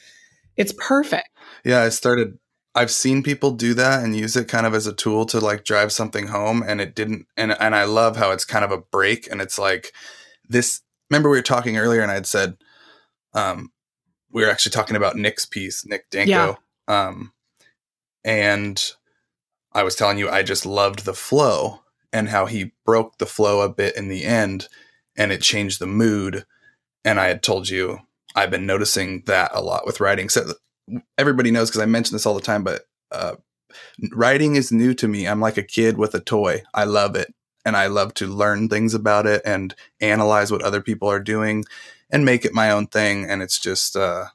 It's 0.56 0.73
perfect. 0.78 1.30
Yeah, 1.63 1.82
I 1.82 1.89
started. 1.89 2.38
I've 2.75 2.91
seen 2.91 3.23
people 3.23 3.52
do 3.52 3.73
that 3.73 4.04
and 4.04 4.15
use 4.15 4.36
it 4.36 4.47
kind 4.47 4.65
of 4.65 4.73
as 4.75 4.86
a 4.86 4.93
tool 4.93 5.25
to 5.28 5.39
like 5.39 5.63
drive 5.63 5.91
something 5.91 6.28
home, 6.28 6.63
and 6.65 6.80
it 6.80 6.95
didn't. 6.95 7.25
And 7.36 7.52
and 7.60 7.75
I 7.75 7.86
love 7.86 8.17
how 8.17 8.32
it's 8.32 8.45
kind 8.45 8.63
of 8.63 8.71
a 8.71 8.78
break, 8.78 9.30
and 9.32 9.41
it's 9.41 9.58
like 9.58 9.93
this. 10.47 10.82
Remember 11.10 11.30
we 11.30 11.38
were 11.38 11.41
talking 11.43 11.78
earlier, 11.78 12.02
and 12.02 12.12
I 12.12 12.15
had 12.15 12.28
said, 12.28 12.58
um, 13.34 13.72
we 14.32 14.43
were 14.43 14.50
actually 14.50 14.72
talking 14.72 14.95
about 14.95 15.15
Nick's 15.15 15.45
piece, 15.45 15.86
Nick 15.86 16.10
Danko, 16.10 16.30
Yeah. 16.88 17.08
um, 17.08 17.34
and 18.24 18.84
I 19.72 19.84
was 19.84 19.95
telling 19.95 20.17
you 20.17 20.30
I 20.30 20.43
just 20.43 20.65
loved 20.65 21.06
the 21.06 21.13
flow 21.13 21.82
and 22.12 22.30
how 22.30 22.45
he 22.45 22.74
broke 22.86 23.17
the 23.17 23.26
flow 23.26 23.62
a 23.62 23.69
bit 23.69 23.95
in 23.95 24.08
the 24.08 24.24
end, 24.26 24.67
and 25.17 25.32
it 25.32 25.41
changed 25.41 25.80
the 25.80 25.88
mood. 25.88 26.45
And 27.06 27.19
I 27.19 27.28
had 27.28 27.41
told 27.43 27.69
you 27.69 28.00
I've 28.36 28.52
been 28.52 28.65
noticing 28.65 29.24
that 29.26 29.52
a 29.54 29.62
lot 29.62 29.86
with 29.86 30.00
writing. 30.00 30.30
So 30.30 30.54
everybody 31.17 31.50
knows 31.52 31.69
because 31.69 31.82
I 31.82 31.86
mention 31.86 32.15
this 32.15 32.26
all 32.26 32.36
the 32.36 32.41
time, 32.41 32.63
but 32.63 32.84
uh, 33.12 33.36
writing 34.12 34.56
is 34.56 34.72
new 34.72 34.93
to 34.95 35.08
me. 35.08 35.28
I'm 35.28 35.39
like 35.39 35.58
a 35.58 35.63
kid 35.63 35.98
with 35.98 36.13
a 36.13 36.19
toy. 36.19 36.63
I 36.74 36.84
love 36.84 37.15
it. 37.15 37.34
And 37.65 37.76
I 37.76 37.88
love 37.88 38.13
to 38.15 38.28
learn 38.28 38.69
things 38.69 38.93
about 38.93 39.26
it 39.26 39.41
and 39.45 39.76
analyze 40.00 40.52
what 40.52 40.62
other 40.62 40.82
people 40.82 41.10
are 41.10 41.19
doing 41.19 41.65
and 42.10 42.26
make 42.26 42.45
it 42.45 42.54
my 42.54 42.72
own 42.72 42.88
thing. 42.88 43.26
And 43.30 43.41
it's 43.41 43.60
just, 43.60 43.95
uh, 43.95 44.26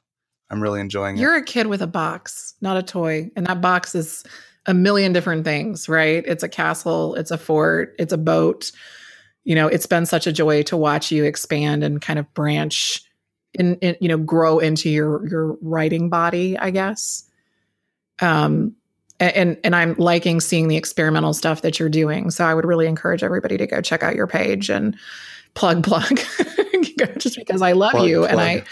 I'm 0.49 0.61
really 0.61 0.79
enjoying 0.79 1.17
it. 1.17 1.21
You're 1.21 1.35
a 1.35 1.43
kid 1.43 1.67
with 1.67 1.81
a 1.81 1.87
box, 1.87 2.53
not 2.61 2.77
a 2.77 2.83
toy. 2.83 3.31
And 3.35 3.47
that 3.47 3.61
box 3.61 3.95
is 3.95 4.23
a 4.65 4.73
million 4.73 5.13
different 5.13 5.43
things, 5.43 5.89
right? 5.89 6.23
It's 6.25 6.43
a 6.43 6.49
castle, 6.49 7.15
it's 7.15 7.31
a 7.31 7.37
fort, 7.37 7.95
it's 7.99 8.13
a 8.13 8.17
boat. 8.17 8.71
You 9.43 9.55
know, 9.55 9.67
it's 9.67 9.85
been 9.85 10.05
such 10.05 10.27
a 10.27 10.31
joy 10.31 10.63
to 10.63 10.77
watch 10.77 11.11
you 11.11 11.23
expand 11.23 11.83
and 11.83 12.01
kind 12.01 12.19
of 12.19 12.31
branch 12.33 13.01
in 13.53 13.77
you 13.81 14.07
know, 14.09 14.17
grow 14.17 14.59
into 14.59 14.89
your 14.89 15.27
your 15.27 15.57
writing 15.61 16.09
body, 16.09 16.57
I 16.57 16.71
guess. 16.71 17.23
Um 18.21 18.75
and 19.19 19.57
and 19.63 19.75
I'm 19.75 19.95
liking 19.95 20.41
seeing 20.41 20.67
the 20.67 20.77
experimental 20.77 21.33
stuff 21.33 21.61
that 21.61 21.79
you're 21.79 21.89
doing. 21.89 22.31
So 22.31 22.45
I 22.45 22.53
would 22.53 22.65
really 22.65 22.87
encourage 22.87 23.23
everybody 23.23 23.57
to 23.57 23.67
go 23.67 23.81
check 23.81 24.03
out 24.03 24.15
your 24.15 24.27
page 24.27 24.69
and 24.69 24.95
plug 25.53 25.83
plug 25.83 26.19
just 27.17 27.37
because 27.37 27.61
I 27.61 27.71
love 27.71 27.91
Plug, 27.91 28.07
you 28.07 28.25
and. 28.25 28.39
I 28.39 28.63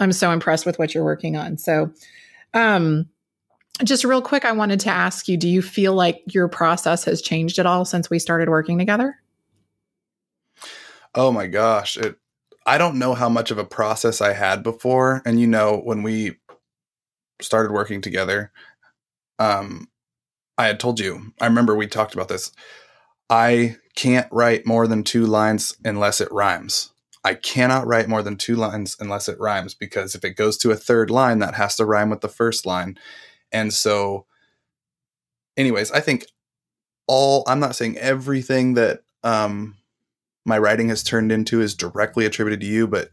I'm 0.00 0.12
so 0.12 0.30
impressed 0.30 0.64
with 0.64 0.78
what 0.78 0.94
you're 0.94 1.04
working 1.04 1.36
on. 1.36 1.58
So 1.58 1.92
um 2.54 3.08
just 3.82 4.04
real 4.04 4.22
quick 4.22 4.44
I 4.44 4.52
wanted 4.52 4.80
to 4.80 4.90
ask 4.90 5.28
you 5.28 5.36
do 5.36 5.48
you 5.48 5.62
feel 5.62 5.94
like 5.94 6.22
your 6.26 6.48
process 6.48 7.04
has 7.04 7.20
changed 7.20 7.58
at 7.58 7.66
all 7.66 7.84
since 7.84 8.08
we 8.08 8.18
started 8.20 8.48
working 8.48 8.78
together? 8.78 9.16
Oh 11.14 11.32
my 11.32 11.48
gosh. 11.48 11.96
It 11.96 12.16
I 12.64 12.76
don't 12.78 12.98
know 12.98 13.14
how 13.14 13.28
much 13.28 13.50
of 13.50 13.58
a 13.58 13.64
process 13.64 14.20
I 14.20 14.34
had 14.34 14.62
before. 14.62 15.22
And 15.24 15.40
you 15.40 15.46
know, 15.46 15.80
when 15.82 16.02
we 16.02 16.36
started 17.40 17.72
working 17.72 18.00
together, 18.00 18.52
um 19.38 19.88
I 20.56 20.66
had 20.66 20.80
told 20.80 20.98
you, 20.98 21.32
I 21.40 21.46
remember 21.46 21.74
we 21.74 21.86
talked 21.86 22.14
about 22.14 22.28
this. 22.28 22.50
I 23.30 23.76
can't 23.94 24.26
write 24.32 24.66
more 24.66 24.86
than 24.86 25.04
two 25.04 25.24
lines 25.24 25.76
unless 25.84 26.20
it 26.20 26.32
rhymes. 26.32 26.90
I 27.24 27.34
cannot 27.34 27.86
write 27.86 28.08
more 28.08 28.22
than 28.22 28.36
two 28.36 28.56
lines 28.56 28.96
unless 28.98 29.28
it 29.28 29.38
rhymes 29.38 29.74
because 29.74 30.14
if 30.14 30.24
it 30.24 30.36
goes 30.36 30.56
to 30.58 30.70
a 30.70 30.76
third 30.76 31.10
line, 31.10 31.38
that 31.40 31.54
has 31.54 31.76
to 31.76 31.84
rhyme 31.84 32.10
with 32.10 32.22
the 32.22 32.28
first 32.28 32.66
line. 32.66 32.98
And 33.52 33.72
so, 33.72 34.26
anyways, 35.56 35.92
I 35.92 36.00
think 36.00 36.26
all, 37.06 37.44
I'm 37.46 37.60
not 37.60 37.76
saying 37.76 37.98
everything 37.98 38.74
that 38.74 39.00
um, 39.22 39.76
my 40.44 40.58
writing 40.58 40.88
has 40.88 41.02
turned 41.02 41.30
into 41.30 41.60
is 41.60 41.74
directly 41.74 42.24
attributed 42.24 42.60
to 42.60 42.66
you, 42.66 42.86
but 42.86 43.10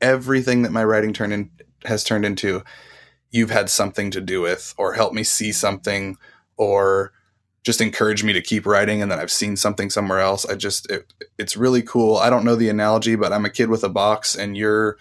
everything 0.00 0.62
that 0.62 0.72
my 0.72 0.84
writing 0.84 1.12
turned 1.12 1.32
in 1.32 1.50
has 1.84 2.04
turned 2.04 2.24
into, 2.24 2.62
you've 3.30 3.50
had 3.50 3.70
something 3.70 4.10
to 4.10 4.20
do 4.20 4.40
with, 4.40 4.74
or 4.76 4.94
help 4.94 5.12
me 5.12 5.22
see 5.24 5.52
something, 5.52 6.16
or 6.56 7.12
just 7.62 7.80
encourage 7.80 8.24
me 8.24 8.32
to 8.32 8.40
keep 8.40 8.64
writing 8.64 9.02
and 9.02 9.10
then 9.10 9.18
I've 9.18 9.30
seen 9.30 9.56
something 9.56 9.90
somewhere 9.90 10.20
else. 10.20 10.46
I 10.46 10.54
just 10.54 10.90
it, 10.90 11.12
it's 11.38 11.56
really 11.56 11.82
cool. 11.82 12.16
I 12.16 12.30
don't 12.30 12.44
know 12.44 12.56
the 12.56 12.70
analogy, 12.70 13.16
but 13.16 13.32
I'm 13.32 13.44
a 13.44 13.50
kid 13.50 13.68
with 13.68 13.84
a 13.84 13.88
box 13.88 14.34
and 14.34 14.56
you're 14.56 14.96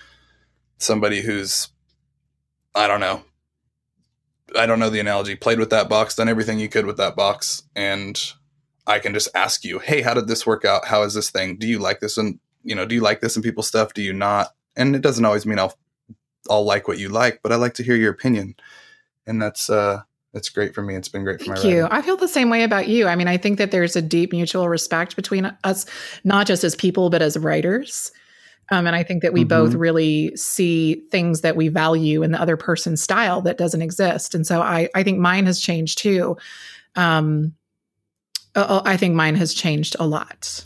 somebody 0.78 1.22
who's 1.22 1.70
I 2.76 2.88
don't 2.88 3.00
know. 3.00 3.24
I 4.58 4.66
don't 4.66 4.80
know 4.80 4.90
the 4.90 5.00
analogy. 5.00 5.36
Played 5.36 5.60
with 5.60 5.70
that 5.70 5.90
box, 5.90 6.16
done 6.16 6.30
everything 6.30 6.60
you 6.60 6.70
could 6.70 6.86
with 6.86 6.98
that 6.98 7.16
box 7.16 7.64
and 7.76 8.22
I 8.86 9.00
can 9.00 9.14
just 9.14 9.30
ask 9.36 9.64
you, 9.64 9.80
"Hey, 9.80 10.02
how 10.02 10.14
did 10.14 10.28
this 10.28 10.46
work 10.46 10.66
out? 10.66 10.86
How 10.86 11.04
is 11.04 11.14
this 11.14 11.30
thing? 11.30 11.58
Do 11.58 11.68
you 11.68 11.80
like 11.80 12.00
this 12.00 12.18
and 12.18 12.40
you 12.64 12.76
know, 12.76 12.86
do 12.86 12.96
you 12.96 13.02
like 13.02 13.22
this 13.22 13.38
in 13.38 13.42
people's 13.42 13.68
stuff? 13.68 13.94
Do 13.94 14.02
you 14.02 14.14
not?" 14.14 14.54
And 14.76 14.96
it 14.96 15.02
doesn't 15.02 15.24
always 15.24 15.46
mean 15.46 15.60
I'll 15.60 15.78
I'll 16.50 16.64
like 16.64 16.88
what 16.88 16.98
you 17.00 17.10
like, 17.10 17.42
but 17.44 17.52
I 17.52 17.56
like 17.56 17.76
to 17.76 17.84
hear 17.84 17.96
your 17.96 18.12
opinion. 18.12 18.56
And 19.28 19.42
that's 19.42 19.70
uh 19.70 20.02
it's 20.34 20.50
great 20.50 20.76
for 20.76 20.82
me. 20.82 20.96
It's 20.96 21.10
been 21.10 21.24
great 21.24 21.40
for 21.40 21.46
Thank 21.46 21.64
my 21.64 21.70
you. 21.70 21.82
writing. 21.84 21.98
I 21.98 22.02
feel 22.04 22.18
the 22.18 22.28
same 22.28 22.50
way 22.50 22.64
about 22.64 22.88
you. 22.88 23.08
I 23.08 23.16
mean, 23.16 23.28
I 23.28 23.38
think 23.38 23.58
that 23.58 23.72
there's 23.72 23.96
a 23.96 24.02
deep 24.02 24.32
mutual 24.32 24.70
respect 24.70 25.16
between 25.16 25.46
us, 25.64 25.86
not 26.24 26.46
just 26.46 26.64
as 26.64 26.76
people, 26.76 27.10
but 27.10 27.22
as 27.22 27.36
writers. 27.38 28.12
Um, 28.72 28.86
and 28.86 28.96
I 28.96 29.02
think 29.02 29.24
that 29.24 29.34
we 29.34 29.44
Mhm. 29.44 29.48
both 29.50 29.74
really 29.74 30.36
see 30.36 31.02
things 31.10 31.42
that 31.42 31.56
we 31.56 31.68
value 31.70 32.22
in 32.22 32.32
the 32.32 32.40
other 32.40 32.58
person's 32.58 33.02
style 33.02 33.42
that 33.42 33.58
doesn't 33.58 33.82
exist. 33.82 34.36
And 34.36 34.46
so 34.46 34.62
I, 34.62 34.90
I 34.94 35.02
think 35.02 35.18
mine 35.18 35.48
has 35.48 35.60
changed 35.60 35.98
too. 35.98 36.38
Um, 36.96 37.54
I 38.56 38.98
think 38.98 39.16
mine 39.16 39.36
has 39.36 39.54
changed 39.54 39.96
a 40.00 40.06
lot. 40.06 40.64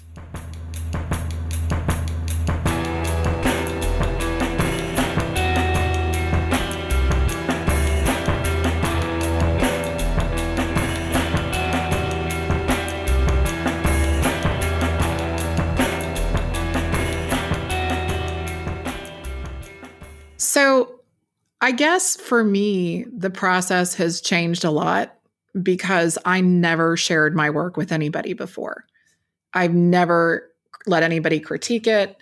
So, 20.53 20.99
I 21.61 21.71
guess 21.71 22.15
for 22.15 22.43
me, 22.43 23.05
the 23.05 23.31
process 23.31 23.95
has 23.95 24.21
changed 24.21 24.63
a 24.63 24.69
lot 24.69 25.15
because 25.63 26.19
I 26.25 26.41
never 26.41 26.95
shared 26.95 27.35
my 27.35 27.49
work 27.49 27.75
with 27.75 27.91
anybody 27.91 28.33
before. 28.33 28.85
I've 29.55 29.73
never 29.73 30.47
let 30.85 31.01
anybody 31.01 31.39
critique 31.39 31.87
it. 31.87 32.21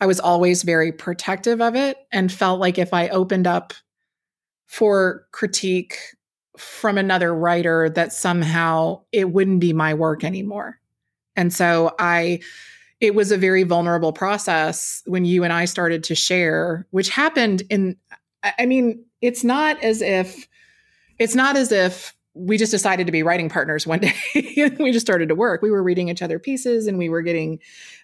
I 0.00 0.06
was 0.06 0.20
always 0.20 0.62
very 0.62 0.90
protective 0.90 1.60
of 1.60 1.76
it 1.76 1.98
and 2.12 2.32
felt 2.32 2.60
like 2.60 2.78
if 2.78 2.94
I 2.94 3.08
opened 3.08 3.46
up 3.46 3.74
for 4.64 5.26
critique 5.32 5.98
from 6.56 6.96
another 6.96 7.34
writer, 7.34 7.90
that 7.90 8.10
somehow 8.10 9.02
it 9.12 9.32
wouldn't 9.32 9.60
be 9.60 9.74
my 9.74 9.92
work 9.92 10.24
anymore. 10.24 10.80
And 11.36 11.52
so 11.52 11.94
I, 11.98 12.40
it 13.00 13.14
was 13.14 13.30
a 13.30 13.36
very 13.36 13.62
vulnerable 13.62 14.12
process 14.12 15.02
when 15.06 15.24
you 15.24 15.44
and 15.44 15.52
I 15.52 15.66
started 15.66 16.04
to 16.04 16.14
share, 16.14 16.86
which 16.90 17.10
happened 17.10 17.62
in, 17.68 17.96
I 18.58 18.66
mean, 18.66 19.04
it's 19.20 19.44
not 19.44 19.82
as 19.82 20.00
if, 20.00 20.48
it's 21.18 21.34
not 21.34 21.56
as 21.56 21.72
if 21.72 22.14
we 22.36 22.58
just 22.58 22.70
decided 22.70 23.06
to 23.06 23.12
be 23.12 23.22
writing 23.22 23.48
partners 23.48 23.86
one 23.86 23.98
day 24.34 24.70
we 24.78 24.92
just 24.92 25.06
started 25.06 25.28
to 25.28 25.34
work. 25.34 25.62
We 25.62 25.70
were 25.70 25.82
reading 25.82 26.08
each 26.08 26.20
other 26.20 26.38
pieces 26.38 26.86
and 26.86 26.98
we 26.98 27.08
were 27.08 27.22
getting, 27.22 27.58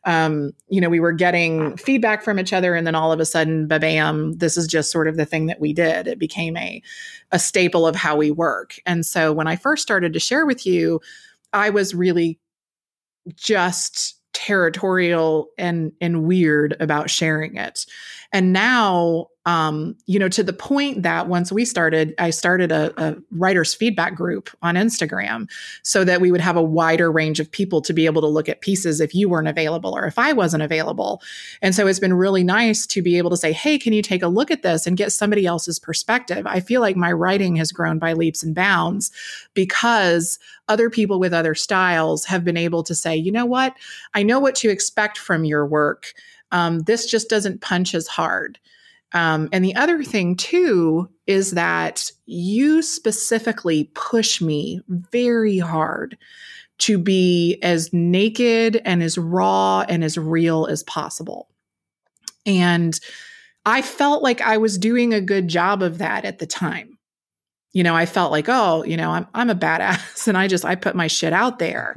um, 0.05 0.52
you 0.68 0.81
know, 0.81 0.88
we 0.88 1.00
were 1.00 1.12
getting 1.12 1.76
feedback 1.76 2.22
from 2.22 2.38
each 2.38 2.52
other. 2.52 2.74
And 2.74 2.87
then 2.87 2.94
all 2.94 3.12
of 3.12 3.20
a 3.20 3.26
sudden, 3.26 3.68
bam, 3.68 4.33
this 4.38 4.57
is 4.57 4.66
just 4.66 4.90
sort 4.90 5.07
of 5.07 5.16
the 5.16 5.26
thing 5.26 5.46
that 5.46 5.61
we 5.61 5.74
did. 5.74 6.07
It 6.07 6.18
became 6.18 6.57
a, 6.57 6.83
a 7.31 7.38
staple 7.38 7.87
of 7.87 7.94
how 7.94 8.16
we 8.16 8.31
work. 8.31 8.76
And 8.87 9.05
so 9.05 9.33
when 9.33 9.46
I 9.46 9.57
first 9.57 9.83
started 9.83 10.14
to 10.14 10.20
share 10.20 10.46
with 10.46 10.66
you, 10.66 11.00
I 11.52 11.68
was 11.68 11.94
really 11.94 12.38
just 13.37 14.22
territorial 14.42 15.46
and 15.57 15.92
and 16.00 16.24
weird 16.24 16.76
about 16.81 17.09
sharing 17.09 17.57
it. 17.57 17.87
And 18.33 18.52
now 18.52 19.28
um 19.46 19.96
you 20.07 20.18
know 20.18 20.28
to 20.28 20.42
the 20.42 20.52
point 20.52 21.02
that 21.02 21.26
once 21.26 21.50
we 21.50 21.64
started 21.64 22.14
i 22.18 22.31
started 22.31 22.70
a, 22.70 22.92
a 23.02 23.16
writers 23.33 23.74
feedback 23.74 24.14
group 24.14 24.50
on 24.62 24.74
instagram 24.76 25.50
so 25.83 26.05
that 26.05 26.20
we 26.20 26.31
would 26.31 26.40
have 26.40 26.57
a 26.57 26.62
wider 26.62 27.11
range 27.11 27.40
of 27.40 27.50
people 27.50 27.81
to 27.81 27.92
be 27.92 28.07
able 28.07 28.20
to 28.20 28.28
look 28.28 28.48
at 28.48 28.61
pieces 28.61 29.00
if 29.00 29.14
you 29.14 29.28
weren't 29.28 29.48
available 29.48 29.96
or 29.96 30.07
if 30.07 30.18
i 30.18 30.33
wasn't 30.33 30.62
available 30.62 31.20
and 31.61 31.74
so 31.74 31.87
it's 31.87 31.98
been 31.98 32.14
really 32.14 32.44
nice 32.44 32.87
to 32.87 33.02
be 33.02 33.18
able 33.18 33.31
to 33.31 33.37
say 33.37 33.52
hey 33.52 33.78
can 33.78 33.92
you 33.92 34.02
take 34.02 34.22
a 34.22 34.28
look 34.28 34.50
at 34.50 34.62
this 34.62 34.87
and 34.87 34.96
get 34.96 35.12
somebody 35.12 35.46
else's 35.46 35.78
perspective 35.78 36.46
i 36.46 36.61
feel 36.61 36.81
like 36.81 36.96
my 36.96 37.12
writing 37.12 37.57
has 37.57 37.72
grown 37.72 37.98
by 37.98 38.12
leaps 38.12 38.42
and 38.42 38.55
bounds 38.55 39.11
because 39.55 40.38
other 40.68 40.90
people 40.90 41.18
with 41.18 41.33
other 41.33 41.55
styles 41.55 42.24
have 42.24 42.44
been 42.44 42.57
able 42.57 42.83
to 42.85 42.94
say, 42.94 43.16
you 43.16 43.31
know 43.33 43.46
what, 43.46 43.74
I 44.14 44.22
know 44.22 44.40
what 44.40 44.55
to 44.57 44.70
expect 44.70 45.18
from 45.18 45.44
your 45.44 45.66
work. 45.66 46.14
Um, 46.50 46.81
this 46.81 47.07
just 47.07 47.28
doesn't 47.28 47.61
punch 47.61 47.94
as 47.94 48.07
hard. 48.07 48.59
Um, 49.14 49.48
and 49.53 49.64
the 49.64 49.75
other 49.75 50.03
thing, 50.03 50.37
too, 50.37 51.09
is 51.27 51.53
that 51.53 52.11
you 52.27 52.83
specifically 52.83 53.90
push 53.94 54.40
me 54.40 54.81
very 54.88 55.59
hard 55.59 56.16
to 56.79 56.98
be 56.98 57.59
as 57.62 57.92
naked 57.92 58.81
and 58.85 59.03
as 59.03 59.18
raw 59.18 59.85
and 59.88 60.03
as 60.03 60.16
real 60.18 60.66
as 60.66 60.83
possible. 60.83 61.48
And 62.46 62.98
I 63.64 63.83
felt 63.83 64.22
like 64.22 64.40
I 64.40 64.57
was 64.57 64.79
doing 64.79 65.14
a 65.14 65.20
good 65.20 65.46
job 65.46 65.83
of 65.83 65.98
that 65.98 66.25
at 66.25 66.38
the 66.38 66.46
time 66.46 66.98
you 67.72 67.83
know, 67.83 67.96
I 67.96 68.07
felt 68.07 68.33
like, 68.33 68.48
oh, 68.48 68.85
you 68.85 68.96
know, 68.96 69.11
I'm 69.11 69.27
I'm 69.35 69.51
a 69.51 69.55
badass 69.55 70.27
and 70.29 70.37
I 70.37 70.48
just 70.48 70.64
I 70.64 70.75
put 70.75 70.94
my 70.94 71.07
shit 71.07 71.33
out 71.33 71.59
there. 71.59 71.96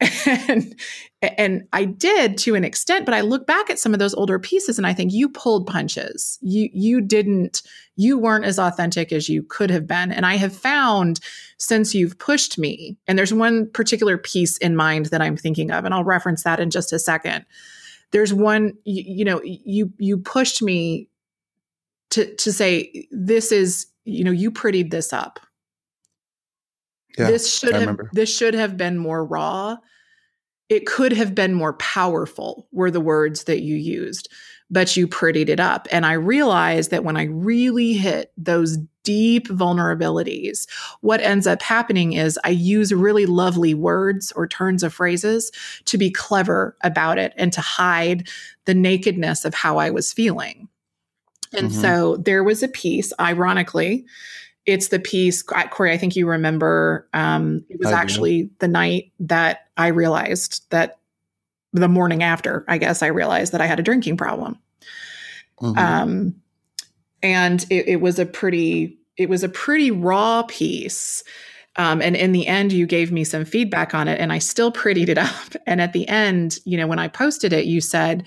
And 0.48 0.74
and 1.22 1.68
I 1.72 1.84
did 1.84 2.38
to 2.38 2.54
an 2.54 2.64
extent, 2.64 3.04
but 3.04 3.14
I 3.14 3.20
look 3.20 3.46
back 3.46 3.68
at 3.68 3.78
some 3.78 3.92
of 3.92 3.98
those 3.98 4.14
older 4.14 4.38
pieces 4.38 4.78
and 4.78 4.86
I 4.86 4.94
think 4.94 5.12
you 5.12 5.28
pulled 5.28 5.66
punches. 5.66 6.38
You 6.40 6.70
you 6.72 7.00
didn't 7.00 7.62
you 7.96 8.18
weren't 8.18 8.46
as 8.46 8.58
authentic 8.58 9.12
as 9.12 9.28
you 9.28 9.42
could 9.42 9.68
have 9.68 9.86
been. 9.86 10.10
And 10.10 10.24
I 10.24 10.36
have 10.36 10.56
found 10.56 11.20
since 11.58 11.94
you've 11.94 12.18
pushed 12.18 12.58
me, 12.58 12.96
and 13.06 13.18
there's 13.18 13.34
one 13.34 13.70
particular 13.70 14.16
piece 14.16 14.56
in 14.56 14.74
mind 14.74 15.06
that 15.06 15.20
I'm 15.20 15.36
thinking 15.36 15.70
of 15.70 15.84
and 15.84 15.92
I'll 15.92 16.04
reference 16.04 16.44
that 16.44 16.60
in 16.60 16.70
just 16.70 16.92
a 16.92 16.98
second. 16.98 17.44
There's 18.12 18.32
one 18.32 18.74
you, 18.84 19.02
you 19.18 19.24
know, 19.24 19.42
you 19.44 19.92
you 19.98 20.16
pushed 20.16 20.62
me 20.62 21.08
to 22.10 22.34
to 22.36 22.52
say 22.52 23.06
this 23.10 23.52
is 23.52 23.86
you 24.04 24.24
know 24.24 24.30
you 24.30 24.50
prettied 24.50 24.90
this 24.90 25.12
up 25.12 25.38
Yeah, 27.18 27.26
this 27.26 27.52
should 27.58 27.74
have 27.74 27.98
this 28.12 28.34
should 28.34 28.54
have 28.54 28.78
been 28.78 28.96
more 28.96 29.24
raw 29.24 29.76
it 30.70 30.86
could 30.86 31.12
have 31.12 31.34
been 31.34 31.52
more 31.54 31.74
powerful 31.74 32.66
were 32.72 32.90
the 32.90 33.00
words 33.00 33.44
that 33.44 33.62
you 33.62 33.76
used 33.76 34.28
but 34.72 34.96
you 34.96 35.08
prettied 35.08 35.48
it 35.50 35.60
up. 35.60 35.88
And 35.92 36.06
i 36.06 36.12
realized 36.14 36.90
that 36.92 37.04
when 37.04 37.16
i 37.18 37.24
really 37.24 37.92
hit 37.94 38.32
those 38.38 38.78
deep 39.04 39.48
vulnerabilities 39.48 40.68
what 41.00 41.20
ends 41.22 41.46
up 41.46 41.62
happening 41.62 42.12
is 42.12 42.38
i 42.44 42.50
use 42.50 42.92
really 42.92 43.26
lovely 43.26 43.74
words 43.74 44.32
or 44.36 44.46
turns 44.46 44.82
of 44.82 44.94
phrases 44.94 45.50
to 45.86 45.98
be 45.98 46.10
clever 46.10 46.76
about 46.82 47.18
it 47.18 47.32
and 47.36 47.52
to 47.54 47.60
hide 47.62 48.28
the 48.66 48.74
nakedness 48.74 49.44
of 49.44 49.54
how 49.54 49.78
i 49.78 49.90
was 49.90 50.12
feeling. 50.12 50.68
And 51.52 51.70
Mhm. 51.70 51.72
so 51.72 52.16
there 52.18 52.44
was 52.44 52.62
a 52.62 52.68
piece, 52.68 53.12
ironically, 53.18 54.04
it's 54.66 54.88
the 54.88 55.00
piece, 55.00 55.42
Corey, 55.42 55.90
I 55.92 55.96
think 55.98 56.14
you 56.14 56.28
remember, 56.28 57.08
um, 57.14 57.64
it 57.70 57.80
was 57.80 57.88
I 57.88 57.92
actually 57.92 58.50
the 58.60 58.68
night 58.68 59.12
that 59.20 59.69
I 59.80 59.88
realized 59.88 60.62
that 60.70 60.98
the 61.72 61.88
morning 61.88 62.22
after, 62.22 62.64
I 62.68 62.78
guess 62.78 63.02
I 63.02 63.08
realized 63.08 63.52
that 63.52 63.60
I 63.60 63.66
had 63.66 63.78
a 63.80 63.82
drinking 63.82 64.16
problem. 64.16 64.58
Mhm. 65.60 65.78
Um, 65.78 66.34
and 67.22 67.64
it, 67.70 67.88
it 67.88 68.00
was 68.00 68.18
a 68.18 68.26
pretty, 68.26 68.98
it 69.16 69.28
was 69.28 69.42
a 69.42 69.48
pretty 69.48 69.90
raw 69.90 70.42
piece. 70.44 71.22
Um, 71.76 72.02
and 72.02 72.16
in 72.16 72.32
the 72.32 72.46
end, 72.46 72.72
you 72.72 72.86
gave 72.86 73.12
me 73.12 73.24
some 73.24 73.44
feedback 73.44 73.94
on 73.94 74.08
it, 74.08 74.20
and 74.20 74.32
I 74.32 74.38
still 74.38 74.72
prettied 74.72 75.08
it 75.08 75.18
up. 75.18 75.54
And 75.66 75.80
at 75.80 75.92
the 75.92 76.08
end, 76.08 76.58
you 76.64 76.76
know, 76.76 76.86
when 76.86 76.98
I 76.98 77.08
posted 77.08 77.52
it, 77.52 77.66
you 77.66 77.80
said, 77.80 78.26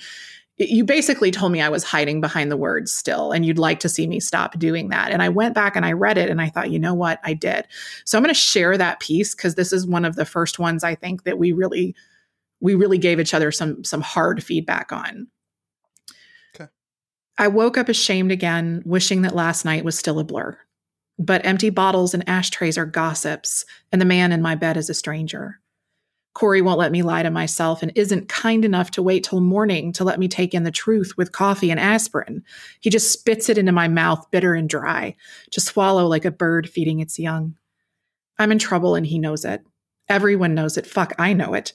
you 0.57 0.85
basically 0.85 1.31
told 1.31 1.51
me 1.51 1.61
I 1.61 1.69
was 1.69 1.83
hiding 1.83 2.21
behind 2.21 2.51
the 2.51 2.57
words 2.57 2.93
still, 2.93 3.31
and 3.31 3.45
you'd 3.45 3.57
like 3.57 3.79
to 3.79 3.89
see 3.89 4.05
me 4.05 4.19
stop 4.19 4.57
doing 4.59 4.89
that. 4.89 5.11
And 5.11 5.23
I 5.23 5.29
went 5.29 5.55
back 5.55 5.75
and 5.75 5.85
I 5.85 5.93
read 5.93 6.17
it, 6.17 6.29
and 6.29 6.39
I 6.39 6.49
thought, 6.49 6.69
you 6.69 6.79
know 6.79 6.93
what, 6.93 7.19
I 7.23 7.33
did. 7.33 7.67
So 8.05 8.17
I'm 8.17 8.23
going 8.23 8.33
to 8.33 8.39
share 8.39 8.77
that 8.77 8.99
piece 8.99 9.33
because 9.33 9.55
this 9.55 9.73
is 9.73 9.87
one 9.87 10.05
of 10.05 10.15
the 10.15 10.25
first 10.25 10.59
ones 10.59 10.83
I 10.83 10.93
think 10.95 11.23
that 11.23 11.39
we 11.39 11.51
really, 11.51 11.95
we 12.59 12.75
really 12.75 12.99
gave 12.99 13.19
each 13.19 13.33
other 13.33 13.51
some 13.51 13.83
some 13.83 14.01
hard 14.01 14.43
feedback 14.43 14.91
on. 14.91 15.27
Okay. 16.55 16.69
I 17.39 17.47
woke 17.47 17.77
up 17.77 17.89
ashamed 17.89 18.31
again, 18.31 18.83
wishing 18.85 19.23
that 19.23 19.35
last 19.35 19.65
night 19.65 19.83
was 19.83 19.97
still 19.97 20.19
a 20.19 20.23
blur. 20.23 20.57
But 21.17 21.45
empty 21.45 21.71
bottles 21.71 22.13
and 22.13 22.27
ashtrays 22.29 22.77
are 22.77 22.85
gossips, 22.85 23.65
and 23.91 23.99
the 23.99 24.05
man 24.05 24.31
in 24.31 24.41
my 24.41 24.53
bed 24.53 24.77
is 24.77 24.89
a 24.89 24.93
stranger. 24.93 25.59
Corey 26.33 26.61
won't 26.61 26.79
let 26.79 26.91
me 26.91 27.03
lie 27.03 27.21
to 27.21 27.29
myself 27.29 27.83
and 27.83 27.91
isn't 27.95 28.27
kind 28.27 28.65
enough 28.65 28.89
to 28.91 29.03
wait 29.03 29.23
till 29.23 29.39
morning 29.39 29.93
to 29.93 30.03
let 30.03 30.19
me 30.19 30.27
take 30.27 30.53
in 30.53 30.63
the 30.63 30.71
truth 30.71 31.15
with 31.15 31.31
coffee 31.31 31.69
and 31.69 31.79
aspirin. 31.79 32.43
He 32.79 32.89
just 32.89 33.11
spits 33.11 33.49
it 33.49 33.57
into 33.57 33.71
my 33.71 33.87
mouth, 33.87 34.25
bitter 34.31 34.55
and 34.55 34.67
dry, 34.67 35.15
to 35.51 35.61
swallow 35.61 36.07
like 36.07 36.25
a 36.25 36.31
bird 36.31 36.67
feeding 36.67 36.99
its 36.99 37.19
young. 37.19 37.55
I'm 38.39 38.51
in 38.51 38.59
trouble 38.59 38.95
and 38.95 39.05
he 39.05 39.19
knows 39.19 39.45
it. 39.45 39.63
Everyone 40.09 40.55
knows 40.55 40.75
it. 40.75 40.87
Fuck, 40.87 41.13
I 41.19 41.33
know 41.33 41.53
it. 41.53 41.71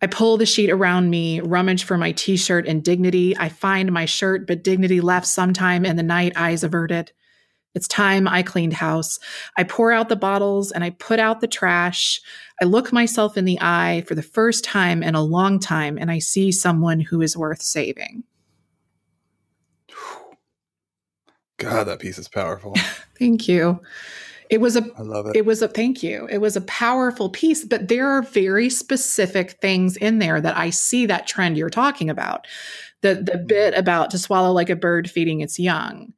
I 0.00 0.06
pull 0.06 0.36
the 0.36 0.46
sheet 0.46 0.70
around 0.70 1.10
me, 1.10 1.40
rummage 1.40 1.84
for 1.84 1.96
my 1.96 2.12
t 2.12 2.36
shirt 2.36 2.66
and 2.66 2.82
dignity. 2.82 3.36
I 3.36 3.48
find 3.48 3.92
my 3.92 4.04
shirt, 4.04 4.46
but 4.46 4.64
dignity 4.64 5.00
left 5.00 5.26
sometime 5.26 5.84
in 5.84 5.96
the 5.96 6.02
night, 6.02 6.32
eyes 6.36 6.64
averted. 6.64 7.12
It's 7.74 7.88
time 7.88 8.28
I 8.28 8.42
cleaned 8.42 8.74
house. 8.74 9.18
I 9.56 9.64
pour 9.64 9.92
out 9.92 10.08
the 10.08 10.16
bottles 10.16 10.72
and 10.72 10.84
I 10.84 10.90
put 10.90 11.18
out 11.18 11.40
the 11.40 11.46
trash. 11.46 12.20
I 12.62 12.64
look 12.64 12.92
myself 12.92 13.36
in 13.36 13.44
the 13.44 13.58
eye 13.60 14.04
for 14.06 14.14
the 14.14 14.22
first 14.22 14.62
time 14.62 15.02
in 15.02 15.16
a 15.16 15.20
long 15.20 15.58
time 15.58 15.98
and 15.98 16.12
I 16.12 16.20
see 16.20 16.52
someone 16.52 17.00
who 17.00 17.20
is 17.20 17.36
worth 17.36 17.60
saving. 17.60 18.22
God, 21.58 21.88
that 21.88 21.98
piece 21.98 22.18
is 22.18 22.28
powerful. 22.28 22.74
Thank 23.18 23.48
you. 23.48 23.80
It 24.48 24.60
was 24.60 24.76
a 24.76 24.84
I 24.96 25.02
love 25.02 25.26
it. 25.26 25.34
it 25.34 25.44
was 25.44 25.60
a 25.62 25.66
thank 25.66 26.02
you. 26.02 26.28
It 26.30 26.38
was 26.38 26.56
a 26.56 26.60
powerful 26.62 27.30
piece, 27.30 27.64
but 27.64 27.88
there 27.88 28.06
are 28.08 28.20
very 28.22 28.68
specific 28.68 29.52
things 29.62 29.96
in 29.96 30.18
there 30.18 30.40
that 30.42 30.56
I 30.56 30.68
see 30.70 31.06
that 31.06 31.26
trend 31.26 31.56
you're 31.56 31.70
talking 31.70 32.10
about. 32.10 32.46
The 33.00 33.14
the 33.14 33.38
bit 33.38 33.72
about 33.74 34.10
to 34.10 34.18
swallow 34.18 34.52
like 34.52 34.68
a 34.68 34.76
bird 34.76 35.10
feeding 35.10 35.40
its 35.40 35.58
young. 35.58 36.12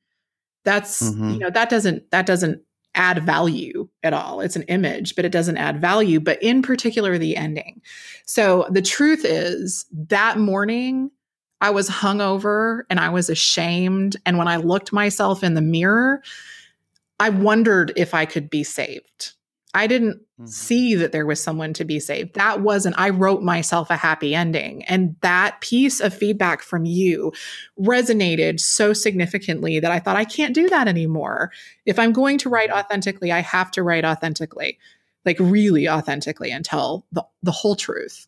That's 0.64 1.10
Mhm. 1.10 1.34
you 1.34 1.38
know 1.38 1.50
that 1.50 1.70
doesn't 1.70 2.10
that 2.10 2.26
doesn't 2.26 2.60
add 2.94 3.24
value 3.24 3.88
at 4.02 4.12
all. 4.12 4.40
It's 4.40 4.56
an 4.56 4.62
image, 4.64 5.16
but 5.16 5.24
it 5.24 5.32
doesn't 5.32 5.56
add 5.56 5.80
value, 5.80 6.20
but 6.20 6.42
in 6.42 6.62
particular 6.62 7.18
the 7.18 7.36
ending. 7.36 7.82
So 8.26 8.66
the 8.70 8.82
truth 8.82 9.24
is 9.24 9.86
that 9.92 10.38
morning 10.38 11.10
I 11.60 11.70
was 11.70 11.88
hungover 11.88 12.82
and 12.90 13.00
I 13.00 13.08
was 13.08 13.30
ashamed 13.30 14.16
and 14.26 14.38
when 14.38 14.48
I 14.48 14.56
looked 14.56 14.92
myself 14.92 15.42
in 15.42 15.54
the 15.54 15.62
mirror 15.62 16.22
I 17.20 17.30
wondered 17.30 17.92
if 17.96 18.12
I 18.12 18.26
could 18.26 18.50
be 18.50 18.64
saved. 18.64 19.34
I 19.74 19.86
didn't 19.86 20.22
Mhm. 20.40 20.48
see 20.48 20.94
that 20.94 21.12
there 21.12 21.26
was 21.26 21.42
someone 21.42 21.72
to 21.74 21.84
be 21.84 22.00
saved. 22.00 22.34
That 22.34 22.60
wasn't, 22.60 22.98
I 22.98 23.10
wrote 23.10 23.42
myself 23.42 23.90
a 23.90 23.96
happy 23.96 24.34
ending. 24.34 24.84
And 24.84 25.16
that 25.20 25.60
piece 25.60 26.00
of 26.00 26.14
feedback 26.14 26.62
from 26.62 26.86
you 26.86 27.32
resonated 27.78 28.60
so 28.60 28.92
significantly 28.92 29.80
that 29.80 29.90
I 29.90 29.98
thought, 29.98 30.16
I 30.16 30.24
can't 30.24 30.54
do 30.54 30.68
that 30.68 30.88
anymore. 30.88 31.50
If 31.84 31.98
I'm 31.98 32.12
going 32.12 32.38
to 32.38 32.48
write 32.48 32.70
authentically, 32.70 33.32
I 33.32 33.40
have 33.40 33.70
to 33.72 33.82
write 33.82 34.04
authentically, 34.04 34.78
like 35.24 35.38
really 35.40 35.88
authentically 35.88 36.50
and 36.50 36.64
tell 36.64 37.04
the, 37.12 37.24
the 37.42 37.52
whole 37.52 37.76
truth. 37.76 38.26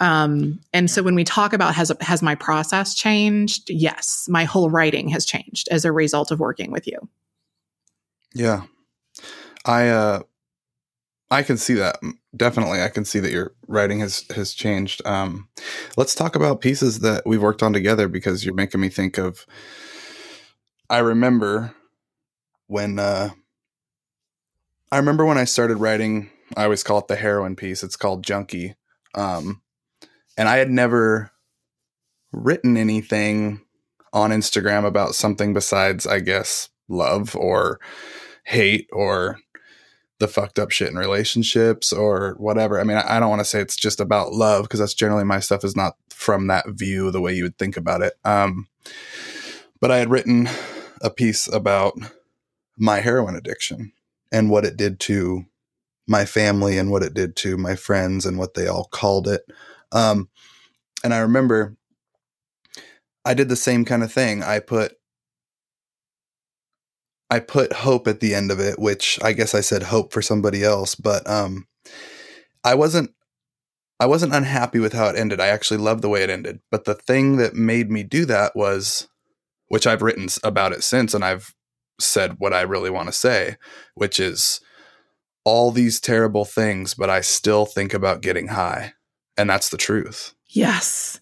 Um, 0.00 0.60
and 0.72 0.90
so 0.90 1.02
when 1.02 1.14
we 1.14 1.24
talk 1.24 1.52
about 1.52 1.74
has 1.74 1.92
has 2.00 2.22
my 2.22 2.34
process 2.34 2.94
changed? 2.94 3.68
Yes, 3.68 4.26
my 4.30 4.44
whole 4.44 4.70
writing 4.70 5.10
has 5.10 5.26
changed 5.26 5.68
as 5.70 5.84
a 5.84 5.92
result 5.92 6.30
of 6.30 6.40
working 6.40 6.70
with 6.72 6.86
you. 6.86 6.96
Yeah. 8.34 8.62
I 9.66 9.88
uh 9.88 10.22
I 11.30 11.42
can 11.42 11.56
see 11.56 11.74
that. 11.74 11.96
Definitely 12.36 12.82
I 12.82 12.88
can 12.88 13.04
see 13.04 13.20
that 13.20 13.32
your 13.32 13.52
writing 13.68 14.00
has 14.00 14.24
has 14.34 14.52
changed. 14.52 15.04
Um 15.06 15.48
let's 15.96 16.14
talk 16.14 16.34
about 16.34 16.60
pieces 16.60 17.00
that 17.00 17.22
we've 17.24 17.42
worked 17.42 17.62
on 17.62 17.72
together 17.72 18.08
because 18.08 18.44
you're 18.44 18.54
making 18.54 18.80
me 18.80 18.88
think 18.88 19.18
of 19.18 19.46
I 20.88 20.98
remember 20.98 21.74
when 22.66 22.98
uh 22.98 23.30
I 24.90 24.96
remember 24.96 25.24
when 25.24 25.38
I 25.38 25.44
started 25.44 25.76
writing 25.76 26.30
I 26.56 26.64
always 26.64 26.82
call 26.82 26.98
it 26.98 27.06
the 27.06 27.16
heroin 27.16 27.54
piece. 27.54 27.82
It's 27.84 27.96
called 27.96 28.24
Junkie. 28.24 28.74
Um 29.14 29.62
and 30.36 30.48
I 30.48 30.56
had 30.56 30.70
never 30.70 31.30
written 32.32 32.76
anything 32.76 33.60
on 34.12 34.30
Instagram 34.30 34.84
about 34.84 35.14
something 35.14 35.52
besides 35.54 36.06
I 36.08 36.18
guess 36.18 36.70
love 36.88 37.36
or 37.36 37.78
hate 38.44 38.88
or 38.92 39.38
the 40.20 40.28
fucked 40.28 40.58
up 40.58 40.70
shit 40.70 40.90
in 40.90 40.96
relationships 40.96 41.92
or 41.92 42.34
whatever. 42.38 42.78
I 42.78 42.84
mean, 42.84 42.98
I, 42.98 43.16
I 43.16 43.20
don't 43.20 43.30
want 43.30 43.40
to 43.40 43.44
say 43.44 43.60
it's 43.60 43.74
just 43.74 44.00
about 44.00 44.32
love 44.32 44.64
because 44.64 44.78
that's 44.78 44.94
generally 44.94 45.24
my 45.24 45.40
stuff 45.40 45.64
is 45.64 45.74
not 45.74 45.96
from 46.10 46.46
that 46.46 46.66
view 46.68 47.10
the 47.10 47.20
way 47.20 47.34
you 47.34 47.42
would 47.42 47.58
think 47.58 47.76
about 47.76 48.02
it. 48.02 48.12
Um, 48.24 48.68
but 49.80 49.90
I 49.90 49.96
had 49.96 50.10
written 50.10 50.48
a 51.00 51.10
piece 51.10 51.48
about 51.48 51.94
my 52.76 53.00
heroin 53.00 53.34
addiction 53.34 53.92
and 54.30 54.50
what 54.50 54.64
it 54.64 54.76
did 54.76 55.00
to 55.00 55.46
my 56.06 56.26
family 56.26 56.76
and 56.76 56.90
what 56.90 57.02
it 57.02 57.14
did 57.14 57.34
to 57.36 57.56
my 57.56 57.74
friends 57.74 58.26
and 58.26 58.38
what 58.38 58.54
they 58.54 58.66
all 58.66 58.84
called 58.84 59.26
it. 59.26 59.42
Um, 59.90 60.28
and 61.02 61.14
I 61.14 61.18
remember 61.18 61.76
I 63.24 63.32
did 63.32 63.48
the 63.48 63.56
same 63.56 63.84
kind 63.86 64.02
of 64.02 64.12
thing. 64.12 64.42
I 64.42 64.58
put 64.58 64.96
I 67.30 67.38
put 67.38 67.72
hope 67.72 68.08
at 68.08 68.20
the 68.20 68.34
end 68.34 68.50
of 68.50 68.58
it, 68.58 68.78
which 68.78 69.18
I 69.22 69.32
guess 69.32 69.54
I 69.54 69.60
said 69.60 69.84
hope 69.84 70.12
for 70.12 70.22
somebody 70.22 70.64
else, 70.64 70.94
but 70.94 71.28
um 71.28 71.66
I 72.64 72.74
wasn't 72.74 73.10
I 73.98 74.06
wasn't 74.06 74.34
unhappy 74.34 74.78
with 74.78 74.94
how 74.94 75.08
it 75.08 75.16
ended. 75.16 75.40
I 75.40 75.48
actually 75.48 75.76
loved 75.76 76.02
the 76.02 76.08
way 76.08 76.22
it 76.22 76.30
ended. 76.30 76.60
But 76.70 76.86
the 76.86 76.94
thing 76.94 77.36
that 77.36 77.54
made 77.54 77.90
me 77.90 78.02
do 78.02 78.24
that 78.26 78.56
was 78.56 79.08
which 79.68 79.86
I've 79.86 80.02
written 80.02 80.28
about 80.42 80.72
it 80.72 80.82
since 80.82 81.14
and 81.14 81.24
I've 81.24 81.54
said 82.00 82.36
what 82.38 82.52
I 82.52 82.62
really 82.62 82.90
want 82.90 83.08
to 83.08 83.12
say, 83.12 83.56
which 83.94 84.18
is 84.18 84.60
all 85.44 85.70
these 85.70 86.00
terrible 86.00 86.44
things, 86.44 86.94
but 86.94 87.10
I 87.10 87.20
still 87.20 87.66
think 87.66 87.94
about 87.94 88.22
getting 88.22 88.48
high. 88.48 88.94
And 89.36 89.48
that's 89.48 89.70
the 89.70 89.76
truth. 89.76 90.34
Yes. 90.48 91.20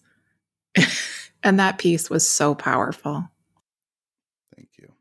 and 1.43 1.59
that 1.59 1.77
piece 1.77 2.09
was 2.09 2.27
so 2.27 2.55
powerful. 2.55 3.29
Thank 4.55 4.69
you. 4.77 4.91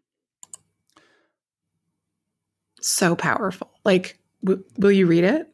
So 2.88 3.14
powerful. 3.14 3.70
Like, 3.84 4.18
w- 4.42 4.64
will 4.78 4.90
you 4.92 5.06
read 5.06 5.24
it? 5.24 5.46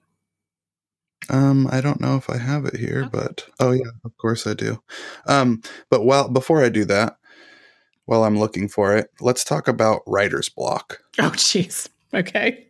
Um, 1.30 1.66
I 1.68 1.80
don't 1.80 2.00
know 2.00 2.16
if 2.16 2.30
I 2.30 2.36
have 2.38 2.64
it 2.64 2.76
here, 2.76 3.00
Okay. 3.00 3.08
but 3.12 3.46
oh 3.58 3.72
yeah, 3.72 3.90
of 4.04 4.16
course 4.18 4.46
I 4.46 4.54
do. 4.54 4.80
Um, 5.26 5.62
but 5.90 6.04
while 6.04 6.28
before 6.28 6.62
I 6.62 6.68
do 6.68 6.84
that, 6.84 7.16
while 8.04 8.22
I'm 8.22 8.38
looking 8.38 8.68
for 8.68 8.96
it, 8.96 9.10
let's 9.20 9.42
talk 9.42 9.66
about 9.66 10.02
writer's 10.06 10.48
block. 10.48 11.00
Oh, 11.18 11.30
jeez. 11.30 11.88
Okay. 12.12 12.68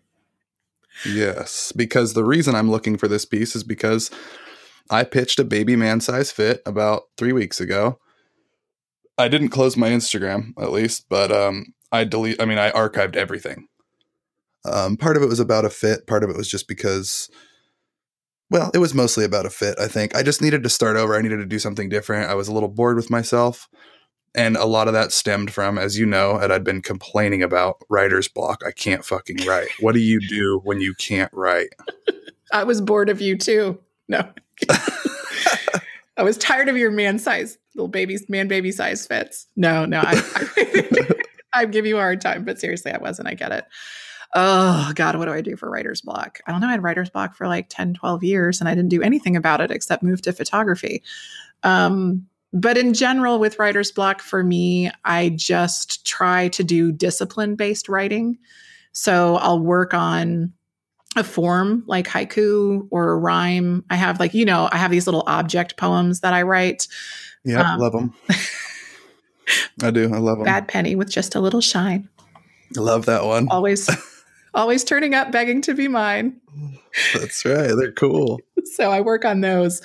Yes, 1.04 1.72
because 1.76 2.14
the 2.14 2.24
reason 2.24 2.54
I'm 2.54 2.70
looking 2.70 2.96
for 2.96 3.06
this 3.08 3.26
piece 3.26 3.54
is 3.54 3.64
because 3.64 4.10
I 4.88 5.04
pitched 5.04 5.38
a 5.40 5.44
baby 5.44 5.76
man 5.76 6.00
size 6.00 6.30
fit 6.30 6.62
about 6.64 7.02
three 7.18 7.32
weeks 7.32 7.60
ago. 7.60 7.98
I 9.18 9.28
didn't 9.28 9.48
close 9.50 9.76
my 9.76 9.90
Instagram, 9.90 10.52
at 10.58 10.72
least, 10.72 11.06
but 11.10 11.30
um, 11.32 11.74
I 11.92 12.04
delete. 12.04 12.40
I 12.40 12.46
mean, 12.46 12.58
I 12.58 12.70
archived 12.70 13.16
everything. 13.16 13.66
Um, 14.64 14.96
part 14.96 15.16
of 15.16 15.22
it 15.22 15.28
was 15.28 15.40
about 15.40 15.64
a 15.64 15.70
fit. 15.70 16.06
Part 16.06 16.24
of 16.24 16.30
it 16.30 16.36
was 16.36 16.48
just 16.48 16.68
because, 16.68 17.30
well, 18.50 18.70
it 18.74 18.78
was 18.78 18.94
mostly 18.94 19.24
about 19.24 19.46
a 19.46 19.50
fit. 19.50 19.78
I 19.78 19.88
think 19.88 20.16
I 20.16 20.22
just 20.22 20.42
needed 20.42 20.62
to 20.62 20.68
start 20.68 20.96
over. 20.96 21.14
I 21.14 21.22
needed 21.22 21.38
to 21.38 21.46
do 21.46 21.58
something 21.58 21.88
different. 21.88 22.30
I 22.30 22.34
was 22.34 22.48
a 22.48 22.52
little 22.52 22.68
bored 22.68 22.96
with 22.96 23.10
myself, 23.10 23.68
and 24.34 24.56
a 24.56 24.64
lot 24.64 24.88
of 24.88 24.94
that 24.94 25.12
stemmed 25.12 25.52
from, 25.52 25.78
as 25.78 25.98
you 25.98 26.06
know, 26.06 26.36
and 26.36 26.52
I'd 26.52 26.64
been 26.64 26.82
complaining 26.82 27.42
about 27.42 27.76
writer's 27.88 28.28
block. 28.28 28.62
I 28.66 28.70
can't 28.70 29.04
fucking 29.04 29.44
write. 29.46 29.68
What 29.80 29.94
do 29.94 30.00
you 30.00 30.20
do 30.20 30.60
when 30.64 30.80
you 30.80 30.94
can't 30.94 31.32
write? 31.32 31.68
I 32.52 32.64
was 32.64 32.80
bored 32.80 33.10
of 33.10 33.20
you 33.20 33.36
too. 33.36 33.78
No. 34.08 34.28
I 36.16 36.22
was 36.22 36.38
tired 36.38 36.68
of 36.68 36.76
your 36.76 36.90
man 36.90 37.18
size, 37.18 37.58
little 37.74 37.88
baby, 37.88 38.18
man 38.28 38.46
baby 38.46 38.70
size 38.70 39.06
fits. 39.06 39.48
No, 39.56 39.84
no. 39.84 40.00
I, 40.00 40.22
I, 40.56 41.08
I 41.62 41.64
give 41.66 41.86
you 41.86 41.96
a 41.96 42.00
hard 42.00 42.20
time, 42.20 42.44
but 42.44 42.60
seriously, 42.60 42.92
I 42.92 42.98
wasn't. 42.98 43.28
I 43.28 43.34
get 43.34 43.52
it. 43.52 43.64
Oh, 44.34 44.92
God, 44.94 45.16
what 45.16 45.26
do 45.26 45.32
I 45.32 45.40
do 45.40 45.56
for 45.56 45.70
writer's 45.70 46.00
block? 46.00 46.40
I 46.46 46.50
don't 46.50 46.60
know. 46.60 46.66
I 46.66 46.72
had 46.72 46.82
writer's 46.82 47.10
block 47.10 47.36
for 47.36 47.46
like 47.46 47.66
10, 47.68 47.94
12 47.94 48.24
years 48.24 48.60
and 48.60 48.68
I 48.68 48.74
didn't 48.74 48.90
do 48.90 49.02
anything 49.02 49.36
about 49.36 49.60
it 49.60 49.70
except 49.70 50.02
move 50.02 50.22
to 50.22 50.32
photography. 50.32 51.02
Um, 51.62 52.26
but 52.52 52.76
in 52.76 52.94
general, 52.94 53.38
with 53.38 53.58
writer's 53.58 53.92
block 53.92 54.20
for 54.20 54.42
me, 54.42 54.90
I 55.04 55.30
just 55.30 56.04
try 56.06 56.48
to 56.48 56.64
do 56.64 56.92
discipline 56.92 57.54
based 57.56 57.88
writing. 57.88 58.38
So 58.92 59.36
I'll 59.36 59.60
work 59.60 59.94
on 59.94 60.52
a 61.16 61.24
form 61.24 61.84
like 61.86 62.08
haiku 62.08 62.88
or 62.90 63.10
a 63.10 63.16
rhyme. 63.16 63.84
I 63.90 63.96
have 63.96 64.18
like, 64.18 64.34
you 64.34 64.44
know, 64.44 64.68
I 64.72 64.78
have 64.78 64.90
these 64.90 65.06
little 65.06 65.24
object 65.26 65.76
poems 65.76 66.20
that 66.20 66.32
I 66.32 66.42
write. 66.42 66.88
Yeah, 67.44 67.74
Um, 67.74 67.80
love 67.80 67.92
them. 67.92 68.14
I 69.82 69.90
do. 69.90 70.12
I 70.12 70.18
love 70.18 70.38
them. 70.38 70.44
Bad 70.44 70.68
penny 70.68 70.96
with 70.96 71.10
just 71.10 71.34
a 71.34 71.40
little 71.40 71.60
shine. 71.60 72.08
I 72.76 72.80
love 72.80 73.06
that 73.06 73.24
one. 73.24 73.48
Always, 73.50 73.88
always 74.54 74.84
turning 74.84 75.14
up, 75.14 75.32
begging 75.32 75.60
to 75.62 75.74
be 75.74 75.88
mine. 75.88 76.40
That's 77.14 77.44
right. 77.44 77.72
They're 77.76 77.92
cool. 77.92 78.40
so 78.76 78.90
I 78.90 79.00
work 79.00 79.24
on 79.24 79.40
those. 79.40 79.82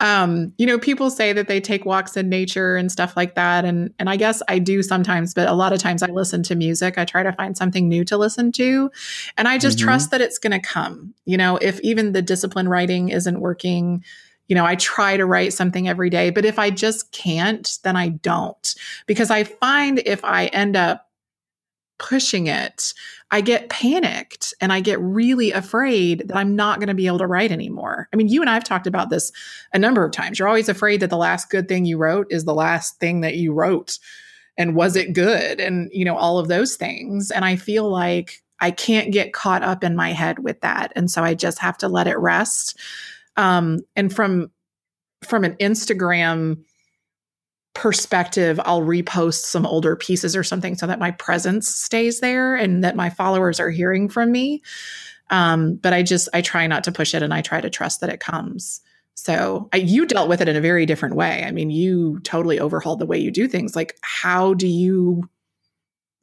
Um, 0.00 0.52
you 0.58 0.66
know, 0.66 0.78
people 0.78 1.08
say 1.08 1.32
that 1.32 1.46
they 1.46 1.60
take 1.60 1.84
walks 1.84 2.16
in 2.16 2.28
nature 2.28 2.76
and 2.76 2.90
stuff 2.90 3.16
like 3.16 3.36
that, 3.36 3.64
and 3.64 3.94
and 3.98 4.10
I 4.10 4.16
guess 4.16 4.42
I 4.48 4.58
do 4.58 4.82
sometimes, 4.82 5.34
but 5.34 5.48
a 5.48 5.54
lot 5.54 5.72
of 5.72 5.78
times 5.78 6.02
I 6.02 6.08
listen 6.08 6.42
to 6.44 6.54
music. 6.56 6.98
I 6.98 7.04
try 7.04 7.22
to 7.22 7.32
find 7.32 7.56
something 7.56 7.88
new 7.88 8.04
to 8.06 8.16
listen 8.16 8.50
to, 8.52 8.90
and 9.38 9.46
I 9.46 9.56
just 9.56 9.78
Mhm. 9.78 9.82
trust 9.82 10.10
that 10.10 10.20
it's 10.20 10.38
going 10.38 10.52
to 10.52 10.58
come. 10.58 11.14
You 11.26 11.36
know, 11.36 11.58
if 11.62 11.80
even 11.80 12.12
the 12.12 12.22
discipline 12.22 12.68
writing 12.68 13.08
isn't 13.10 13.40
working, 13.40 14.04
you 14.48 14.56
know, 14.56 14.66
I 14.66 14.74
try 14.74 15.16
to 15.16 15.24
write 15.24 15.52
something 15.52 15.88
every 15.88 16.10
day, 16.10 16.30
but 16.30 16.44
if 16.44 16.58
I 16.58 16.70
just 16.70 17.12
can't, 17.12 17.78
then 17.84 17.96
I 17.96 18.08
don't, 18.08 18.74
because 19.06 19.30
I 19.30 19.44
find 19.44 20.02
if 20.04 20.24
I 20.24 20.46
end 20.46 20.76
up 20.76 21.08
pushing 21.98 22.46
it, 22.46 22.92
I 23.30 23.40
get 23.40 23.68
panicked 23.68 24.54
and 24.60 24.72
I 24.72 24.80
get 24.80 25.00
really 25.00 25.52
afraid 25.52 26.28
that 26.28 26.36
I'm 26.36 26.56
not 26.56 26.78
going 26.78 26.88
to 26.88 26.94
be 26.94 27.06
able 27.06 27.18
to 27.18 27.26
write 27.26 27.52
anymore. 27.52 28.08
I 28.12 28.16
mean, 28.16 28.28
you 28.28 28.40
and 28.40 28.50
I 28.50 28.54
have 28.54 28.64
talked 28.64 28.86
about 28.86 29.10
this 29.10 29.32
a 29.72 29.78
number 29.78 30.04
of 30.04 30.12
times. 30.12 30.38
You're 30.38 30.48
always 30.48 30.68
afraid 30.68 31.00
that 31.00 31.10
the 31.10 31.16
last 31.16 31.50
good 31.50 31.68
thing 31.68 31.84
you 31.84 31.98
wrote 31.98 32.26
is 32.30 32.44
the 32.44 32.54
last 32.54 32.98
thing 32.98 33.20
that 33.20 33.36
you 33.36 33.52
wrote. 33.52 33.98
And 34.56 34.76
was 34.76 34.96
it 34.96 35.12
good? 35.12 35.60
And, 35.60 35.90
you 35.92 36.04
know, 36.04 36.16
all 36.16 36.38
of 36.38 36.48
those 36.48 36.76
things. 36.76 37.30
And 37.30 37.44
I 37.44 37.56
feel 37.56 37.88
like 37.88 38.42
I 38.60 38.70
can't 38.70 39.12
get 39.12 39.32
caught 39.32 39.62
up 39.62 39.82
in 39.82 39.96
my 39.96 40.12
head 40.12 40.38
with 40.38 40.60
that. 40.60 40.92
And 40.94 41.10
so 41.10 41.24
I 41.24 41.34
just 41.34 41.58
have 41.58 41.76
to 41.78 41.88
let 41.88 42.06
it 42.06 42.18
rest. 42.18 42.78
Um, 43.36 43.80
and 43.96 44.14
from 44.14 44.50
from 45.24 45.42
an 45.42 45.54
Instagram 45.54 46.62
perspective, 47.74 48.60
I'll 48.64 48.82
repost 48.82 49.44
some 49.44 49.66
older 49.66 49.96
pieces 49.96 50.34
or 50.34 50.42
something 50.42 50.76
so 50.76 50.86
that 50.86 50.98
my 50.98 51.10
presence 51.10 51.68
stays 51.68 52.20
there 52.20 52.54
and 52.54 52.82
that 52.82 52.96
my 52.96 53.10
followers 53.10 53.60
are 53.60 53.70
hearing 53.70 54.08
from 54.08 54.32
me. 54.32 54.62
Um, 55.30 55.76
but 55.76 55.92
I 55.92 56.02
just 56.02 56.28
I 56.32 56.40
try 56.40 56.66
not 56.66 56.84
to 56.84 56.92
push 56.92 57.14
it 57.14 57.22
and 57.22 57.34
I 57.34 57.42
try 57.42 57.60
to 57.60 57.70
trust 57.70 58.00
that 58.00 58.10
it 58.10 58.20
comes. 58.20 58.80
So 59.14 59.68
I, 59.72 59.78
you 59.78 60.06
dealt 60.06 60.28
with 60.28 60.40
it 60.40 60.48
in 60.48 60.56
a 60.56 60.60
very 60.60 60.86
different 60.86 61.14
way. 61.14 61.44
I 61.44 61.50
mean, 61.50 61.70
you 61.70 62.20
totally 62.20 62.58
overhauled 62.58 62.98
the 62.98 63.06
way 63.06 63.18
you 63.18 63.30
do 63.30 63.48
things. 63.48 63.76
Like, 63.76 63.96
how 64.02 64.54
do 64.54 64.66
you 64.66 65.28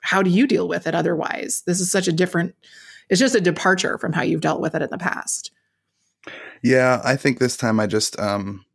how 0.01 0.23
do 0.23 0.29
you 0.29 0.47
deal 0.47 0.67
with 0.67 0.87
it 0.87 0.95
otherwise? 0.95 1.63
This 1.65 1.79
is 1.79 1.91
such 1.91 2.07
a 2.07 2.11
different. 2.11 2.55
It's 3.09 3.19
just 3.19 3.35
a 3.35 3.41
departure 3.41 3.97
from 3.97 4.13
how 4.13 4.23
you've 4.23 4.41
dealt 4.41 4.61
with 4.61 4.75
it 4.75 4.81
in 4.81 4.89
the 4.89 4.97
past. 4.97 5.51
Yeah, 6.63 7.01
I 7.03 7.15
think 7.15 7.39
this 7.39 7.57
time 7.57 7.79
I 7.79 7.87
just 7.87 8.19
um 8.19 8.65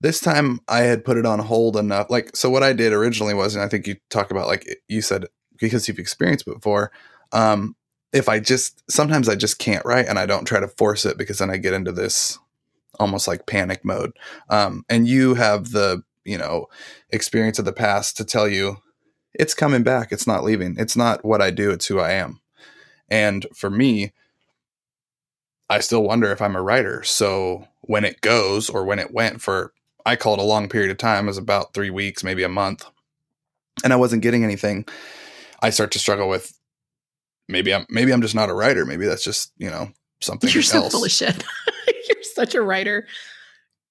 this 0.00 0.20
time 0.20 0.60
I 0.68 0.80
had 0.80 1.04
put 1.04 1.16
it 1.16 1.26
on 1.26 1.38
hold 1.38 1.76
enough. 1.76 2.10
Like, 2.10 2.36
so 2.36 2.50
what 2.50 2.62
I 2.62 2.72
did 2.72 2.92
originally 2.92 3.34
was, 3.34 3.54
and 3.54 3.64
I 3.64 3.68
think 3.68 3.86
you 3.86 3.96
talk 4.10 4.30
about, 4.30 4.46
like 4.46 4.80
you 4.88 5.02
said, 5.02 5.26
because 5.58 5.88
you've 5.88 5.98
experienced 5.98 6.44
before. 6.44 6.92
Um, 7.32 7.76
if 8.12 8.28
I 8.28 8.40
just 8.40 8.82
sometimes 8.90 9.28
I 9.28 9.34
just 9.34 9.58
can't 9.58 9.84
write, 9.84 10.06
and 10.06 10.18
I 10.18 10.26
don't 10.26 10.44
try 10.44 10.60
to 10.60 10.68
force 10.68 11.04
it 11.04 11.18
because 11.18 11.38
then 11.38 11.50
I 11.50 11.56
get 11.56 11.74
into 11.74 11.92
this 11.92 12.38
almost 12.98 13.28
like 13.28 13.46
panic 13.46 13.84
mode. 13.84 14.12
Um, 14.48 14.84
and 14.88 15.08
you 15.08 15.34
have 15.34 15.72
the 15.72 16.02
you 16.24 16.38
know 16.38 16.66
experience 17.10 17.58
of 17.58 17.64
the 17.64 17.72
past 17.72 18.16
to 18.16 18.24
tell 18.24 18.48
you 18.48 18.78
it's 19.34 19.54
coming 19.54 19.82
back. 19.82 20.12
It's 20.12 20.26
not 20.26 20.44
leaving. 20.44 20.76
It's 20.78 20.96
not 20.96 21.24
what 21.24 21.42
I 21.42 21.50
do. 21.50 21.70
It's 21.70 21.86
who 21.86 22.00
I 22.00 22.12
am. 22.12 22.40
And 23.08 23.46
for 23.54 23.70
me, 23.70 24.12
I 25.68 25.80
still 25.80 26.02
wonder 26.02 26.30
if 26.32 26.40
I'm 26.40 26.56
a 26.56 26.62
writer. 26.62 27.02
So 27.02 27.68
when 27.82 28.04
it 28.04 28.20
goes 28.20 28.70
or 28.70 28.84
when 28.84 28.98
it 28.98 29.12
went 29.12 29.40
for 29.40 29.72
I 30.06 30.16
call 30.16 30.32
it 30.34 30.38
a 30.38 30.42
long 30.44 30.68
period 30.70 30.90
of 30.90 30.96
time, 30.98 31.28
as 31.28 31.36
about 31.36 31.74
three 31.74 31.90
weeks, 31.90 32.24
maybe 32.24 32.42
a 32.44 32.48
month, 32.48 32.84
and 33.84 33.92
I 33.92 33.96
wasn't 33.96 34.22
getting 34.22 34.44
anything. 34.44 34.86
I 35.60 35.70
start 35.70 35.90
to 35.92 35.98
struggle 35.98 36.28
with 36.28 36.58
maybe 37.48 37.74
I'm 37.74 37.84
maybe 37.90 38.12
I'm 38.12 38.22
just 38.22 38.34
not 38.34 38.48
a 38.48 38.54
writer. 38.54 38.86
Maybe 38.86 39.04
that's 39.06 39.24
just 39.24 39.52
you 39.58 39.68
know 39.68 39.90
something. 40.22 40.48
You're 40.50 40.62
so 40.62 40.88
full 40.88 41.04
of 41.04 41.10
shit. 41.10 41.44
You're 42.08 42.22
such 42.22 42.54
a 42.54 42.62
writer. 42.62 43.06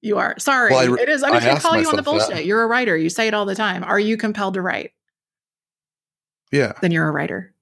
You 0.01 0.17
are. 0.17 0.35
Sorry, 0.39 0.71
Well, 0.71 0.93
I- 0.93 1.01
it 1.01 1.09
is. 1.09 1.21
I'm 1.23 1.33
I 1.33 1.39
just 1.39 1.47
gonna 1.47 1.59
call 1.59 1.71
you 1.81 1.89
on 1.89 1.95
the 1.95 2.01
myself 2.03 2.19
that. 2.19 2.27
bullshit. 2.29 2.45
You're 2.45 2.63
a 2.63 2.67
writer. 2.67 2.95
You 2.95 3.09
say 3.09 3.27
it 3.27 3.33
all 3.33 3.45
the 3.45 3.55
time. 3.55 3.83
Are 3.83 3.99
you 3.99 4.17
compelled 4.17 4.53
to 4.53 4.61
write? 4.61 4.91
Yeah, 6.51 6.73
Then 6.81 6.91
you're 6.91 7.07
a 7.07 7.11
writer. 7.11 7.53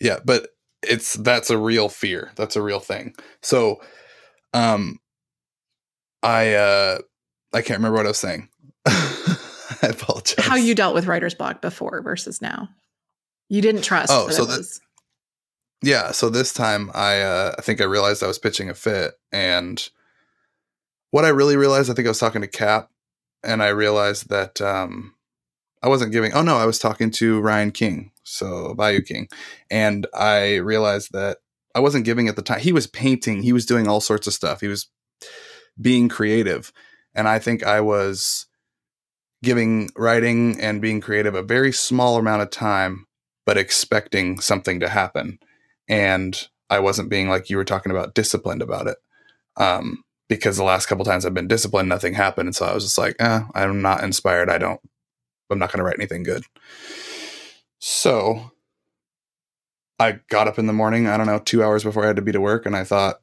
yeah, 0.00 0.18
but 0.24 0.48
it's 0.82 1.14
that's 1.14 1.50
a 1.50 1.58
real 1.58 1.88
fear. 1.88 2.32
That's 2.36 2.56
a 2.56 2.62
real 2.62 2.80
thing. 2.80 3.14
So, 3.42 3.80
um, 4.54 4.98
I 6.22 6.54
uh, 6.54 6.98
I 7.52 7.62
can't 7.62 7.78
remember 7.78 7.96
what 7.96 8.06
I 8.06 8.10
was 8.10 8.18
saying. 8.18 8.48
I 9.82 9.88
apologize. 9.88 10.44
How 10.44 10.56
you 10.56 10.74
dealt 10.74 10.94
with 10.94 11.06
writer's 11.06 11.34
block 11.34 11.62
before 11.62 12.02
versus 12.02 12.42
now? 12.42 12.68
You 13.48 13.62
didn't 13.62 13.82
trust. 13.82 14.10
Oh, 14.12 14.28
so 14.28 14.44
this. 14.44 14.80
yeah 15.82 16.10
so 16.10 16.28
this 16.28 16.52
time 16.52 16.90
i 16.94 17.20
uh 17.20 17.54
i 17.56 17.62
think 17.62 17.80
i 17.80 17.84
realized 17.84 18.22
i 18.22 18.26
was 18.26 18.38
pitching 18.38 18.68
a 18.68 18.74
fit 18.74 19.14
and 19.32 19.90
what 21.12 21.24
i 21.24 21.28
really 21.28 21.56
realized 21.56 21.90
i 21.90 21.94
think 21.94 22.06
i 22.06 22.10
was 22.10 22.18
talking 22.18 22.40
to 22.40 22.48
cap 22.48 22.90
and 23.44 23.62
i 23.62 23.68
realized 23.68 24.28
that 24.28 24.60
um 24.60 25.14
i 25.82 25.88
wasn't 25.88 26.12
giving 26.12 26.32
oh 26.32 26.42
no 26.42 26.56
i 26.56 26.66
was 26.66 26.80
talking 26.80 27.10
to 27.10 27.40
ryan 27.40 27.70
king 27.70 28.10
so 28.24 28.74
bayou 28.74 29.00
king 29.00 29.28
and 29.70 30.06
i 30.14 30.56
realized 30.56 31.12
that 31.12 31.38
i 31.76 31.80
wasn't 31.80 32.04
giving 32.04 32.26
at 32.28 32.34
the 32.34 32.42
time 32.42 32.60
he 32.60 32.72
was 32.72 32.88
painting 32.88 33.42
he 33.42 33.52
was 33.52 33.64
doing 33.64 33.86
all 33.86 34.00
sorts 34.00 34.26
of 34.26 34.34
stuff 34.34 34.60
he 34.60 34.68
was 34.68 34.88
being 35.80 36.08
creative 36.08 36.72
and 37.14 37.28
i 37.28 37.38
think 37.38 37.64
i 37.64 37.80
was 37.80 38.46
giving 39.42 39.88
writing 39.96 40.60
and 40.60 40.82
being 40.82 41.00
creative 41.00 41.34
a 41.34 41.42
very 41.42 41.72
small 41.72 42.16
amount 42.16 42.42
of 42.42 42.50
time 42.50 43.06
but 43.46 43.56
expecting 43.56 44.40
something 44.40 44.80
to 44.80 44.88
happen 44.88 45.38
and 45.88 46.48
I 46.70 46.80
wasn't 46.80 47.08
being 47.08 47.28
like 47.28 47.48
you 47.48 47.56
were 47.56 47.64
talking 47.64 47.90
about 47.90 48.14
disciplined 48.14 48.62
about 48.62 48.86
it. 48.86 48.98
Um, 49.56 50.04
because 50.28 50.56
the 50.58 50.64
last 50.64 50.86
couple 50.86 51.04
times 51.04 51.24
I've 51.24 51.34
been 51.34 51.48
disciplined, 51.48 51.88
nothing 51.88 52.12
happened, 52.12 52.48
and 52.48 52.56
so 52.56 52.66
I 52.66 52.74
was 52.74 52.84
just 52.84 52.98
like, 52.98 53.16
eh, 53.18 53.40
I'm 53.54 53.80
not 53.80 54.04
inspired. 54.04 54.50
I 54.50 54.58
don't. 54.58 54.80
I'm 55.50 55.58
not 55.58 55.72
going 55.72 55.78
to 55.78 55.84
write 55.84 55.98
anything 55.98 56.22
good. 56.22 56.44
So 57.78 58.52
I 59.98 60.20
got 60.28 60.46
up 60.46 60.58
in 60.58 60.66
the 60.66 60.74
morning. 60.74 61.06
I 61.06 61.16
don't 61.16 61.26
know, 61.26 61.38
two 61.38 61.64
hours 61.64 61.82
before 61.82 62.04
I 62.04 62.08
had 62.08 62.16
to 62.16 62.22
be 62.22 62.32
to 62.32 62.40
work, 62.40 62.66
and 62.66 62.76
I 62.76 62.84
thought 62.84 63.20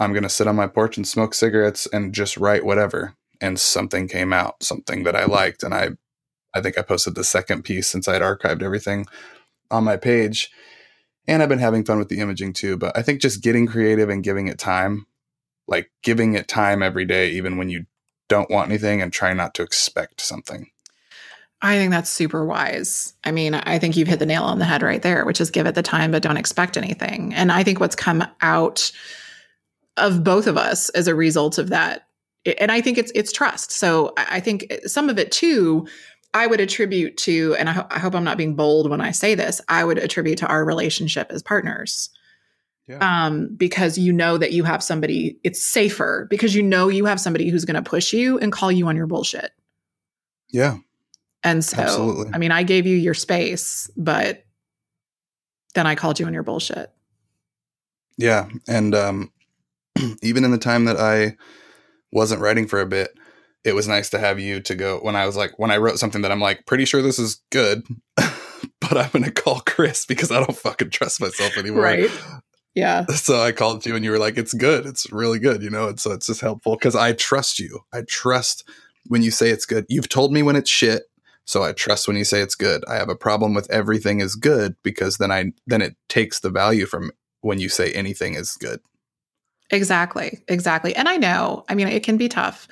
I'm 0.00 0.12
going 0.12 0.24
to 0.24 0.28
sit 0.28 0.48
on 0.48 0.56
my 0.56 0.66
porch 0.66 0.96
and 0.96 1.06
smoke 1.06 1.34
cigarettes 1.34 1.86
and 1.92 2.12
just 2.12 2.36
write 2.36 2.64
whatever. 2.64 3.14
And 3.40 3.60
something 3.60 4.08
came 4.08 4.32
out, 4.32 4.62
something 4.62 5.04
that 5.04 5.16
I 5.16 5.24
liked, 5.24 5.62
and 5.62 5.72
I, 5.72 5.90
I 6.52 6.60
think 6.60 6.76
I 6.76 6.82
posted 6.82 7.14
the 7.14 7.24
second 7.24 7.62
piece 7.62 7.86
since 7.86 8.08
I'd 8.08 8.20
archived 8.20 8.62
everything 8.62 9.06
on 9.70 9.84
my 9.84 9.96
page 9.96 10.50
and 11.30 11.42
I've 11.42 11.48
been 11.48 11.60
having 11.60 11.84
fun 11.84 11.98
with 11.98 12.08
the 12.08 12.18
imaging 12.18 12.54
too. 12.54 12.76
But 12.76 12.96
I 12.96 13.02
think 13.02 13.20
just 13.20 13.42
getting 13.42 13.66
creative 13.66 14.08
and 14.08 14.24
giving 14.24 14.48
it 14.48 14.58
time, 14.58 15.06
like 15.68 15.90
giving 16.02 16.34
it 16.34 16.48
time 16.48 16.82
every 16.82 17.04
day, 17.04 17.30
even 17.30 17.56
when 17.56 17.68
you 17.68 17.86
don't 18.28 18.50
want 18.50 18.68
anything, 18.68 19.00
and 19.00 19.12
try 19.12 19.32
not 19.32 19.54
to 19.54 19.62
expect 19.62 20.20
something. 20.20 20.70
I 21.62 21.76
think 21.76 21.92
that's 21.92 22.10
super 22.10 22.44
wise. 22.44 23.14
I 23.22 23.32
mean, 23.32 23.54
I 23.54 23.78
think 23.78 23.96
you've 23.96 24.08
hit 24.08 24.18
the 24.18 24.26
nail 24.26 24.44
on 24.44 24.58
the 24.58 24.64
head 24.64 24.82
right 24.82 25.02
there, 25.02 25.24
which 25.24 25.40
is 25.40 25.50
give 25.50 25.66
it 25.66 25.74
the 25.74 25.82
time, 25.82 26.10
but 26.10 26.22
don't 26.22 26.38
expect 26.38 26.76
anything. 26.76 27.34
And 27.34 27.52
I 27.52 27.62
think 27.62 27.80
what's 27.80 27.96
come 27.96 28.24
out 28.40 28.90
of 29.96 30.24
both 30.24 30.46
of 30.46 30.56
us 30.56 30.88
as 30.90 31.08
a 31.08 31.14
result 31.14 31.58
of 31.58 31.68
that, 31.70 32.06
and 32.58 32.72
I 32.72 32.80
think 32.80 32.98
it's 32.98 33.12
it's 33.14 33.32
trust. 33.32 33.72
So 33.72 34.12
I 34.16 34.40
think 34.40 34.72
some 34.86 35.08
of 35.08 35.18
it 35.18 35.30
too, 35.30 35.86
I 36.32 36.46
would 36.46 36.60
attribute 36.60 37.16
to, 37.18 37.56
and 37.58 37.68
I, 37.68 37.72
ho- 37.72 37.86
I 37.90 37.98
hope 37.98 38.14
I'm 38.14 38.24
not 38.24 38.38
being 38.38 38.54
bold 38.54 38.88
when 38.88 39.00
I 39.00 39.10
say 39.10 39.34
this, 39.34 39.60
I 39.68 39.84
would 39.84 39.98
attribute 39.98 40.38
to 40.38 40.46
our 40.46 40.64
relationship 40.64 41.30
as 41.30 41.42
partners. 41.42 42.10
Yeah. 42.86 42.98
Um, 43.26 43.54
because 43.56 43.98
you 43.98 44.12
know 44.12 44.36
that 44.36 44.52
you 44.52 44.64
have 44.64 44.82
somebody, 44.82 45.38
it's 45.44 45.62
safer 45.62 46.26
because 46.28 46.56
you 46.56 46.62
know 46.62 46.88
you 46.88 47.04
have 47.04 47.20
somebody 47.20 47.48
who's 47.48 47.64
going 47.64 47.82
to 47.82 47.88
push 47.88 48.12
you 48.12 48.38
and 48.38 48.50
call 48.50 48.72
you 48.72 48.88
on 48.88 48.96
your 48.96 49.06
bullshit. 49.06 49.52
Yeah. 50.50 50.78
And 51.44 51.64
so, 51.64 51.80
Absolutely. 51.80 52.34
I 52.34 52.38
mean, 52.38 52.50
I 52.50 52.64
gave 52.64 52.86
you 52.86 52.96
your 52.96 53.14
space, 53.14 53.88
but 53.96 54.44
then 55.74 55.86
I 55.86 55.94
called 55.94 56.18
you 56.18 56.26
on 56.26 56.34
your 56.34 56.42
bullshit. 56.42 56.90
Yeah. 58.16 58.48
And 58.66 58.94
um, 58.94 59.32
even 60.22 60.44
in 60.44 60.50
the 60.50 60.58
time 60.58 60.84
that 60.86 60.98
I 60.98 61.36
wasn't 62.12 62.40
writing 62.40 62.66
for 62.66 62.80
a 62.80 62.86
bit, 62.86 63.10
it 63.64 63.74
was 63.74 63.88
nice 63.88 64.10
to 64.10 64.18
have 64.18 64.40
you 64.40 64.60
to 64.60 64.74
go 64.74 64.98
when 65.00 65.16
I 65.16 65.26
was 65.26 65.36
like, 65.36 65.58
when 65.58 65.70
I 65.70 65.76
wrote 65.76 65.98
something 65.98 66.22
that 66.22 66.32
I'm 66.32 66.40
like, 66.40 66.66
pretty 66.66 66.84
sure 66.84 67.02
this 67.02 67.18
is 67.18 67.42
good, 67.50 67.86
but 68.16 68.96
I'm 68.96 69.10
going 69.10 69.24
to 69.24 69.30
call 69.30 69.60
Chris 69.60 70.06
because 70.06 70.30
I 70.30 70.36
don't 70.36 70.56
fucking 70.56 70.90
trust 70.90 71.20
myself 71.20 71.56
anymore. 71.56 71.82
Right. 71.82 72.10
Yeah. 72.74 73.04
So 73.06 73.42
I 73.42 73.52
called 73.52 73.84
you 73.84 73.96
and 73.96 74.04
you 74.04 74.10
were 74.10 74.18
like, 74.18 74.38
it's 74.38 74.54
good. 74.54 74.86
It's 74.86 75.10
really 75.12 75.38
good, 75.38 75.62
you 75.62 75.70
know? 75.70 75.88
And 75.88 76.00
so 76.00 76.12
it's 76.12 76.26
just 76.26 76.40
helpful 76.40 76.76
because 76.76 76.96
I 76.96 77.12
trust 77.12 77.58
you. 77.58 77.80
I 77.92 78.02
trust 78.08 78.68
when 79.06 79.22
you 79.22 79.30
say 79.30 79.50
it's 79.50 79.66
good. 79.66 79.86
You've 79.88 80.08
told 80.08 80.32
me 80.32 80.42
when 80.42 80.56
it's 80.56 80.70
shit. 80.70 81.04
So 81.44 81.64
I 81.64 81.72
trust 81.72 82.06
when 82.06 82.16
you 82.16 82.24
say 82.24 82.40
it's 82.40 82.54
good. 82.54 82.84
I 82.86 82.94
have 82.94 83.08
a 83.08 83.16
problem 83.16 83.54
with 83.54 83.68
everything 83.70 84.20
is 84.20 84.36
good 84.36 84.76
because 84.84 85.16
then 85.16 85.32
I 85.32 85.52
then 85.66 85.82
it 85.82 85.96
takes 86.08 86.38
the 86.38 86.50
value 86.50 86.86
from 86.86 87.10
when 87.40 87.58
you 87.58 87.68
say 87.68 87.92
anything 87.92 88.34
is 88.34 88.52
good. 88.52 88.80
Exactly. 89.70 90.40
Exactly. 90.48 90.94
And 90.96 91.08
I 91.08 91.16
know, 91.16 91.64
I 91.68 91.74
mean, 91.74 91.88
it 91.88 92.02
can 92.02 92.16
be 92.16 92.28
tough. 92.28 92.68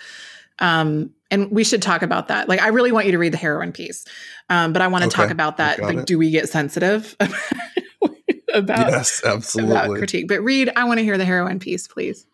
Um, 0.58 1.10
and 1.30 1.50
we 1.50 1.62
should 1.62 1.82
talk 1.82 2.02
about 2.02 2.28
that. 2.28 2.48
Like, 2.48 2.60
I 2.60 2.68
really 2.68 2.90
want 2.90 3.06
you 3.06 3.12
to 3.12 3.18
read 3.18 3.32
the 3.32 3.38
heroin 3.38 3.72
piece. 3.72 4.04
Um, 4.48 4.72
but 4.72 4.82
I 4.82 4.88
want 4.88 5.04
to 5.04 5.10
talk 5.10 5.30
about 5.30 5.58
that. 5.58 5.80
Like, 5.80 5.98
it. 5.98 6.06
do 6.06 6.18
we 6.18 6.30
get 6.30 6.48
sensitive 6.48 7.14
about, 8.54 8.90
yes, 8.90 9.22
absolutely. 9.24 9.76
about 9.76 9.90
critique? 9.96 10.26
But 10.26 10.40
read, 10.42 10.72
I 10.74 10.84
want 10.84 10.98
to 10.98 11.04
hear 11.04 11.18
the 11.18 11.24
heroin 11.24 11.58
piece, 11.58 11.86
please. 11.86 12.26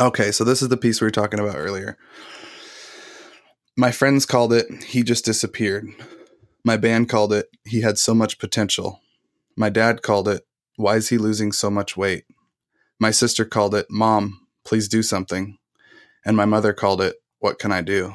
Okay, 0.00 0.32
so 0.32 0.42
this 0.42 0.60
is 0.60 0.68
the 0.68 0.76
piece 0.76 1.00
we 1.00 1.06
were 1.06 1.12
talking 1.12 1.38
about 1.38 1.56
earlier. 1.56 1.96
My 3.76 3.92
friends 3.92 4.26
called 4.26 4.52
it 4.52 4.66
He 4.84 5.02
Just 5.02 5.24
Disappeared. 5.24 5.88
My 6.64 6.76
band 6.76 7.08
called 7.08 7.32
it 7.32 7.46
He 7.64 7.82
Had 7.82 7.98
So 7.98 8.12
Much 8.14 8.38
Potential. 8.38 9.00
My 9.56 9.70
dad 9.70 10.02
called 10.02 10.28
it 10.28 10.46
Why 10.76 10.96
Is 10.96 11.10
He 11.10 11.18
Losing 11.18 11.52
So 11.52 11.70
Much 11.70 11.96
Weight? 11.96 12.24
My 13.00 13.10
sister 13.10 13.44
called 13.44 13.74
it 13.74 13.86
Mom, 13.90 14.46
Please 14.64 14.88
Do 14.88 15.02
Something. 15.02 15.58
And 16.24 16.36
my 16.36 16.44
mother 16.44 16.72
called 16.72 17.00
it 17.00 17.16
What 17.40 17.58
Can 17.58 17.72
I 17.72 17.82
Do? 17.82 18.14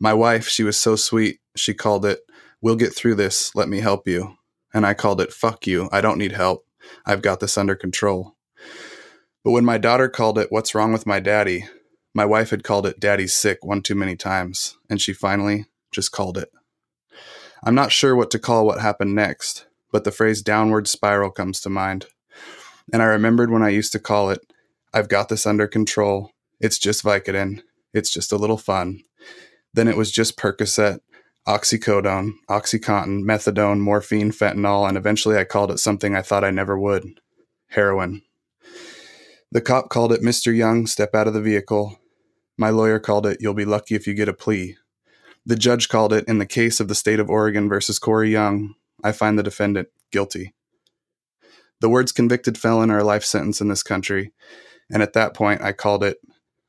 My 0.00 0.12
wife, 0.12 0.48
she 0.48 0.64
was 0.64 0.78
so 0.78 0.96
sweet, 0.96 1.40
she 1.56 1.72
called 1.72 2.04
it 2.04 2.20
We'll 2.60 2.76
get 2.76 2.94
through 2.94 3.14
this. 3.16 3.54
Let 3.54 3.68
me 3.68 3.80
help 3.80 4.08
you. 4.08 4.36
And 4.74 4.86
I 4.86 4.94
called 4.94 5.20
it, 5.20 5.32
Fuck 5.32 5.66
you. 5.66 5.88
I 5.92 6.00
don't 6.00 6.18
need 6.18 6.32
help. 6.32 6.66
I've 7.04 7.22
got 7.22 7.40
this 7.40 7.56
under 7.56 7.76
control. 7.76 8.34
But 9.44 9.52
when 9.52 9.64
my 9.64 9.78
daughter 9.78 10.08
called 10.08 10.38
it, 10.38 10.50
What's 10.50 10.74
wrong 10.74 10.92
with 10.92 11.06
my 11.06 11.20
daddy? 11.20 11.66
My 12.14 12.24
wife 12.24 12.50
had 12.50 12.64
called 12.64 12.86
it 12.86 12.98
Daddy's 12.98 13.34
sick 13.34 13.64
one 13.64 13.82
too 13.82 13.94
many 13.94 14.16
times, 14.16 14.78
and 14.88 15.00
she 15.00 15.12
finally 15.12 15.66
just 15.92 16.12
called 16.12 16.38
it. 16.38 16.48
I'm 17.62 17.74
not 17.74 17.92
sure 17.92 18.16
what 18.16 18.30
to 18.30 18.38
call 18.38 18.64
what 18.64 18.80
happened 18.80 19.14
next, 19.14 19.66
but 19.92 20.04
the 20.04 20.10
phrase 20.10 20.40
downward 20.40 20.88
spiral 20.88 21.30
comes 21.30 21.60
to 21.60 21.70
mind. 21.70 22.06
And 22.92 23.02
I 23.02 23.06
remembered 23.06 23.50
when 23.50 23.62
I 23.62 23.70
used 23.70 23.92
to 23.92 23.98
call 23.98 24.30
it, 24.30 24.40
I've 24.92 25.08
got 25.08 25.28
this 25.28 25.46
under 25.46 25.66
control. 25.66 26.32
It's 26.60 26.78
just 26.78 27.04
Vicodin. 27.04 27.62
It's 27.92 28.12
just 28.12 28.32
a 28.32 28.36
little 28.36 28.58
fun. 28.58 29.02
Then 29.74 29.88
it 29.88 29.96
was 29.96 30.10
just 30.10 30.38
Percocet, 30.38 31.00
oxycodone, 31.46 32.32
Oxycontin, 32.48 33.22
methadone, 33.22 33.80
morphine, 33.80 34.30
fentanyl, 34.32 34.88
and 34.88 34.96
eventually 34.96 35.36
I 35.36 35.44
called 35.44 35.70
it 35.70 35.78
something 35.78 36.14
I 36.14 36.22
thought 36.22 36.44
I 36.44 36.50
never 36.50 36.78
would 36.78 37.20
heroin. 37.68 38.22
The 39.52 39.60
cop 39.60 39.88
called 39.88 40.12
it 40.12 40.22
Mr. 40.22 40.54
Young, 40.54 40.86
step 40.86 41.14
out 41.14 41.28
of 41.28 41.34
the 41.34 41.40
vehicle. 41.40 42.00
My 42.58 42.70
lawyer 42.70 42.98
called 42.98 43.26
it, 43.26 43.38
You'll 43.40 43.54
be 43.54 43.64
lucky 43.64 43.94
if 43.94 44.06
you 44.06 44.14
get 44.14 44.28
a 44.28 44.34
plea. 44.34 44.76
The 45.44 45.56
judge 45.56 45.88
called 45.88 46.12
it, 46.12 46.24
In 46.26 46.38
the 46.38 46.46
case 46.46 46.80
of 46.80 46.88
the 46.88 46.94
state 46.94 47.20
of 47.20 47.30
Oregon 47.30 47.68
versus 47.68 47.98
Corey 47.98 48.30
Young, 48.30 48.74
I 49.04 49.12
find 49.12 49.38
the 49.38 49.44
defendant 49.44 49.88
guilty. 50.10 50.54
The 51.86 51.90
words 51.90 52.10
convicted 52.10 52.58
felon 52.58 52.90
are 52.90 52.98
a 52.98 53.04
life 53.04 53.22
sentence 53.22 53.60
in 53.60 53.68
this 53.68 53.84
country, 53.84 54.32
and 54.90 55.04
at 55.04 55.12
that 55.12 55.34
point 55.34 55.62
I 55.62 55.70
called 55.70 56.02
it, 56.02 56.18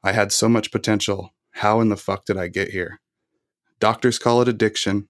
I 0.03 0.11
had 0.11 0.32
so 0.32 0.47
much 0.47 0.72
potential. 0.72 1.34
How 1.53 1.82
in 1.82 1.89
the 1.89 1.97
fuck 1.97 2.26
did 2.26 2.38
I 2.38 2.49
get 2.49 2.70
here? 2.70 3.01
Doctors 3.80 4.20
call 4.20 4.43
it 4.43 4.47
addiction, 4.47 5.07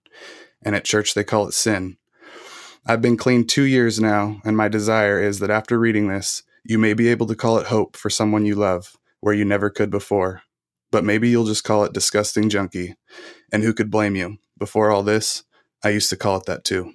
and 0.64 0.78
at 0.78 0.86
church 0.86 1.14
they 1.14 1.26
call 1.26 1.46
it 1.46 1.54
sin. 1.54 1.98
I've 2.86 3.02
been 3.02 3.18
clean 3.18 3.46
two 3.46 3.64
years 3.64 4.00
now, 4.00 4.40
and 4.46 4.56
my 4.56 4.70
desire 4.70 5.22
is 5.22 5.40
that 5.40 5.50
after 5.50 5.78
reading 5.78 6.08
this, 6.08 6.42
you 6.64 6.78
may 6.78 6.94
be 6.94 7.10
able 7.10 7.28
to 7.28 7.36
call 7.36 7.58
it 7.58 7.68
hope 7.68 7.98
for 7.98 8.10
someone 8.10 8.46
you 8.46 8.56
love, 8.56 8.96
where 9.20 9.34
you 9.34 9.44
never 9.44 9.70
could 9.70 9.92
before 9.92 10.44
but 10.90 11.04
maybe 11.04 11.28
you'll 11.28 11.46
just 11.46 11.66
call 11.66 11.84
it 11.84 11.92
disgusting 11.92 12.48
junkie. 12.50 12.96
And 13.52 13.62
who 13.62 13.74
could 13.74 13.92
blame 13.92 14.16
you? 14.16 14.38
Before 14.58 14.90
all 14.90 15.04
this, 15.04 15.44
I 15.84 15.90
used 15.90 16.10
to 16.12 16.16
call 16.16 16.38
it 16.38 16.46
that 16.46 16.64
too. 16.64 16.94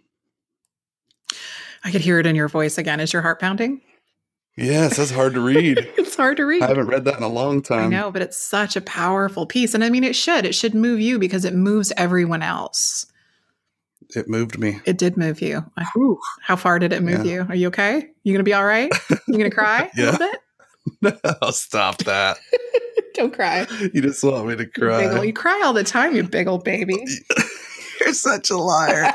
I 1.84 1.90
could 1.90 2.00
hear 2.00 2.18
it 2.18 2.26
in 2.26 2.36
your 2.36 2.48
voice 2.48 2.78
again. 2.78 3.00
Is 3.00 3.12
your 3.12 3.22
heart 3.22 3.40
pounding? 3.40 3.80
Yes, 4.56 4.98
that's 4.98 5.10
hard 5.10 5.34
to 5.34 5.40
read. 5.40 5.78
it's 5.96 6.14
hard 6.14 6.36
to 6.36 6.44
read. 6.44 6.62
I 6.62 6.68
haven't 6.68 6.88
read 6.88 7.04
that 7.06 7.16
in 7.16 7.22
a 7.22 7.28
long 7.28 7.62
time. 7.62 7.86
I 7.86 7.88
know, 7.88 8.10
but 8.10 8.22
it's 8.22 8.36
such 8.36 8.76
a 8.76 8.82
powerful 8.82 9.46
piece. 9.46 9.74
And 9.74 9.82
I 9.82 9.88
mean, 9.88 10.04
it 10.04 10.14
should. 10.14 10.44
It 10.44 10.54
should 10.54 10.74
move 10.74 11.00
you 11.00 11.18
because 11.18 11.44
it 11.44 11.54
moves 11.54 11.92
everyone 11.96 12.42
else. 12.42 13.06
It 14.14 14.28
moved 14.28 14.58
me. 14.58 14.80
It 14.84 14.98
did 14.98 15.16
move 15.16 15.40
you. 15.40 15.64
How 16.42 16.56
far 16.56 16.78
did 16.78 16.92
it 16.92 17.02
move 17.02 17.24
yeah. 17.24 17.32
you? 17.32 17.46
Are 17.48 17.54
you 17.54 17.68
okay? 17.68 18.10
You 18.24 18.34
gonna 18.34 18.44
be 18.44 18.52
all 18.52 18.64
right? 18.64 18.92
You 19.26 19.38
gonna 19.38 19.50
cry 19.50 19.90
yeah. 19.96 20.02
a 20.02 20.12
little 20.12 20.18
bit? 20.18 20.38
No, 21.00 21.50
stop 21.50 21.98
that. 21.98 22.38
Don't 23.14 23.32
cry. 23.32 23.68
You 23.94 24.02
just 24.02 24.22
want 24.24 24.48
me 24.48 24.56
to 24.56 24.66
cry. 24.66 25.02
You, 25.02 25.10
old, 25.10 25.26
you 25.26 25.32
cry 25.32 25.62
all 25.64 25.72
the 25.72 25.84
time, 25.84 26.16
you 26.16 26.24
big 26.24 26.48
old 26.48 26.64
baby. 26.64 27.04
You're 28.00 28.14
such 28.14 28.50
a 28.50 28.56
liar. 28.56 29.12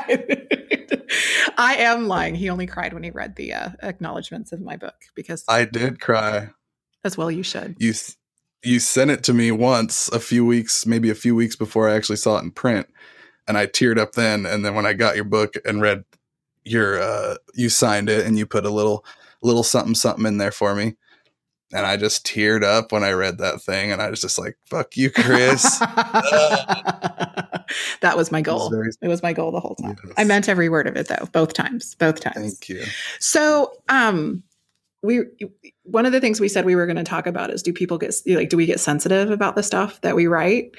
I 1.58 1.76
am 1.76 2.08
lying. 2.08 2.34
He 2.34 2.50
only 2.50 2.66
cried 2.66 2.92
when 2.92 3.02
he 3.02 3.10
read 3.10 3.36
the 3.36 3.52
uh, 3.52 3.70
acknowledgments 3.82 4.52
of 4.52 4.60
my 4.60 4.76
book 4.76 4.96
because 5.14 5.44
I 5.48 5.64
did 5.64 6.00
cry. 6.00 6.50
As 7.04 7.16
well, 7.16 7.30
you 7.30 7.42
should. 7.42 7.76
You 7.78 7.94
you 8.64 8.80
sent 8.80 9.10
it 9.10 9.22
to 9.24 9.32
me 9.32 9.52
once, 9.52 10.08
a 10.08 10.18
few 10.18 10.44
weeks, 10.44 10.84
maybe 10.84 11.10
a 11.10 11.14
few 11.14 11.34
weeks 11.34 11.54
before 11.54 11.88
I 11.88 11.94
actually 11.94 12.16
saw 12.16 12.38
it 12.38 12.42
in 12.42 12.50
print, 12.50 12.88
and 13.46 13.56
I 13.56 13.66
teared 13.66 13.98
up 13.98 14.12
then. 14.12 14.46
And 14.46 14.64
then 14.64 14.74
when 14.74 14.86
I 14.86 14.94
got 14.94 15.14
your 15.14 15.24
book 15.24 15.54
and 15.64 15.80
read 15.80 16.04
your, 16.64 17.00
uh, 17.00 17.36
you 17.54 17.68
signed 17.68 18.08
it 18.08 18.26
and 18.26 18.36
you 18.36 18.46
put 18.46 18.66
a 18.66 18.70
little 18.70 19.04
little 19.42 19.62
something 19.62 19.94
something 19.94 20.26
in 20.26 20.38
there 20.38 20.50
for 20.50 20.74
me 20.74 20.96
and 21.72 21.84
I 21.84 21.96
just 21.96 22.26
teared 22.26 22.64
up 22.64 22.92
when 22.92 23.04
I 23.04 23.10
read 23.12 23.38
that 23.38 23.60
thing, 23.60 23.92
and 23.92 24.00
I 24.00 24.10
was 24.10 24.20
just 24.20 24.38
like, 24.38 24.56
"Fuck 24.64 24.96
you, 24.96 25.10
Chris." 25.10 25.78
that 28.00 28.14
was 28.16 28.32
my 28.32 28.40
goal. 28.40 28.56
It 28.56 28.62
was, 28.62 28.70
very- 28.70 28.90
it 29.02 29.08
was, 29.08 29.22
my 29.22 29.32
goal 29.32 29.52
the 29.52 29.60
whole 29.60 29.74
time. 29.74 29.96
Yes. 30.02 30.14
I 30.16 30.24
meant 30.24 30.48
every 30.48 30.68
word 30.68 30.86
of 30.86 30.96
it, 30.96 31.08
though, 31.08 31.28
both 31.32 31.52
times, 31.52 31.94
both 31.96 32.20
times. 32.20 32.36
Thank 32.36 32.68
you. 32.68 32.84
So, 33.20 33.72
um, 33.88 34.42
we 35.02 35.22
one 35.84 36.06
of 36.06 36.12
the 36.12 36.20
things 36.20 36.40
we 36.40 36.48
said 36.48 36.64
we 36.64 36.74
were 36.74 36.86
going 36.86 36.96
to 36.96 37.04
talk 37.04 37.26
about 37.26 37.50
is 37.50 37.62
do 37.62 37.72
people 37.72 37.98
get 37.98 38.14
like 38.26 38.48
do 38.48 38.56
we 38.56 38.66
get 38.66 38.80
sensitive 38.80 39.30
about 39.30 39.54
the 39.54 39.62
stuff 39.62 40.00
that 40.00 40.16
we 40.16 40.26
write? 40.26 40.74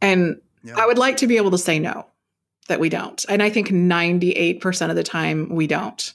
And. 0.00 0.40
I 0.76 0.86
would 0.86 0.96
like 0.96 1.18
to 1.18 1.26
be 1.26 1.36
able 1.36 1.50
to 1.50 1.58
say 1.58 1.78
no, 1.78 2.06
that 2.68 2.80
we 2.80 2.88
don't, 2.88 3.22
and 3.28 3.42
I 3.42 3.50
think 3.50 3.70
ninety 3.70 4.32
eight 4.32 4.62
percent 4.62 4.88
of 4.88 4.96
the 4.96 5.02
time 5.02 5.50
we 5.50 5.66
don't. 5.66 6.14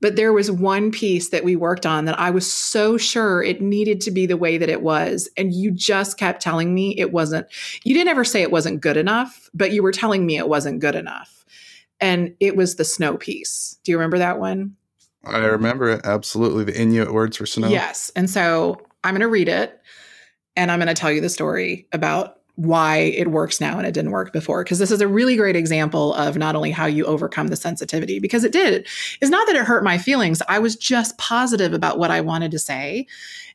But 0.00 0.16
there 0.16 0.32
was 0.32 0.50
one 0.50 0.92
piece 0.92 1.30
that 1.30 1.44
we 1.44 1.56
worked 1.56 1.84
on 1.84 2.04
that 2.04 2.18
I 2.18 2.30
was 2.30 2.50
so 2.50 2.96
sure 2.96 3.42
it 3.42 3.60
needed 3.60 4.00
to 4.02 4.10
be 4.10 4.26
the 4.26 4.36
way 4.36 4.56
that 4.56 4.68
it 4.68 4.82
was. 4.82 5.28
And 5.36 5.52
you 5.52 5.70
just 5.72 6.18
kept 6.18 6.40
telling 6.40 6.72
me 6.72 6.94
it 6.96 7.12
wasn't. 7.12 7.46
You 7.82 7.94
didn't 7.94 8.10
ever 8.10 8.24
say 8.24 8.42
it 8.42 8.52
wasn't 8.52 8.80
good 8.80 8.96
enough, 8.96 9.50
but 9.54 9.72
you 9.72 9.82
were 9.82 9.92
telling 9.92 10.24
me 10.24 10.38
it 10.38 10.48
wasn't 10.48 10.80
good 10.80 10.94
enough. 10.94 11.44
And 12.00 12.34
it 12.38 12.54
was 12.54 12.76
the 12.76 12.84
snow 12.84 13.16
piece. 13.16 13.76
Do 13.82 13.90
you 13.90 13.98
remember 13.98 14.18
that 14.18 14.38
one? 14.38 14.76
I 15.24 15.38
remember 15.38 15.90
it 15.90 16.02
absolutely. 16.04 16.64
The 16.64 16.80
Inuit 16.80 17.12
words 17.12 17.36
for 17.36 17.46
snow. 17.46 17.68
Yes. 17.68 18.12
And 18.14 18.30
so 18.30 18.80
I'm 19.02 19.14
going 19.14 19.20
to 19.20 19.28
read 19.28 19.48
it 19.48 19.80
and 20.56 20.70
I'm 20.70 20.78
going 20.78 20.88
to 20.88 20.94
tell 20.94 21.10
you 21.10 21.20
the 21.20 21.28
story 21.28 21.86
about 21.92 22.37
why 22.58 22.96
it 22.96 23.28
works 23.28 23.60
now 23.60 23.78
and 23.78 23.86
it 23.86 23.94
didn't 23.94 24.10
work 24.10 24.32
before. 24.32 24.64
Because 24.64 24.80
this 24.80 24.90
is 24.90 25.00
a 25.00 25.06
really 25.06 25.36
great 25.36 25.54
example 25.54 26.12
of 26.14 26.36
not 26.36 26.56
only 26.56 26.72
how 26.72 26.86
you 26.86 27.04
overcome 27.04 27.46
the 27.46 27.56
sensitivity 27.56 28.18
because 28.18 28.42
it 28.42 28.50
did. 28.50 28.84
It's 29.20 29.30
not 29.30 29.46
that 29.46 29.54
it 29.54 29.64
hurt 29.64 29.84
my 29.84 29.96
feelings. 29.96 30.42
I 30.48 30.58
was 30.58 30.74
just 30.74 31.16
positive 31.18 31.72
about 31.72 32.00
what 32.00 32.10
i 32.10 32.20
wanted 32.20 32.50
to 32.50 32.58
say. 32.58 33.06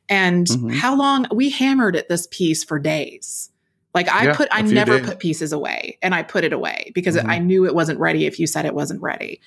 And 0.07 0.47
mm-hmm. 0.47 0.69
how 0.69 0.95
long 0.95 1.27
we 1.33 1.49
hammered 1.49 1.97
at 1.97 2.07
this 2.07 2.29
piece 2.31 2.63
for 2.63 2.79
days. 2.79 3.49
Like 3.93 4.07
i 4.07 4.23
yeah, 4.23 4.35
put 4.37 4.47
i 4.51 4.61
never 4.61 4.97
days. 4.97 5.09
put 5.09 5.19
pieces 5.19 5.51
away 5.51 5.97
and 6.01 6.15
i 6.15 6.23
put 6.23 6.45
it 6.45 6.53
away 6.53 6.91
because 6.95 7.17
mm-hmm. 7.17 7.29
i 7.29 7.39
knew 7.39 7.65
it 7.65 7.75
wasn't 7.75 7.99
ready 7.99 8.25
if 8.25 8.39
you 8.39 8.47
said 8.47 8.65
it 8.65 8.73
wasn't 8.73 9.01
ready. 9.01 9.41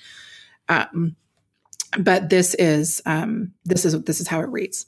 Um, 0.69 1.15
but 1.97 2.29
this 2.29 2.53
is 2.53 3.01
um, 3.07 3.53
this 3.65 3.85
is 3.85 3.99
this 4.03 4.21
is 4.21 4.27
how 4.27 4.39
it 4.39 4.49
reads. 4.49 4.85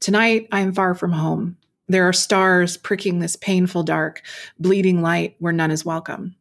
Tonight 0.00 0.48
i 0.52 0.60
am 0.60 0.72
far 0.72 0.94
from 0.94 1.12
home 1.12 1.58
there 1.90 2.08
are 2.08 2.12
stars 2.12 2.76
pricking 2.76 3.18
this 3.18 3.34
painful 3.34 3.82
dark, 3.82 4.22
bleeding 4.60 5.02
light 5.02 5.34
where 5.40 5.52
none 5.52 5.72
is 5.72 5.84
welcome. 5.84 6.36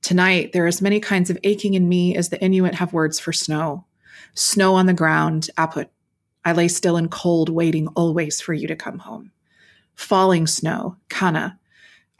Tonight, 0.00 0.52
there 0.52 0.64
are 0.64 0.68
as 0.68 0.80
many 0.80 1.00
kinds 1.00 1.28
of 1.28 1.38
aching 1.42 1.74
in 1.74 1.88
me 1.88 2.14
as 2.16 2.28
the 2.28 2.40
Inuit 2.40 2.76
have 2.76 2.92
words 2.92 3.18
for 3.18 3.32
snow. 3.32 3.84
Snow 4.34 4.74
on 4.74 4.86
the 4.86 4.94
ground, 4.94 5.50
aput. 5.58 5.88
I 6.44 6.52
lay 6.52 6.68
still 6.68 6.96
and 6.96 7.10
cold, 7.10 7.48
waiting 7.48 7.88
always 7.88 8.40
for 8.40 8.54
you 8.54 8.68
to 8.68 8.76
come 8.76 9.00
home. 9.00 9.32
Falling 9.96 10.46
snow, 10.46 10.96
qana. 11.08 11.58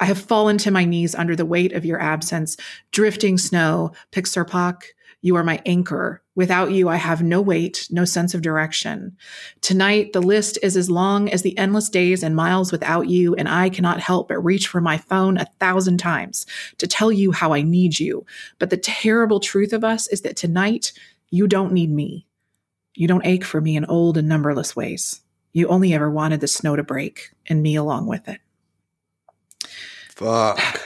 I 0.01 0.05
have 0.07 0.19
fallen 0.19 0.59
to 0.59 0.73
my 0.73 0.85
knees 0.85 1.15
under 1.15 1.37
the 1.37 1.47
weight 1.47 1.73
of 1.73 1.85
your 1.85 2.01
absence. 2.01 2.57
Drifting 2.91 3.39
snow, 3.39 3.93
piqsirpoq. 4.11 4.83
You 5.23 5.37
are 5.37 5.45
my 5.45 5.63
anchor. 5.65 6.21
Without 6.35 6.73
you, 6.73 6.89
I 6.89 6.97
have 6.97 7.23
no 7.23 7.41
weight, 7.41 7.87
no 7.91 8.05
sense 8.05 8.35
of 8.35 8.43
direction. 8.43 9.17
Tonight, 9.61 10.13
the 10.13 10.21
list 10.21 10.59
is 10.63 10.77
as 10.77 10.91
long 10.91 11.31
as 11.31 11.43
the 11.43 11.57
endless 11.57 11.89
days 11.89 12.25
and 12.25 12.35
miles 12.35 12.73
without 12.73 13.09
you, 13.09 13.35
and 13.37 13.49
I 13.49 13.71
cannot 13.71 14.01
help 14.01 14.29
but 14.29 14.45
reach 14.45 14.67
for 14.67 14.81
my 14.81 14.99
phone 14.99 15.39
a 15.39 15.47
thousand 15.61 15.99
times 15.99 16.45
to 16.79 16.89
tell 16.89 17.13
you 17.13 17.31
how 17.31 17.53
I 17.53 17.63
need 17.63 18.01
you. 18.01 18.27
But 18.59 18.71
the 18.71 18.77
terrible 18.77 19.39
truth 19.39 19.73
of 19.73 19.85
us 19.85 20.09
is 20.09 20.23
that 20.23 20.37
tonight, 20.37 20.93
you 21.31 21.47
don't 21.47 21.73
need 21.73 21.91
me. 21.91 22.27
You 22.95 23.07
don't 23.07 23.25
ache 23.25 23.45
for 23.45 23.61
me 23.61 23.77
in 23.77 23.85
old 23.85 24.17
and 24.19 24.29
numberless 24.29 24.75
ways. 24.75 25.21
You 25.53 25.69
only 25.69 25.95
ever 25.95 26.11
wanted 26.11 26.41
the 26.41 26.49
snow 26.49 26.75
to 26.75 26.83
break, 26.83 27.31
and 27.47 27.63
me 27.63 27.77
along 27.77 28.07
with 28.07 28.29
it. 28.29 28.41
Fuck. 30.11 30.81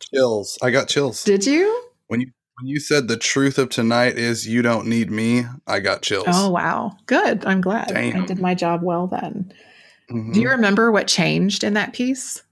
chills. 0.00 0.58
I 0.60 0.70
got 0.70 0.88
chills. 0.88 1.24
Did 1.24 1.46
you? 1.46 1.84
When 2.08 2.20
you 2.20 2.32
when 2.60 2.68
you 2.68 2.80
said 2.80 3.08
the 3.08 3.16
truth 3.16 3.58
of 3.58 3.70
tonight 3.70 4.18
is 4.18 4.46
you 4.46 4.62
don't 4.62 4.86
need 4.86 5.10
me, 5.10 5.46
I 5.66 5.80
got 5.80 6.02
chills. 6.02 6.26
Oh 6.28 6.50
wow. 6.50 6.96
Good. 7.06 7.44
I'm 7.44 7.60
glad. 7.60 7.88
Damn. 7.88 8.22
I 8.22 8.26
did 8.26 8.38
my 8.38 8.54
job 8.54 8.82
well 8.82 9.06
then. 9.06 9.52
Mm-hmm. 10.10 10.32
Do 10.32 10.40
you 10.40 10.50
remember 10.50 10.90
what 10.92 11.06
changed 11.06 11.64
in 11.64 11.74
that 11.74 11.92
piece? 11.92 12.42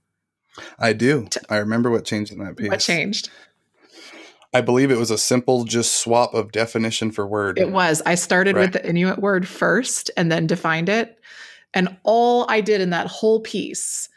I 0.79 0.93
do. 0.93 1.27
I 1.49 1.57
remember 1.57 1.89
what 1.89 2.05
changed 2.05 2.31
in 2.31 2.39
that 2.39 2.57
piece. 2.57 2.69
What 2.69 2.79
changed? 2.79 3.29
I 4.53 4.61
believe 4.61 4.89
it 4.89 4.97
was 4.97 5.11
a 5.11 5.17
simple 5.17 5.63
just 5.63 5.97
swap 5.97 6.33
of 6.33 6.51
definition 6.51 7.11
for 7.11 7.27
word. 7.27 7.59
It 7.59 7.71
was. 7.71 8.01
I 8.05 8.15
started 8.15 8.55
right. 8.55 8.63
with 8.63 8.73
the 8.73 8.87
Inuit 8.87 9.19
word 9.19 9.47
first 9.47 10.09
and 10.17 10.31
then 10.31 10.47
defined 10.47 10.89
it. 10.89 11.19
And 11.73 11.97
all 12.03 12.47
I 12.49 12.61
did 12.61 12.81
in 12.81 12.89
that 12.89 13.07
whole 13.07 13.41
piece 13.41 14.08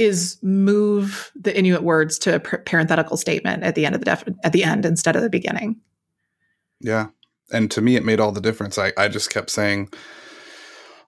is 0.00 0.38
move 0.42 1.30
the 1.34 1.56
Inuit 1.56 1.82
words 1.82 2.18
to 2.20 2.36
a 2.36 2.40
parenthetical 2.40 3.16
statement 3.16 3.62
at 3.62 3.74
the 3.74 3.84
end 3.86 3.94
of 3.94 4.00
the 4.00 4.06
def- 4.06 4.24
at 4.42 4.52
the 4.52 4.64
end 4.64 4.84
instead 4.84 5.16
of 5.16 5.22
the 5.22 5.30
beginning. 5.30 5.76
Yeah. 6.80 7.08
And 7.52 7.70
to 7.72 7.80
me 7.80 7.96
it 7.96 8.04
made 8.04 8.20
all 8.20 8.32
the 8.32 8.40
difference. 8.40 8.78
I, 8.78 8.92
I 8.96 9.08
just 9.08 9.30
kept 9.30 9.50
saying 9.50 9.92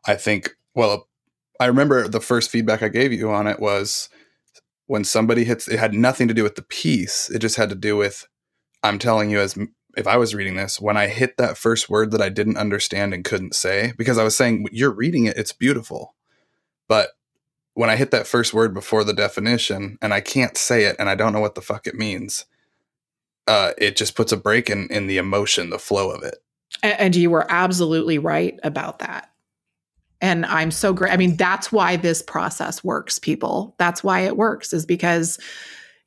I 0.06 0.14
think 0.14 0.56
well 0.74 1.08
I 1.58 1.66
remember 1.66 2.06
the 2.08 2.20
first 2.20 2.50
feedback 2.50 2.82
I 2.82 2.88
gave 2.88 3.12
you 3.12 3.30
on 3.30 3.46
it 3.46 3.60
was 3.60 4.08
when 4.86 5.04
somebody 5.04 5.44
hits 5.44 5.68
it 5.68 5.78
had 5.78 5.94
nothing 5.94 6.28
to 6.28 6.34
do 6.34 6.42
with 6.42 6.56
the 6.56 6.62
piece. 6.62 7.30
It 7.30 7.38
just 7.38 7.56
had 7.56 7.70
to 7.70 7.74
do 7.74 7.96
with 7.96 8.26
I'm 8.82 8.98
telling 8.98 9.30
you, 9.30 9.38
as 9.38 9.56
if 9.96 10.06
I 10.06 10.16
was 10.16 10.34
reading 10.34 10.56
this, 10.56 10.80
when 10.80 10.96
I 10.96 11.06
hit 11.06 11.36
that 11.36 11.56
first 11.56 11.88
word 11.88 12.10
that 12.10 12.20
I 12.20 12.28
didn't 12.28 12.56
understand 12.56 13.14
and 13.14 13.24
couldn't 13.24 13.54
say, 13.54 13.92
because 13.96 14.18
I 14.18 14.24
was 14.24 14.36
saying, 14.36 14.66
you're 14.72 14.94
reading 14.94 15.26
it, 15.26 15.36
it's 15.36 15.52
beautiful. 15.52 16.14
But 16.88 17.10
when 17.74 17.90
I 17.90 17.96
hit 17.96 18.10
that 18.10 18.26
first 18.26 18.52
word 18.52 18.74
before 18.74 19.04
the 19.04 19.12
definition 19.12 19.98
and 20.02 20.12
I 20.12 20.20
can't 20.20 20.56
say 20.56 20.84
it 20.84 20.96
and 20.98 21.08
I 21.08 21.14
don't 21.14 21.32
know 21.32 21.40
what 21.40 21.54
the 21.54 21.60
fuck 21.60 21.86
it 21.86 21.94
means, 21.94 22.44
uh, 23.46 23.72
it 23.78 23.96
just 23.96 24.14
puts 24.14 24.32
a 24.32 24.36
break 24.36 24.68
in, 24.68 24.88
in 24.90 25.06
the 25.06 25.18
emotion, 25.18 25.70
the 25.70 25.78
flow 25.78 26.10
of 26.10 26.22
it. 26.22 26.36
And, 26.82 27.00
and 27.00 27.16
you 27.16 27.30
were 27.30 27.46
absolutely 27.50 28.18
right 28.18 28.58
about 28.62 28.98
that. 29.00 29.30
And 30.20 30.46
I'm 30.46 30.70
so 30.70 30.92
great. 30.92 31.12
I 31.12 31.16
mean, 31.16 31.36
that's 31.36 31.72
why 31.72 31.96
this 31.96 32.22
process 32.22 32.84
works, 32.84 33.18
people. 33.18 33.74
That's 33.78 34.04
why 34.04 34.20
it 34.20 34.36
works, 34.36 34.72
is 34.72 34.86
because 34.86 35.38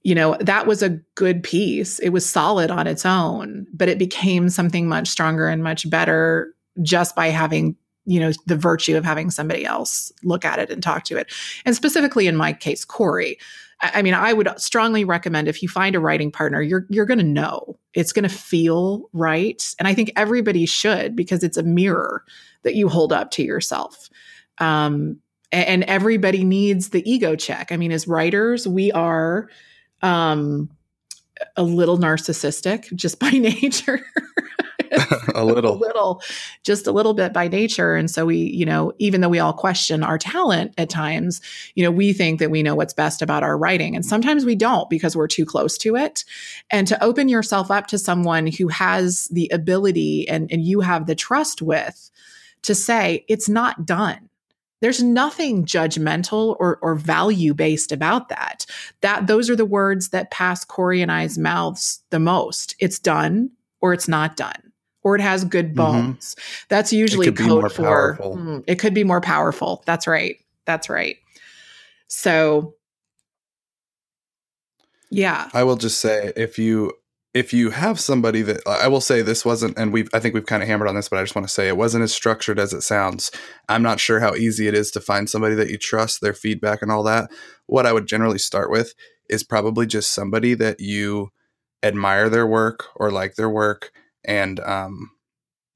you 0.05 0.13
know, 0.13 0.37
that 0.39 0.67
was 0.67 0.83
a 0.83 0.99
good 1.15 1.41
piece. 1.41 1.97
It 1.97 2.09
was 2.09 2.29
solid 2.29 2.69
on 2.69 2.85
its 2.85 3.07
own, 3.07 3.65
but 3.73 3.89
it 3.89 3.97
became 3.97 4.49
something 4.49 4.87
much 4.87 5.07
stronger 5.07 5.47
and 5.47 5.63
much 5.63 5.89
better 5.89 6.53
just 6.83 7.15
by 7.15 7.29
having, 7.29 7.75
you 8.05 8.19
know, 8.19 8.31
the 8.45 8.55
virtue 8.55 8.97
of 8.97 9.05
having 9.05 9.31
somebody 9.31 9.65
else 9.65 10.11
look 10.23 10.45
at 10.45 10.59
it 10.59 10.69
and 10.69 10.81
talk 10.81 11.03
to 11.05 11.17
it. 11.17 11.31
And 11.65 11.75
specifically 11.75 12.27
in 12.27 12.35
my 12.35 12.53
case, 12.53 12.85
Corey. 12.85 13.37
I 13.81 14.01
mean, 14.03 14.13
I 14.13 14.31
would 14.31 14.49
strongly 14.57 15.03
recommend 15.03 15.49
if 15.49 15.61
you 15.61 15.67
find 15.67 15.95
a 15.95 15.99
writing 15.99 16.31
partner, 16.31 16.61
you're 16.61 16.85
you're 16.89 17.05
going 17.05 17.17
to 17.17 17.25
know. 17.25 17.77
It's 17.93 18.13
going 18.13 18.23
to 18.23 18.29
feel 18.29 19.09
right. 19.11 19.61
And 19.79 19.87
I 19.87 19.93
think 19.93 20.13
everybody 20.15 20.65
should 20.65 21.13
because 21.13 21.43
it's 21.43 21.57
a 21.57 21.63
mirror 21.63 22.23
that 22.63 22.75
you 22.75 22.87
hold 22.87 23.11
up 23.11 23.31
to 23.31 23.43
yourself. 23.43 24.09
Um, 24.59 25.19
and 25.51 25.83
everybody 25.83 26.43
needs 26.43 26.89
the 26.89 27.09
ego 27.09 27.35
check. 27.35 27.71
I 27.71 27.77
mean, 27.77 27.91
as 27.91 28.07
writers, 28.07 28.67
we 28.67 28.91
are 28.91 29.49
um, 30.01 30.69
a 31.55 31.63
little 31.63 31.97
narcissistic 31.97 32.93
just 32.95 33.19
by 33.19 33.29
nature. 33.31 34.01
a 35.35 35.45
little. 35.45 35.75
a 35.75 35.79
little, 35.79 36.21
just 36.63 36.87
a 36.87 36.91
little 36.91 37.13
bit 37.13 37.33
by 37.33 37.47
nature. 37.47 37.95
And 37.95 38.09
so 38.09 38.25
we, 38.25 38.37
you 38.37 38.65
know, 38.65 38.93
even 38.99 39.21
though 39.21 39.29
we 39.29 39.39
all 39.39 39.53
question 39.53 40.03
our 40.03 40.17
talent 40.17 40.73
at 40.77 40.89
times, 40.89 41.41
you 41.75 41.83
know, 41.83 41.91
we 41.91 42.13
think 42.13 42.39
that 42.39 42.51
we 42.51 42.63
know 42.63 42.75
what's 42.75 42.93
best 42.93 43.21
about 43.21 43.43
our 43.43 43.57
writing. 43.57 43.95
And 43.95 44.05
sometimes 44.05 44.45
we 44.45 44.55
don't 44.55 44.89
because 44.89 45.15
we're 45.15 45.27
too 45.27 45.45
close 45.45 45.77
to 45.79 45.95
it. 45.95 46.23
And 46.71 46.87
to 46.87 47.03
open 47.03 47.29
yourself 47.29 47.71
up 47.71 47.87
to 47.87 47.97
someone 47.97 48.47
who 48.47 48.67
has 48.69 49.27
the 49.31 49.49
ability 49.53 50.27
and, 50.27 50.51
and 50.51 50.63
you 50.63 50.81
have 50.81 51.05
the 51.05 51.15
trust 51.15 51.61
with 51.61 52.11
to 52.63 52.75
say, 52.75 53.25
it's 53.27 53.49
not 53.49 53.85
done 53.85 54.29
there's 54.81 55.01
nothing 55.01 55.65
judgmental 55.65 56.55
or, 56.59 56.77
or 56.81 56.93
value 56.93 57.53
based 57.53 57.91
about 57.91 58.29
that. 58.29 58.67
That 59.01 59.25
those 59.27 59.49
are 59.49 59.55
the 59.55 59.65
words 59.65 60.09
that 60.09 60.29
pass 60.29 60.63
Corey 60.63 61.01
and 61.01 61.11
I's 61.11 61.39
mouths 61.39 62.03
the 62.09 62.19
most. 62.19 62.75
It's 62.79 62.99
done 62.99 63.51
or 63.81 63.93
it's 63.93 64.07
not 64.07 64.35
done. 64.35 64.64
Or 65.05 65.15
it 65.15 65.21
has 65.21 65.45
good 65.45 65.67
mm-hmm. 65.67 65.75
bones. 65.75 66.35
Mm-hmm. 66.35 66.65
That's 66.67 66.91
usually 66.91 67.31
code 67.31 67.71
for 67.71 68.17
mm, 68.19 68.63
it 68.67 68.79
could 68.79 68.93
be 68.93 69.05
more 69.05 69.21
powerful. 69.21 69.83
That's 69.85 70.07
right. 70.07 70.37
That's 70.65 70.89
right. 70.89 71.17
So 72.07 72.75
yeah. 75.11 75.49
I 75.53 75.63
will 75.63 75.77
just 75.77 76.01
say 76.01 76.33
if 76.35 76.59
you 76.59 76.91
if 77.35 77.53
you 77.53 77.69
have 77.69 77.99
somebody 77.99 78.41
that 78.41 78.61
I 78.65 78.87
will 78.87 79.01
say 79.01 79.21
this 79.21 79.43
wasn't, 79.45 79.77
and 79.77 79.91
we've 79.93 80.09
I 80.13 80.19
think 80.19 80.33
we've 80.33 80.45
kind 80.45 80.63
of 80.63 80.69
hammered 80.69 80.87
on 80.87 80.95
this, 80.95 81.09
but 81.09 81.19
I 81.19 81.23
just 81.23 81.35
want 81.35 81.47
to 81.47 81.53
say 81.53 81.67
it 81.67 81.77
wasn't 81.77 82.03
as 82.03 82.13
structured 82.13 82.57
as 82.57 82.73
it 82.73 82.81
sounds. 82.81 83.29
I'm 83.69 83.83
not 83.83 83.99
sure 83.99 84.21
how 84.21 84.35
easy 84.35 84.67
it 84.67 84.73
is 84.73 84.89
to 84.91 85.01
find 85.01 85.29
somebody 85.29 85.53
that 85.55 85.69
you 85.69 85.77
trust, 85.77 86.21
their 86.21 86.33
feedback 86.33 86.81
and 86.81 86.91
all 86.91 87.03
that. 87.03 87.29
What 87.67 87.85
I 87.85 87.93
would 87.93 88.07
generally 88.07 88.39
start 88.39 88.71
with 88.71 88.95
is 89.29 89.43
probably 89.43 89.85
just 89.85 90.13
somebody 90.13 90.53
that 90.55 90.79
you 90.79 91.31
admire 91.83 92.29
their 92.29 92.47
work 92.47 92.85
or 92.95 93.11
like 93.11 93.35
their 93.35 93.49
work 93.49 93.91
and 94.27 94.59
um, 94.61 95.11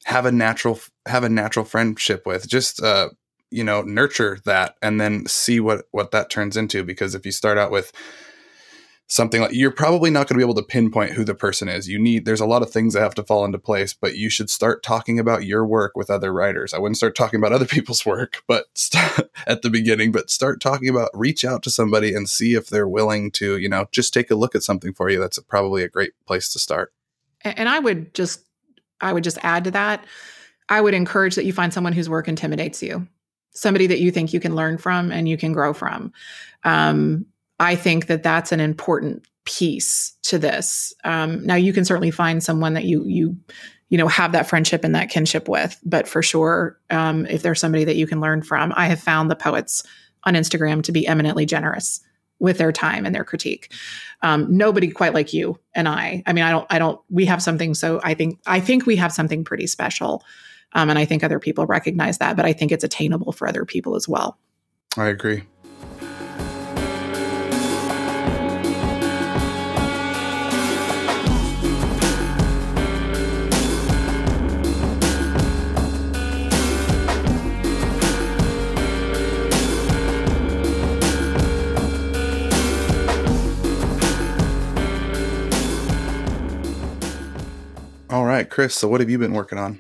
have 0.06 0.26
a 0.26 0.32
natural 0.32 0.80
have 1.06 1.24
a 1.24 1.30
natural 1.30 1.66
friendship 1.66 2.26
with. 2.26 2.48
Just 2.48 2.82
uh, 2.82 3.10
you 3.52 3.64
know, 3.64 3.82
nurture 3.82 4.40
that 4.46 4.76
and 4.82 5.00
then 5.00 5.26
see 5.26 5.60
what 5.60 5.86
what 5.92 6.12
that 6.12 6.30
turns 6.30 6.58
into. 6.58 6.84
Because 6.84 7.16
if 7.16 7.26
you 7.26 7.32
start 7.32 7.58
out 7.58 7.72
with 7.72 7.92
something 9.10 9.42
like 9.42 9.52
you're 9.54 9.72
probably 9.72 10.12
not 10.12 10.28
going 10.28 10.36
to 10.36 10.38
be 10.38 10.44
able 10.44 10.54
to 10.54 10.64
pinpoint 10.64 11.14
who 11.14 11.24
the 11.24 11.34
person 11.34 11.68
is. 11.68 11.90
You 11.90 12.00
need 12.00 12.26
there's 12.26 12.40
a 12.40 12.46
lot 12.46 12.62
of 12.62 12.70
things 12.70 12.94
that 12.94 13.02
have 13.02 13.16
to 13.16 13.24
fall 13.24 13.44
into 13.44 13.58
place, 13.58 13.94
but 13.94 14.16
you 14.16 14.30
should 14.30 14.50
start 14.50 14.84
talking 14.84 15.20
about 15.20 15.46
your 15.46 15.66
work 15.66 15.94
with 15.96 16.12
other 16.12 16.32
writers. 16.32 16.74
I 16.74 16.80
wouldn't 16.80 16.98
start 16.98 17.16
talking 17.16 17.40
about 17.40 17.52
other 17.52 17.66
people's 17.76 18.06
work, 18.06 18.44
but 18.48 18.66
st- 18.76 19.30
at 19.48 19.64
the 19.64 19.70
beginning, 19.70 20.12
but 20.12 20.30
start 20.30 20.62
talking 20.62 20.88
about 20.88 21.10
reach 21.14 21.44
out 21.44 21.64
to 21.64 21.72
somebody 21.72 22.14
and 22.14 22.30
see 22.30 22.54
if 22.54 22.68
they're 22.68 22.88
willing 22.88 23.32
to, 23.32 23.58
you 23.58 23.68
know, 23.68 23.88
just 23.92 24.14
take 24.14 24.30
a 24.32 24.36
look 24.36 24.56
at 24.56 24.64
something 24.64 24.94
for 24.94 25.10
you. 25.10 25.20
That's 25.20 25.40
probably 25.40 25.84
a 25.84 25.90
great 25.90 26.12
place 26.26 26.54
to 26.54 26.60
start. 26.60 26.94
And 27.44 27.70
I 27.70 27.80
would 27.80 28.14
just 28.14 28.42
I 29.02 29.14
would 29.14 29.24
just 29.24 29.38
add 29.42 29.64
to 29.66 29.72
that. 29.72 30.06
I 30.68 30.82
would 30.82 30.94
encourage 30.94 31.36
that 31.36 31.46
you 31.46 31.54
find 31.54 31.74
someone 31.74 31.94
whose 31.94 32.10
work 32.10 32.28
intimidates 32.28 32.84
you. 32.84 33.08
Somebody 33.52 33.88
that 33.88 34.00
you 34.00 34.12
think 34.12 34.34
you 34.34 34.40
can 34.40 34.56
learn 34.56 34.78
from 34.78 35.12
and 35.12 35.28
you 35.28 35.38
can 35.38 35.54
grow 35.54 35.74
from. 35.74 36.14
Um, 36.64 37.26
I 37.60 37.76
think 37.76 38.08
that 38.08 38.24
that's 38.24 38.52
an 38.52 38.60
important 38.60 39.26
piece 39.46 40.16
to 40.24 40.38
this. 40.38 40.94
Um, 41.04 41.46
now, 41.46 41.56
you 41.56 41.74
can 41.74 41.86
certainly 41.86 42.12
find 42.12 42.44
someone 42.44 42.74
that 42.76 42.86
you 42.86 43.04
you 43.06 43.36
you 43.90 43.98
know 43.98 44.08
have 44.08 44.32
that 44.34 44.48
friendship 44.48 44.84
and 44.84 44.94
that 44.96 45.10
kinship 45.10 45.50
with, 45.50 45.80
but 45.84 46.08
for 46.08 46.22
sure, 46.22 46.80
um, 46.90 47.26
if 47.26 47.42
there's 47.42 47.60
somebody 47.60 47.84
that 47.86 47.96
you 47.96 48.06
can 48.06 48.22
learn 48.22 48.44
from, 48.44 48.72
I 48.76 48.88
have 48.88 49.00
found 49.00 49.32
the 49.32 49.36
poets 49.36 49.84
on 50.24 50.36
Instagram 50.36 50.84
to 50.84 50.92
be 50.92 51.08
eminently 51.08 51.46
generous 51.46 52.02
with 52.40 52.58
their 52.58 52.72
time 52.72 53.06
and 53.06 53.14
their 53.14 53.24
critique. 53.24 53.74
Um, 54.22 54.48
nobody 54.50 54.90
quite 54.90 55.14
like 55.14 55.34
you 55.34 55.60
and 55.76 55.88
I. 55.88 56.24
I 56.26 56.34
mean, 56.34 56.44
I 56.44 56.52
don't. 56.52 56.68
I 56.70 56.80
don't. 56.80 57.00
We 57.10 57.26
have 57.26 57.42
something. 57.42 57.74
So 57.74 58.00
I 58.04 58.14
think. 58.14 58.40
I 58.46 58.60
think 58.60 58.86
we 58.86 58.96
have 58.96 59.12
something 59.12 59.44
pretty 59.44 59.68
special, 59.68 60.24
um, 60.74 60.90
and 60.90 61.00
I 61.00 61.06
think 61.06 61.24
other 61.24 61.40
people 61.40 61.66
recognize 61.66 62.18
that. 62.18 62.36
But 62.36 62.46
I 62.46 62.54
think 62.54 62.72
it's 62.72 62.84
attainable 62.84 63.32
for 63.32 63.48
other 63.48 63.66
people 63.66 63.96
as 63.96 64.08
well. 64.08 64.38
I 64.98 65.08
agree. 65.08 65.44
Right, 88.40 88.50
Chris. 88.50 88.76
So, 88.76 88.88
what 88.88 89.02
have 89.02 89.10
you 89.10 89.18
been 89.18 89.34
working 89.34 89.58
on? 89.58 89.80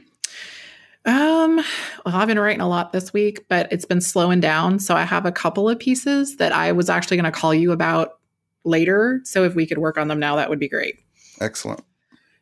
Um, 1.06 1.58
well, 2.06 2.16
I've 2.16 2.28
been 2.28 2.40
writing 2.40 2.62
a 2.62 2.68
lot 2.68 2.92
this 2.92 3.14
week, 3.14 3.46
but 3.48 3.72
it's 3.72 3.86
been 3.86 4.02
slowing 4.02 4.42
down. 4.42 4.80
So, 4.80 4.96
I 4.96 5.04
have 5.04 5.26
a 5.26 5.32
couple 5.32 5.70
of 5.70 5.80
pieces 5.80 6.38
that 6.38 6.52
I 6.52 6.72
was 6.72 6.90
actually 6.90 7.18
going 7.18 7.32
to 7.32 7.38
call 7.38 7.54
you 7.54 7.72
about 7.72 8.20
later. 8.66 9.22
So, 9.24 9.44
if 9.46 9.56
we 9.56 9.66
could 9.66 9.78
work 9.78 9.98
on 9.98 10.10
them 10.10 10.20
now, 10.20 10.36
that 10.36 10.50
would 10.50 10.60
be 10.60 10.68
great. 10.68 11.00
Excellent. 11.40 11.84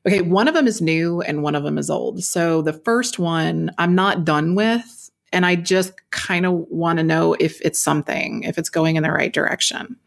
Okay, 0.07 0.21
one 0.21 0.47
of 0.47 0.53
them 0.53 0.67
is 0.67 0.81
new 0.81 1.21
and 1.21 1.43
one 1.43 1.53
of 1.53 1.63
them 1.63 1.77
is 1.77 1.89
old. 1.89 2.23
So, 2.23 2.61
the 2.61 2.73
first 2.73 3.19
one 3.19 3.71
I'm 3.77 3.93
not 3.93 4.25
done 4.25 4.55
with, 4.55 5.11
and 5.31 5.45
I 5.45 5.55
just 5.55 5.93
kind 6.09 6.45
of 6.45 6.53
want 6.69 6.97
to 6.97 7.03
know 7.03 7.35
if 7.39 7.61
it's 7.61 7.79
something, 7.79 8.43
if 8.43 8.57
it's 8.57 8.69
going 8.69 8.95
in 8.95 9.03
the 9.03 9.11
right 9.11 9.31
direction. 9.31 9.97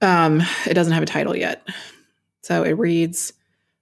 Um, 0.00 0.40
it 0.64 0.72
doesn't 0.72 0.94
have 0.94 1.02
a 1.02 1.06
title 1.06 1.36
yet. 1.36 1.68
So 2.42 2.62
it 2.62 2.72
reads 2.72 3.34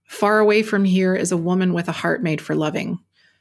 Far 0.09 0.39
away 0.39 0.63
from 0.63 0.85
here 0.85 1.15
is 1.15 1.31
a 1.31 1.37
woman 1.37 1.75
with 1.75 1.87
a 1.87 1.93
heart 1.93 2.23
made 2.23 2.41
for 2.41 2.57
loving. 2.57 2.99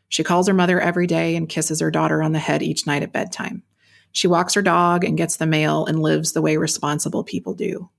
She 0.10 0.24
calls 0.24 0.48
her 0.48 0.54
mother 0.54 0.80
every 0.80 1.08
day 1.08 1.36
and 1.36 1.50
kisses 1.50 1.80
her 1.80 1.90
daughter 1.90 2.22
on 2.22 2.34
the 2.34 2.40
head 2.40 2.62
each 2.62 2.86
night 2.86 3.04
at 3.04 3.14
bedtime. 3.14 3.64
She 4.12 4.28
walks 4.28 4.54
her 4.54 4.62
dog 4.62 5.04
and 5.04 5.18
gets 5.18 5.38
the 5.38 5.48
mail 5.48 5.86
and 5.86 6.02
lives 6.02 6.34
the 6.34 6.42
way 6.42 6.58
responsible 6.58 7.24
people 7.24 7.54
do. 7.54 7.90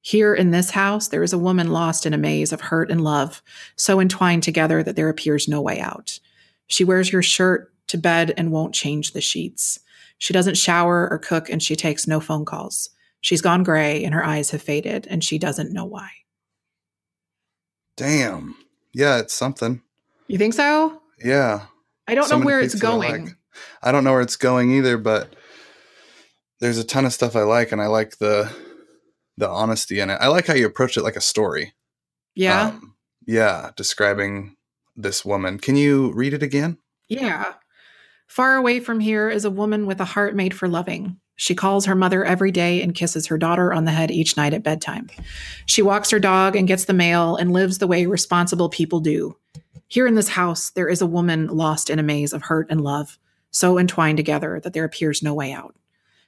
Here 0.00 0.34
in 0.34 0.50
this 0.50 0.70
house, 0.70 1.08
there 1.08 1.22
is 1.22 1.34
a 1.34 1.38
woman 1.38 1.72
lost 1.72 2.06
in 2.06 2.14
a 2.14 2.18
maze 2.18 2.52
of 2.52 2.62
hurt 2.62 2.90
and 2.90 3.02
love, 3.04 3.42
so 3.76 4.00
entwined 4.00 4.42
together 4.42 4.82
that 4.82 4.96
there 4.96 5.10
appears 5.10 5.46
no 5.46 5.60
way 5.60 5.78
out. 5.78 6.18
She 6.66 6.84
wears 6.84 7.12
your 7.12 7.22
shirt 7.22 7.72
to 7.88 7.98
bed 7.98 8.32
and 8.36 8.50
won't 8.50 8.74
change 8.74 9.12
the 9.12 9.20
sheets. 9.20 9.78
She 10.16 10.32
doesn't 10.32 10.56
shower 10.56 11.06
or 11.10 11.18
cook 11.18 11.50
and 11.50 11.62
she 11.62 11.76
takes 11.76 12.06
no 12.06 12.18
phone 12.18 12.46
calls. 12.46 12.90
She's 13.20 13.42
gone 13.42 13.62
gray 13.62 14.02
and 14.04 14.14
her 14.14 14.24
eyes 14.24 14.50
have 14.50 14.62
faded 14.62 15.06
and 15.10 15.22
she 15.22 15.38
doesn't 15.38 15.72
know 15.72 15.84
why. 15.84 16.10
Damn. 18.00 18.56
Yeah, 18.94 19.18
it's 19.18 19.34
something. 19.34 19.82
You 20.26 20.38
think 20.38 20.54
so? 20.54 21.02
Yeah. 21.22 21.66
I 22.08 22.14
don't 22.14 22.26
so 22.26 22.38
know 22.38 22.46
where 22.46 22.58
it's 22.58 22.74
going. 22.74 23.12
I, 23.12 23.24
like. 23.24 23.36
I 23.82 23.92
don't 23.92 24.04
know 24.04 24.12
where 24.12 24.22
it's 24.22 24.36
going 24.36 24.72
either, 24.72 24.96
but 24.96 25.36
there's 26.60 26.78
a 26.78 26.84
ton 26.84 27.04
of 27.04 27.12
stuff 27.12 27.36
I 27.36 27.42
like 27.42 27.72
and 27.72 27.82
I 27.82 27.88
like 27.88 28.16
the 28.16 28.50
the 29.36 29.50
honesty 29.50 30.00
in 30.00 30.08
it. 30.08 30.16
I 30.18 30.28
like 30.28 30.46
how 30.46 30.54
you 30.54 30.64
approach 30.64 30.96
it 30.96 31.02
like 31.02 31.16
a 31.16 31.20
story. 31.20 31.74
Yeah. 32.34 32.68
Um, 32.68 32.96
yeah, 33.26 33.72
describing 33.76 34.56
this 34.96 35.22
woman. 35.22 35.58
Can 35.58 35.76
you 35.76 36.10
read 36.14 36.32
it 36.32 36.42
again? 36.42 36.78
Yeah. 37.10 37.52
Far 38.28 38.56
away 38.56 38.80
from 38.80 39.00
here 39.00 39.28
is 39.28 39.44
a 39.44 39.50
woman 39.50 39.84
with 39.84 40.00
a 40.00 40.06
heart 40.06 40.34
made 40.34 40.54
for 40.54 40.68
loving. 40.68 41.20
She 41.40 41.54
calls 41.54 41.86
her 41.86 41.94
mother 41.94 42.22
every 42.22 42.52
day 42.52 42.82
and 42.82 42.94
kisses 42.94 43.28
her 43.28 43.38
daughter 43.38 43.72
on 43.72 43.86
the 43.86 43.92
head 43.92 44.10
each 44.10 44.36
night 44.36 44.52
at 44.52 44.62
bedtime. 44.62 45.08
She 45.64 45.80
walks 45.80 46.10
her 46.10 46.20
dog 46.20 46.54
and 46.54 46.68
gets 46.68 46.84
the 46.84 46.92
mail 46.92 47.36
and 47.36 47.50
lives 47.50 47.78
the 47.78 47.86
way 47.86 48.04
responsible 48.04 48.68
people 48.68 49.00
do. 49.00 49.38
Here 49.88 50.06
in 50.06 50.16
this 50.16 50.28
house, 50.28 50.68
there 50.68 50.86
is 50.86 51.00
a 51.00 51.06
woman 51.06 51.46
lost 51.46 51.88
in 51.88 51.98
a 51.98 52.02
maze 52.02 52.34
of 52.34 52.42
hurt 52.42 52.66
and 52.68 52.82
love, 52.82 53.18
so 53.52 53.78
entwined 53.78 54.18
together 54.18 54.60
that 54.60 54.74
there 54.74 54.84
appears 54.84 55.22
no 55.22 55.32
way 55.32 55.50
out. 55.50 55.74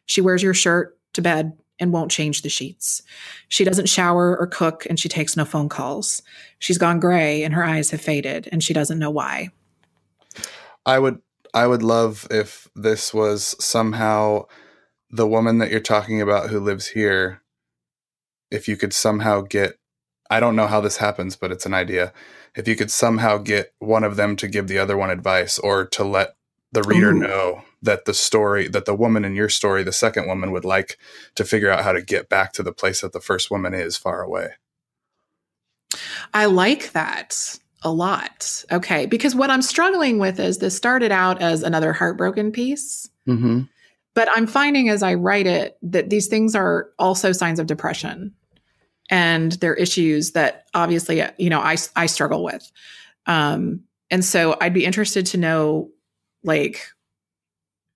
She 0.06 0.22
wears 0.22 0.42
your 0.42 0.54
shirt 0.54 0.98
to 1.12 1.20
bed 1.20 1.58
and 1.78 1.92
won't 1.92 2.10
change 2.10 2.40
the 2.40 2.48
sheets. 2.48 3.02
She 3.48 3.64
doesn't 3.64 3.90
shower 3.90 4.34
or 4.38 4.46
cook 4.46 4.86
and 4.88 4.98
she 4.98 5.10
takes 5.10 5.36
no 5.36 5.44
phone 5.44 5.68
calls. 5.68 6.22
She's 6.58 6.78
gone 6.78 7.00
gray 7.00 7.44
and 7.44 7.52
her 7.52 7.64
eyes 7.64 7.90
have 7.90 8.00
faded 8.00 8.48
and 8.50 8.64
she 8.64 8.72
doesn't 8.72 8.98
know 8.98 9.10
why. 9.10 9.50
I 10.86 10.98
would 10.98 11.20
I 11.52 11.66
would 11.66 11.82
love 11.82 12.26
if 12.30 12.66
this 12.74 13.12
was 13.12 13.54
somehow 13.62 14.46
the 15.12 15.26
woman 15.26 15.58
that 15.58 15.70
you're 15.70 15.80
talking 15.80 16.20
about 16.20 16.50
who 16.50 16.58
lives 16.58 16.88
here 16.88 17.42
if 18.50 18.66
you 18.66 18.76
could 18.76 18.92
somehow 18.92 19.42
get 19.42 19.78
I 20.30 20.40
don't 20.40 20.56
know 20.56 20.66
how 20.66 20.80
this 20.80 20.96
happens, 20.96 21.36
but 21.36 21.52
it's 21.52 21.66
an 21.66 21.74
idea. 21.74 22.10
If 22.56 22.66
you 22.66 22.74
could 22.74 22.90
somehow 22.90 23.36
get 23.36 23.74
one 23.80 24.02
of 24.02 24.16
them 24.16 24.34
to 24.36 24.48
give 24.48 24.66
the 24.66 24.78
other 24.78 24.96
one 24.96 25.10
advice 25.10 25.58
or 25.58 25.84
to 25.88 26.04
let 26.04 26.36
the 26.72 26.82
reader 26.84 27.10
Ooh. 27.10 27.18
know 27.18 27.62
that 27.82 28.06
the 28.06 28.14
story 28.14 28.66
that 28.68 28.86
the 28.86 28.94
woman 28.94 29.26
in 29.26 29.34
your 29.34 29.50
story, 29.50 29.82
the 29.82 29.92
second 29.92 30.26
woman 30.26 30.50
would 30.50 30.64
like 30.64 30.96
to 31.34 31.44
figure 31.44 31.70
out 31.70 31.84
how 31.84 31.92
to 31.92 32.00
get 32.00 32.30
back 32.30 32.54
to 32.54 32.62
the 32.62 32.72
place 32.72 33.02
that 33.02 33.12
the 33.12 33.20
first 33.20 33.50
woman 33.50 33.74
is 33.74 33.98
far 33.98 34.22
away. 34.22 34.52
I 36.32 36.46
like 36.46 36.92
that 36.92 37.58
a 37.82 37.90
lot. 37.92 38.64
Okay. 38.72 39.04
Because 39.06 39.34
what 39.34 39.50
I'm 39.50 39.60
struggling 39.60 40.18
with 40.18 40.40
is 40.40 40.58
this 40.58 40.76
started 40.76 41.12
out 41.12 41.42
as 41.42 41.62
another 41.62 41.92
heartbroken 41.92 42.52
piece. 42.52 43.10
Mm-hmm. 43.28 43.62
But 44.14 44.28
I'm 44.34 44.46
finding 44.46 44.88
as 44.88 45.02
I 45.02 45.14
write 45.14 45.46
it 45.46 45.78
that 45.82 46.10
these 46.10 46.26
things 46.26 46.54
are 46.54 46.90
also 46.98 47.32
signs 47.32 47.58
of 47.58 47.66
depression 47.66 48.34
and 49.10 49.52
they're 49.52 49.74
issues 49.74 50.32
that 50.32 50.66
obviously, 50.74 51.22
you 51.38 51.50
know, 51.50 51.60
I, 51.60 51.76
I 51.96 52.06
struggle 52.06 52.44
with. 52.44 52.70
Um, 53.26 53.84
and 54.10 54.24
so 54.24 54.56
I'd 54.60 54.74
be 54.74 54.84
interested 54.84 55.26
to 55.26 55.38
know, 55.38 55.90
like, 56.44 56.86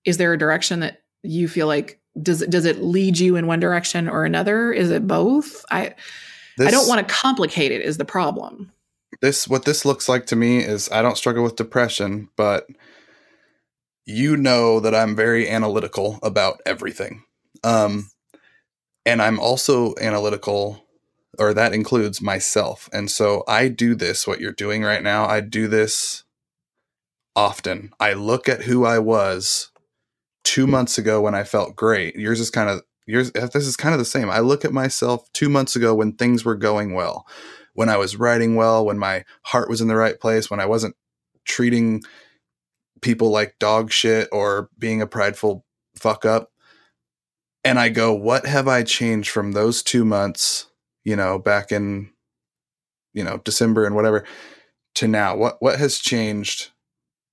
is 0.05 0.17
there 0.17 0.33
a 0.33 0.37
direction 0.37 0.79
that 0.79 1.03
you 1.23 1.47
feel 1.47 1.67
like 1.67 1.99
does 2.19 2.41
it 2.41 2.49
does 2.49 2.65
it 2.65 2.81
lead 2.81 3.19
you 3.19 3.35
in 3.35 3.45
one 3.45 3.59
direction 3.59 4.09
or 4.09 4.25
another? 4.25 4.71
Is 4.71 4.89
it 4.89 5.05
both? 5.05 5.63
I 5.69 5.93
I 6.59 6.71
don't 6.71 6.87
want 6.87 7.07
to 7.07 7.13
complicate 7.13 7.71
it. 7.71 7.81
Is 7.81 7.97
the 7.97 8.05
problem? 8.05 8.71
this 9.21 9.47
what 9.47 9.65
this 9.65 9.85
looks 9.85 10.07
like 10.07 10.25
to 10.27 10.35
me 10.35 10.59
is 10.59 10.89
I 10.91 11.01
don't 11.01 11.17
struggle 11.17 11.43
with 11.43 11.55
depression, 11.55 12.29
but 12.35 12.67
you 14.07 14.37
know 14.37 14.79
that 14.79 14.95
I'm 14.95 15.15
very 15.15 15.49
analytical 15.49 16.17
about 16.23 16.61
everything. 16.65 17.23
Um 17.63 18.09
and 19.05 19.21
I'm 19.21 19.39
also 19.39 19.93
analytical 20.01 20.83
or 21.39 21.53
that 21.53 21.73
includes 21.73 22.21
myself. 22.21 22.89
And 22.91 23.11
so 23.11 23.43
I 23.47 23.67
do 23.67 23.93
this 23.93 24.25
what 24.25 24.39
you're 24.39 24.51
doing 24.51 24.83
right 24.83 25.03
now. 25.03 25.25
I 25.27 25.41
do 25.41 25.67
this 25.67 26.23
often. 27.35 27.91
I 27.99 28.13
look 28.13 28.49
at 28.49 28.63
who 28.63 28.85
I 28.85 28.97
was 28.97 29.71
2 30.45 30.65
months 30.65 30.97
ago 30.97 31.21
when 31.21 31.35
I 31.35 31.43
felt 31.43 31.75
great. 31.75 32.15
Yours 32.15 32.39
is 32.39 32.49
kind 32.49 32.69
of 32.69 32.81
yours 33.05 33.31
this 33.31 33.67
is 33.67 33.77
kind 33.77 33.93
of 33.93 33.99
the 33.99 34.05
same. 34.05 34.29
I 34.29 34.39
look 34.39 34.65
at 34.65 34.73
myself 34.73 35.31
2 35.33 35.49
months 35.49 35.75
ago 35.75 35.93
when 35.93 36.13
things 36.13 36.43
were 36.43 36.55
going 36.55 36.93
well 36.95 37.27
when 37.77 37.89
I 37.89 37.97
was 37.97 38.15
writing 38.15 38.55
well, 38.55 38.83
when 38.83 38.97
my 38.97 39.23
heart 39.43 39.69
was 39.69 39.81
in 39.81 39.87
the 39.87 39.95
right 39.95 40.19
place, 40.19 40.49
when 40.49 40.59
I 40.59 40.65
wasn't 40.65 40.95
treating 41.45 42.01
people 43.01 43.29
like 43.31 43.59
dog 43.59 43.91
shit 43.91 44.27
or 44.31 44.69
being 44.77 45.01
a 45.01 45.07
prideful 45.07 45.65
fuck 45.95 46.25
up. 46.25 46.51
And 47.63 47.79
I 47.79 47.89
go, 47.89 48.13
what 48.13 48.45
have 48.45 48.67
I 48.67 48.83
changed 48.83 49.29
from 49.29 49.51
those 49.51 49.83
two 49.83 50.05
months, 50.05 50.67
you 51.03 51.15
know, 51.15 51.37
back 51.39 51.71
in, 51.71 52.11
you 53.13 53.23
know, 53.23 53.37
December 53.37 53.85
and 53.85 53.95
whatever 53.95 54.23
to 54.95 55.07
now? 55.07 55.35
What 55.35 55.57
what 55.59 55.77
has 55.79 55.99
changed 55.99 56.71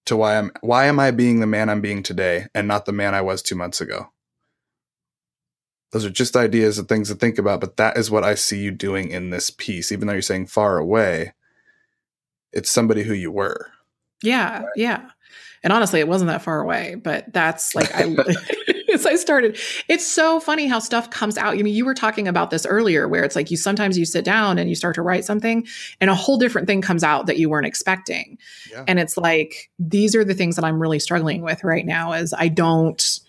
to 0.07 0.17
why 0.17 0.37
I'm 0.39 0.51
why 0.61 0.87
am 0.87 0.99
I 0.99 1.11
being 1.13 1.41
the 1.41 1.47
man 1.47 1.69
I'm 1.69 1.81
being 1.81 2.03
today 2.03 2.47
and 2.55 2.67
not 2.67 2.85
the 2.85 2.93
man 2.93 3.15
I 3.15 3.21
was 3.23 3.43
two 3.43 3.55
months 3.57 3.81
ago? 3.81 4.11
those 5.93 6.05
are 6.05 6.11
just 6.11 6.35
ideas 6.35 6.77
and 6.77 6.89
things 6.89 7.07
to 7.09 7.15
think 7.15 7.39
about 7.39 7.61
but 7.61 7.77
that 7.77 7.97
is 7.97 8.11
what 8.11 8.25
i 8.25 8.35
see 8.35 8.59
you 8.59 8.73
doing 8.73 9.11
in 9.11 9.31
this 9.31 9.49
piece 9.49 9.93
even 9.93 10.09
though 10.09 10.13
you're 10.13 10.23
saying 10.23 10.45
far 10.45 10.77
away 10.77 11.33
it's 12.53 12.69
somebody 12.69 13.05
who 13.05 13.15
you 13.15 13.31
were 13.31 13.69
Yeah, 14.21 14.63
Right. 14.63 14.69
yeah. 14.75 15.11
And 15.65 15.73
honestly, 15.73 15.99
it 15.99 16.07
wasn't 16.07 16.29
that 16.29 16.43
far 16.43 16.61
away, 16.61 16.95
but 16.95 17.33
that's 17.33 17.75
like 17.75 17.93
I 17.93 18.05
as 18.95 19.05
I 19.05 19.17
started. 19.17 19.59
It's 19.89 20.07
so 20.07 20.41
funny 20.41 20.67
how 20.67 20.79
stuff 20.79 21.11
comes 21.11 21.37
out. 21.37 21.59
I 21.59 21.63
mean, 21.63 21.75
you 21.75 21.85
were 21.85 21.95
talking 21.95 22.27
about 22.29 22.51
this 22.51 22.65
earlier 22.65 23.09
where 23.09 23.25
it's 23.25 23.37
like 23.37 23.51
you 23.51 23.57
sometimes 23.57 23.99
you 23.99 24.05
sit 24.05 24.25
down 24.25 24.59
and 24.59 24.69
you 24.69 24.77
start 24.77 24.95
to 24.95 25.03
write 25.03 25.25
something 25.25 25.67
and 26.01 26.09
a 26.09 26.15
whole 26.15 26.39
different 26.39 26.67
thing 26.67 26.81
comes 26.81 27.05
out 27.05 27.27
that 27.27 27.39
you 27.39 27.51
weren't 27.51 27.67
expecting. 27.67 28.39
yeah 28.71 28.85
And 28.87 28.99
it's 28.99 29.17
like 29.17 29.71
these 29.79 30.15
are 30.15 30.25
the 30.25 30.35
things 30.35 30.57
that 30.57 30.65
I'm 30.65 30.81
really 30.81 31.01
struggling 31.01 31.43
with 31.43 31.65
right 31.65 31.85
now 31.85 32.13
is 32.13 32.33
I 32.33 32.49
don't 32.49 33.21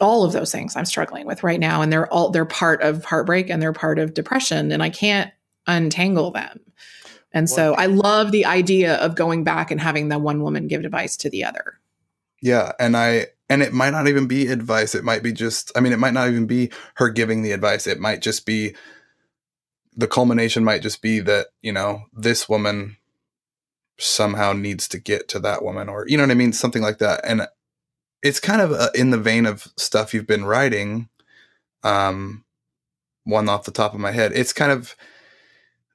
all 0.00 0.24
of 0.24 0.32
those 0.32 0.50
things 0.50 0.74
I'm 0.76 0.84
struggling 0.84 1.26
with 1.26 1.42
right 1.44 1.60
now 1.60 1.80
and 1.82 1.92
they're 1.92 2.12
all 2.12 2.30
they're 2.30 2.44
part 2.44 2.82
of 2.82 3.04
heartbreak 3.04 3.50
and 3.50 3.60
they're 3.60 3.72
part 3.72 3.98
of 3.98 4.14
depression 4.14 4.72
and 4.72 4.82
I 4.82 4.90
can't 4.90 5.30
untangle 5.66 6.30
them. 6.30 6.60
And 7.34 7.48
so 7.48 7.74
I 7.74 7.86
love 7.86 8.30
the 8.30 8.44
idea 8.44 8.96
of 8.96 9.14
going 9.14 9.44
back 9.44 9.70
and 9.70 9.80
having 9.80 10.08
the 10.08 10.18
one 10.18 10.42
woman 10.42 10.68
give 10.68 10.84
advice 10.84 11.16
to 11.18 11.30
the 11.30 11.44
other. 11.44 11.78
yeah 12.40 12.72
and 12.78 12.96
i 12.96 13.26
and 13.48 13.62
it 13.62 13.72
might 13.74 13.90
not 13.90 14.08
even 14.08 14.26
be 14.26 14.46
advice. 14.46 14.94
It 14.94 15.04
might 15.04 15.22
be 15.22 15.32
just 15.32 15.70
i 15.76 15.80
mean 15.80 15.92
it 15.92 15.98
might 15.98 16.14
not 16.14 16.28
even 16.28 16.46
be 16.46 16.70
her 16.94 17.10
giving 17.10 17.42
the 17.42 17.52
advice. 17.52 17.86
It 17.86 18.00
might 18.00 18.22
just 18.22 18.46
be 18.46 18.74
the 19.94 20.06
culmination 20.06 20.64
might 20.64 20.80
just 20.82 21.02
be 21.02 21.20
that 21.20 21.48
you 21.60 21.72
know 21.72 22.04
this 22.14 22.48
woman 22.48 22.96
somehow 23.98 24.52
needs 24.54 24.88
to 24.88 24.98
get 24.98 25.28
to 25.28 25.38
that 25.40 25.62
woman 25.62 25.88
or 25.88 26.06
you 26.08 26.16
know 26.16 26.22
what 26.24 26.30
i 26.30 26.34
mean? 26.34 26.52
Something 26.52 26.82
like 26.82 26.98
that. 26.98 27.20
And 27.24 27.46
it's 28.22 28.40
kind 28.40 28.62
of 28.62 28.72
uh, 28.72 28.90
in 28.94 29.10
the 29.10 29.18
vein 29.18 29.46
of 29.46 29.68
stuff 29.76 30.14
you've 30.14 30.26
been 30.26 30.44
writing 30.44 31.08
um 31.84 32.44
one 33.24 33.48
off 33.48 33.64
the 33.64 33.70
top 33.70 33.94
of 33.94 34.00
my 34.00 34.12
head. 34.12 34.32
It's 34.34 34.52
kind 34.52 34.72
of 34.72 34.96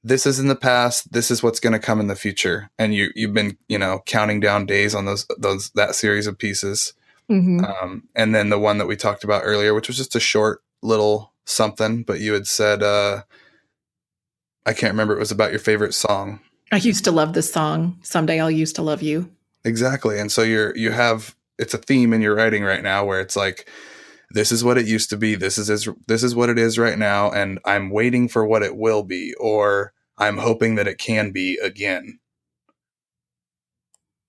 this 0.04 0.26
is 0.26 0.39
in 0.39 0.48
the 0.48 0.56
past 0.56 1.12
this 1.12 1.30
is 1.32 1.41
what's 1.41 1.60
going 1.60 1.74
to 1.74 1.80
come 1.80 2.00
in 2.00 2.08
the 2.08 2.16
future 2.16 2.70
and 2.78 2.93
you 2.93 3.10
you've 3.16 3.34
been 3.34 3.58
you 3.68 3.78
know 3.78 4.02
counting 4.06 4.39
down 4.39 4.66
days 4.66 4.95
on 4.95 5.06
those 5.06 5.26
those 5.38 5.70
that 5.72 5.95
series 5.95 6.28
of 6.28 6.38
pieces 6.38 6.93
um 7.30 8.08
and 8.16 8.34
then 8.34 8.50
the 8.50 8.60
one 8.60 8.78
that 8.78 8.88
we 8.88 8.95
talked 8.95 9.24
about 9.24 9.41
earlier 9.43 9.74
which 9.74 9.88
was 9.88 9.98
just 9.98 10.16
a 10.16 10.20
short 10.20 10.62
little 10.82 11.34
something 11.45 12.04
but 12.04 12.20
you 12.20 12.34
had 12.34 12.48
said 12.48 12.82
uh 12.82 13.22
i 14.66 14.74
can't 14.74 14.93
remember 14.93 15.14
it 15.16 15.20
was 15.20 15.32
about 15.32 15.52
your 15.52 15.60
favorite 15.60 15.93
song 15.93 16.39
I 16.72 16.78
used 16.78 17.06
to 17.06 17.12
love 17.12 17.34
this 17.34 17.52
song. 17.52 17.98
Someday 18.02 18.39
I'll 18.39 18.52
used 18.52 18.76
to 18.76 18.82
love 18.82 19.02
you. 19.02 19.32
Exactly. 19.64 20.20
And 20.20 20.32
so 20.32 20.41
you're 20.43 20.76
you 20.76 20.91
have 20.91 21.36
it's 21.58 21.74
a 21.74 21.78
theme 21.78 22.14
in 22.14 22.22
your 22.22 22.36
writing 22.36 22.64
right 22.64 22.84
now 22.84 23.06
where 23.06 23.20
it's 23.20 23.36
like 23.36 23.70
this 24.32 24.51
is 24.51 24.63
what 24.63 24.78
it 24.78 24.88
used 24.88 25.09
to 25.11 25.17
be. 25.17 25.36
This 25.36 25.57
is 25.57 25.69
is 25.69 25.88
this 26.07 26.23
is 26.23 26.36
what 26.36 26.49
it 26.49 26.59
is 26.59 26.78
right 26.78 26.97
now 26.97 27.32
and 27.32 27.59
I'm 27.65 27.89
waiting 27.89 28.28
for 28.28 28.45
what 28.45 28.63
it 28.63 28.75
will 28.75 29.03
be 29.03 29.34
or 29.39 29.93
I'm 30.17 30.38
hoping 30.38 30.75
that 30.75 30.88
it 30.88 30.97
can 30.97 31.32
be 31.32 31.57
again. 31.57 32.19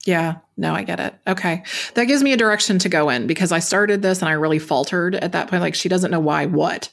Yeah, 0.05 0.37
no, 0.57 0.75
I 0.75 0.85
get 0.85 1.01
it. 1.01 1.15
Okay. 1.27 1.63
That 1.95 2.07
gives 2.07 2.23
me 2.23 2.33
a 2.33 2.37
direction 2.37 2.79
to 2.79 2.89
go 2.89 3.11
in 3.11 3.27
because 3.27 3.53
I 3.53 3.59
started 3.59 4.01
this 4.01 4.21
and 4.21 4.29
I 4.29 4.33
really 4.33 4.59
faltered 4.59 5.17
at 5.17 5.33
that 5.33 5.49
point. 5.49 5.61
Like, 5.61 5.75
she 5.75 5.89
doesn't 5.89 6.11
know 6.11 6.21
why, 6.21 6.47
what, 6.47 6.91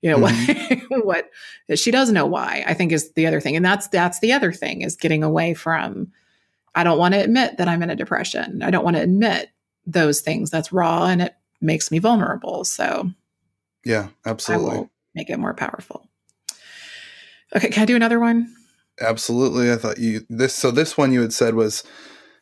you 0.00 0.10
know, 0.10 0.18
what, 0.18 0.32
mm-hmm. 0.32 1.00
what 1.06 1.30
she 1.74 1.90
does 1.90 2.10
know 2.10 2.24
why, 2.24 2.64
I 2.66 2.72
think 2.72 2.92
is 2.92 3.12
the 3.12 3.26
other 3.26 3.40
thing. 3.40 3.56
And 3.56 3.64
that's, 3.64 3.88
that's 3.88 4.20
the 4.20 4.32
other 4.32 4.52
thing 4.52 4.82
is 4.82 4.96
getting 4.96 5.22
away 5.22 5.54
from, 5.54 6.12
I 6.74 6.84
don't 6.84 6.98
want 6.98 7.14
to 7.14 7.22
admit 7.22 7.58
that 7.58 7.68
I'm 7.68 7.82
in 7.82 7.90
a 7.90 7.96
depression. 7.96 8.62
I 8.62 8.70
don't 8.70 8.84
want 8.84 8.96
to 8.96 9.02
admit 9.02 9.50
those 9.84 10.20
things. 10.20 10.50
That's 10.50 10.72
raw 10.72 11.06
and 11.06 11.22
it 11.22 11.34
makes 11.60 11.90
me 11.90 11.98
vulnerable. 11.98 12.64
So 12.64 13.10
Yeah, 13.84 14.08
I 14.24 14.30
absolutely. 14.30 14.88
make 15.14 15.30
it 15.30 15.38
more 15.38 15.54
powerful. 15.54 16.08
Okay. 17.54 17.68
Can 17.68 17.82
I 17.82 17.86
do 17.86 17.96
another 17.96 18.18
one? 18.20 18.52
Absolutely. 19.00 19.70
I 19.72 19.76
thought 19.76 19.98
you 19.98 20.20
this 20.28 20.54
so 20.54 20.70
this 20.70 20.96
one 20.96 21.12
you 21.12 21.20
had 21.20 21.32
said 21.32 21.54
was 21.54 21.84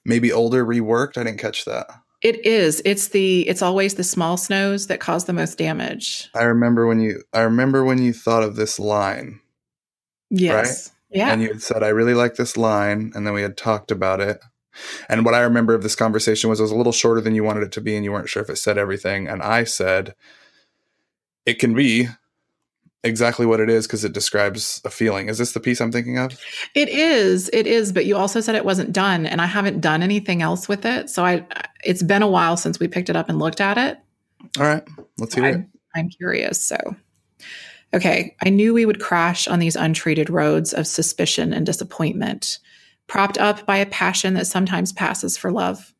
maybe 0.05 0.33
older 0.33 0.65
reworked. 0.65 1.19
I 1.19 1.25
didn't 1.25 1.41
catch 1.41 1.65
that. 1.65 1.87
It 2.23 2.45
is. 2.47 2.81
It's 2.87 3.09
the, 3.09 3.47
it's 3.47 3.61
always 3.61 3.97
the 3.97 4.05
small 4.05 4.39
snows 4.39 4.87
that 4.87 4.99
cause 4.99 5.27
the 5.27 5.35
most 5.35 5.59
damage. 5.59 6.31
I 6.35 6.45
remember 6.45 6.87
when 6.87 6.99
you 7.01 7.23
I 7.35 7.41
remember 7.41 7.85
when 7.85 7.99
you 8.03 8.12
thought 8.15 8.43
of 8.43 8.57
this 8.57 8.79
line 8.79 9.41
Yes. 10.31 10.91
Yeah. 11.11 11.31
and 11.33 11.43
you 11.43 11.49
had 11.49 11.62
said, 11.62 11.83
I 11.83 11.89
really 11.89 12.15
like 12.15 12.35
this 12.37 12.57
line. 12.57 13.12
And 13.15 13.27
then 13.27 13.35
we 13.35 13.43
had 13.43 13.57
talked 13.57 13.91
about 13.91 14.21
it. 14.21 14.41
And 15.09 15.25
what 15.25 15.35
I 15.35 15.41
remember 15.41 15.75
of 15.75 15.83
this 15.83 15.97
conversation 15.97 16.51
was 16.51 16.61
it 16.61 16.64
was 16.64 16.70
a 16.70 16.77
little 16.77 16.93
shorter 16.93 17.20
than 17.20 17.35
you 17.35 17.45
wanted 17.45 17.62
it 17.62 17.72
to 17.72 17.81
be, 17.81 17.97
and 17.97 18.05
you 18.05 18.12
weren't 18.12 18.29
sure 18.29 18.43
if 18.43 18.51
it 18.51 18.57
said 18.57 18.79
everything. 18.79 19.29
And 19.29 19.43
I 19.43 19.64
said, 19.64 20.14
it 21.47 21.59
can 21.59 21.75
be 21.75 22.09
exactly 23.03 23.45
what 23.45 23.61
it 23.61 23.68
is 23.68 23.87
because 23.87 24.03
it 24.03 24.14
describes 24.14 24.81
a 24.85 24.91
feeling. 24.91 25.29
Is 25.29 25.37
this 25.37 25.53
the 25.53 25.61
piece 25.61 25.81
I'm 25.81 25.93
thinking 25.93 26.18
of? 26.18 26.41
It 26.75 26.89
is, 26.89 27.51
it 27.53 27.66
is, 27.66 27.93
but 27.93 28.07
you 28.07 28.16
also 28.16 28.41
said 28.41 28.55
it 28.55 28.64
wasn't 28.64 28.93
done, 28.93 29.27
and 29.27 29.41
I 29.43 29.47
haven't 29.47 29.81
done 29.81 30.03
anything 30.03 30.41
else 30.41 30.68
with 30.68 30.87
it. 30.87 31.11
So 31.11 31.25
I, 31.25 31.47
it's 31.85 32.03
been 32.03 32.22
a 32.22 32.27
while 32.27 32.57
since 32.57 32.81
we 32.81 32.89
picked 32.89 33.11
it 33.11 33.16
up 33.16 33.29
and 33.29 33.39
looked 33.39 33.61
at 33.61 33.77
it. 33.77 33.99
All 34.59 34.64
right, 34.64 34.83
let's 35.18 35.35
hear 35.35 35.45
it. 35.45 35.55
I'm, 35.55 35.72
I'm 35.95 36.09
curious. 36.09 36.66
So, 36.66 36.79
okay, 37.93 38.35
I 38.43 38.49
knew 38.49 38.72
we 38.72 38.87
would 38.87 39.01
crash 39.01 39.47
on 39.49 39.59
these 39.59 39.77
untreated 39.77 40.31
roads 40.31 40.72
of 40.72 40.87
suspicion 40.87 41.53
and 41.53 41.66
disappointment, 41.66 42.59
propped 43.07 43.38
up 43.38 43.66
by 43.66 43.76
a 43.76 43.86
passion 43.86 44.34
that 44.34 44.46
sometimes 44.46 44.92
passes 44.92 45.36
for 45.36 45.50
love. 45.50 45.94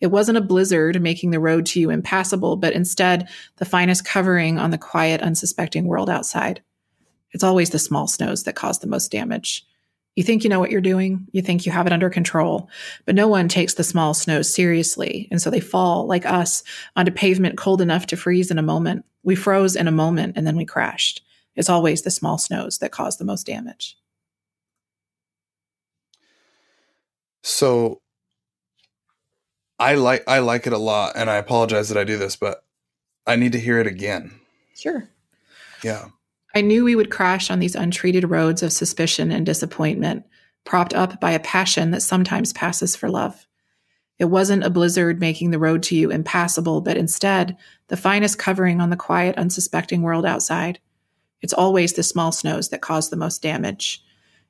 It 0.00 0.08
wasn't 0.08 0.38
a 0.38 0.42
blizzard 0.42 1.00
making 1.00 1.30
the 1.30 1.40
road 1.40 1.66
to 1.66 1.80
you 1.80 1.90
impassable, 1.90 2.56
but 2.56 2.72
instead 2.72 3.28
the 3.56 3.64
finest 3.64 4.04
covering 4.04 4.58
on 4.58 4.70
the 4.70 4.78
quiet, 4.78 5.20
unsuspecting 5.22 5.86
world 5.86 6.10
outside. 6.10 6.62
It's 7.32 7.44
always 7.44 7.70
the 7.70 7.78
small 7.78 8.06
snows 8.06 8.44
that 8.44 8.54
cause 8.54 8.78
the 8.78 8.86
most 8.86 9.10
damage. 9.10 9.66
You 10.14 10.22
think 10.22 10.44
you 10.44 10.50
know 10.50 10.60
what 10.60 10.70
you're 10.70 10.80
doing, 10.80 11.26
you 11.32 11.42
think 11.42 11.66
you 11.66 11.72
have 11.72 11.86
it 11.88 11.92
under 11.92 12.08
control, 12.08 12.68
but 13.04 13.16
no 13.16 13.26
one 13.26 13.48
takes 13.48 13.74
the 13.74 13.82
small 13.82 14.14
snows 14.14 14.52
seriously. 14.52 15.26
And 15.32 15.42
so 15.42 15.50
they 15.50 15.58
fall, 15.58 16.06
like 16.06 16.24
us, 16.24 16.62
onto 16.94 17.10
pavement 17.10 17.56
cold 17.56 17.80
enough 17.80 18.06
to 18.06 18.16
freeze 18.16 18.50
in 18.50 18.58
a 18.58 18.62
moment. 18.62 19.04
We 19.24 19.34
froze 19.34 19.74
in 19.74 19.88
a 19.88 19.92
moment 19.92 20.36
and 20.36 20.46
then 20.46 20.56
we 20.56 20.64
crashed. 20.64 21.22
It's 21.56 21.70
always 21.70 22.02
the 22.02 22.10
small 22.10 22.38
snows 22.38 22.78
that 22.78 22.92
cause 22.92 23.16
the 23.16 23.24
most 23.24 23.46
damage. 23.46 23.96
So 27.44 28.00
I 29.78 29.94
like 29.94 30.24
I 30.26 30.38
like 30.38 30.66
it 30.66 30.72
a 30.72 30.78
lot, 30.78 31.12
and 31.14 31.30
I 31.30 31.36
apologize 31.36 31.88
that 31.90 31.98
I 31.98 32.04
do 32.04 32.16
this, 32.16 32.36
but 32.36 32.64
I 33.26 33.36
need 33.36 33.52
to 33.52 33.60
hear 33.60 33.78
it 33.78 33.86
again. 33.86 34.32
Sure. 34.74 35.08
Yeah. 35.82 36.08
I 36.54 36.60
knew 36.60 36.84
we 36.84 36.96
would 36.96 37.10
crash 37.10 37.50
on 37.50 37.58
these 37.58 37.74
untreated 37.74 38.30
roads 38.30 38.62
of 38.62 38.72
suspicion 38.72 39.30
and 39.30 39.44
disappointment, 39.44 40.24
propped 40.64 40.94
up 40.94 41.20
by 41.20 41.32
a 41.32 41.40
passion 41.40 41.90
that 41.90 42.02
sometimes 42.02 42.52
passes 42.52 42.96
for 42.96 43.10
love. 43.10 43.46
It 44.18 44.26
wasn't 44.26 44.64
a 44.64 44.70
blizzard 44.70 45.18
making 45.18 45.50
the 45.50 45.58
road 45.58 45.82
to 45.84 45.96
you 45.96 46.10
impassable, 46.10 46.80
but 46.80 46.96
instead 46.96 47.56
the 47.88 47.96
finest 47.96 48.38
covering 48.38 48.80
on 48.80 48.90
the 48.90 48.96
quiet, 48.96 49.36
unsuspecting 49.36 50.02
world 50.02 50.24
outside. 50.24 50.78
It's 51.42 51.52
always 51.52 51.92
the 51.92 52.04
small 52.04 52.30
snows 52.30 52.68
that 52.68 52.80
cause 52.80 53.10
the 53.10 53.16
most 53.16 53.42
damage. 53.42 54.03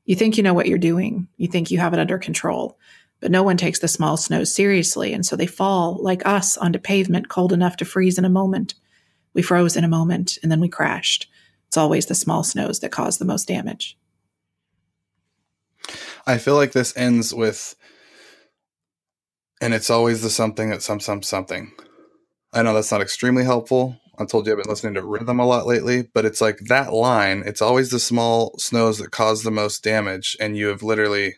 You 0.05 0.15
think 0.15 0.37
you 0.37 0.43
know 0.43 0.55
what 0.55 0.67
you're 0.67 0.79
doing, 0.79 1.29
you 1.37 1.49
think 1.49 1.71
you 1.71 1.79
have 1.79 1.95
it 1.95 1.99
under 1.99 2.19
control, 2.19 2.79
but 3.21 3.31
no 3.31 3.43
one 3.43 3.57
takes 3.57 3.79
the 3.79 3.89
small 3.89 4.17
snows 4.17 4.55
seriously, 4.55 5.15
and 5.15 5.25
so 5.25 5.35
they 5.35 5.47
fall, 5.47 5.97
like 6.03 6.27
us, 6.27 6.59
onto 6.59 6.79
pavement 6.79 7.29
cold 7.29 7.53
enough 7.53 7.77
to 7.79 7.85
freeze 7.85 8.19
in 8.19 8.25
a 8.25 8.31
moment. 8.31 8.75
We 9.33 9.43
froze 9.43 9.77
in 9.77 9.85
a 9.85 9.89
moment, 9.89 10.39
and 10.43 10.53
then 10.53 10.61
we 10.61 10.69
crashed. 10.69 11.29
It's 11.69 11.79
always 11.79 12.07
the 12.07 12.15
small 12.15 12.45
snows 12.45 12.81
that 12.81 12.93
cause 12.93 13.19
the 13.19 13.25
most 13.25 13.49
damage. 13.49 13.97
I 16.27 16.39
feel 16.39 16.55
like 16.55 16.73
this 16.73 16.97
ends 16.97 17.35
with, 17.35 17.75
and 19.61 19.73
it's 19.73 19.91
always 19.91 20.23
the 20.23 20.31
something 20.31 20.71
that 20.71 20.83
some 20.83 21.01
some 21.01 21.23
something. 21.23 21.73
I 22.53 22.63
know 22.63 22.75
that's 22.75 22.93
not 22.93 23.01
extremely 23.01 23.45
helpful. 23.45 23.99
I 24.19 24.25
told 24.25 24.47
you 24.47 24.53
I've 24.53 24.59
been 24.59 24.69
listening 24.69 24.95
to 24.95 25.03
rhythm 25.03 25.41
a 25.41 25.47
lot 25.47 25.67
lately, 25.67 26.09
but 26.15 26.25
it's 26.25 26.41
like 26.41 26.59
that 26.69 26.93
line. 26.93 27.43
It's 27.47 27.63
always 27.63 27.91
the 27.91 27.99
small 27.99 28.57
snows 28.59 28.99
that 28.99 29.11
cause 29.11 29.43
the 29.43 29.51
most 29.51 29.83
damage, 29.83 30.37
and 30.41 30.57
you 30.57 30.69
have 30.69 30.83
literally 30.83 31.37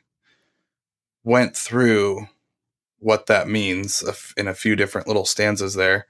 went 1.24 1.56
through 1.56 2.28
what 2.98 3.26
that 3.26 3.48
means 3.48 4.04
in 4.36 4.48
a 4.48 4.54
few 4.54 4.76
different 4.76 5.06
little 5.06 5.26
stanzas 5.26 5.74
there 5.74 6.06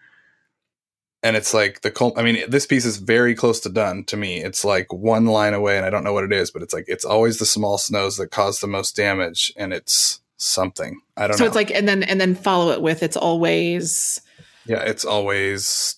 and 1.26 1.36
it's 1.36 1.52
like 1.52 1.80
the 1.80 1.90
cult. 1.90 2.16
I 2.16 2.22
mean, 2.22 2.48
this 2.48 2.66
piece 2.66 2.84
is 2.84 2.98
very 2.98 3.34
close 3.34 3.58
to 3.60 3.68
done 3.68 4.04
to 4.04 4.16
me. 4.16 4.44
It's 4.44 4.64
like 4.64 4.92
one 4.92 5.26
line 5.26 5.54
away, 5.54 5.76
and 5.76 5.84
I 5.84 5.90
don't 5.90 6.04
know 6.04 6.12
what 6.12 6.22
it 6.22 6.32
is, 6.32 6.52
but 6.52 6.62
it's 6.62 6.72
like 6.72 6.84
it's 6.86 7.04
always 7.04 7.38
the 7.38 7.46
small 7.46 7.78
snows 7.78 8.16
that 8.18 8.30
cause 8.30 8.60
the 8.60 8.68
most 8.68 8.94
damage, 8.94 9.52
and 9.56 9.72
it's 9.72 10.20
something 10.36 11.00
I 11.16 11.26
don't 11.26 11.36
so 11.36 11.44
know. 11.44 11.46
So 11.46 11.48
it's 11.48 11.56
like, 11.56 11.72
and 11.72 11.88
then 11.88 12.04
and 12.04 12.20
then 12.20 12.36
follow 12.36 12.70
it 12.70 12.80
with 12.80 13.02
it's 13.02 13.16
always. 13.16 14.20
Yeah, 14.66 14.82
it's 14.82 15.04
always, 15.04 15.96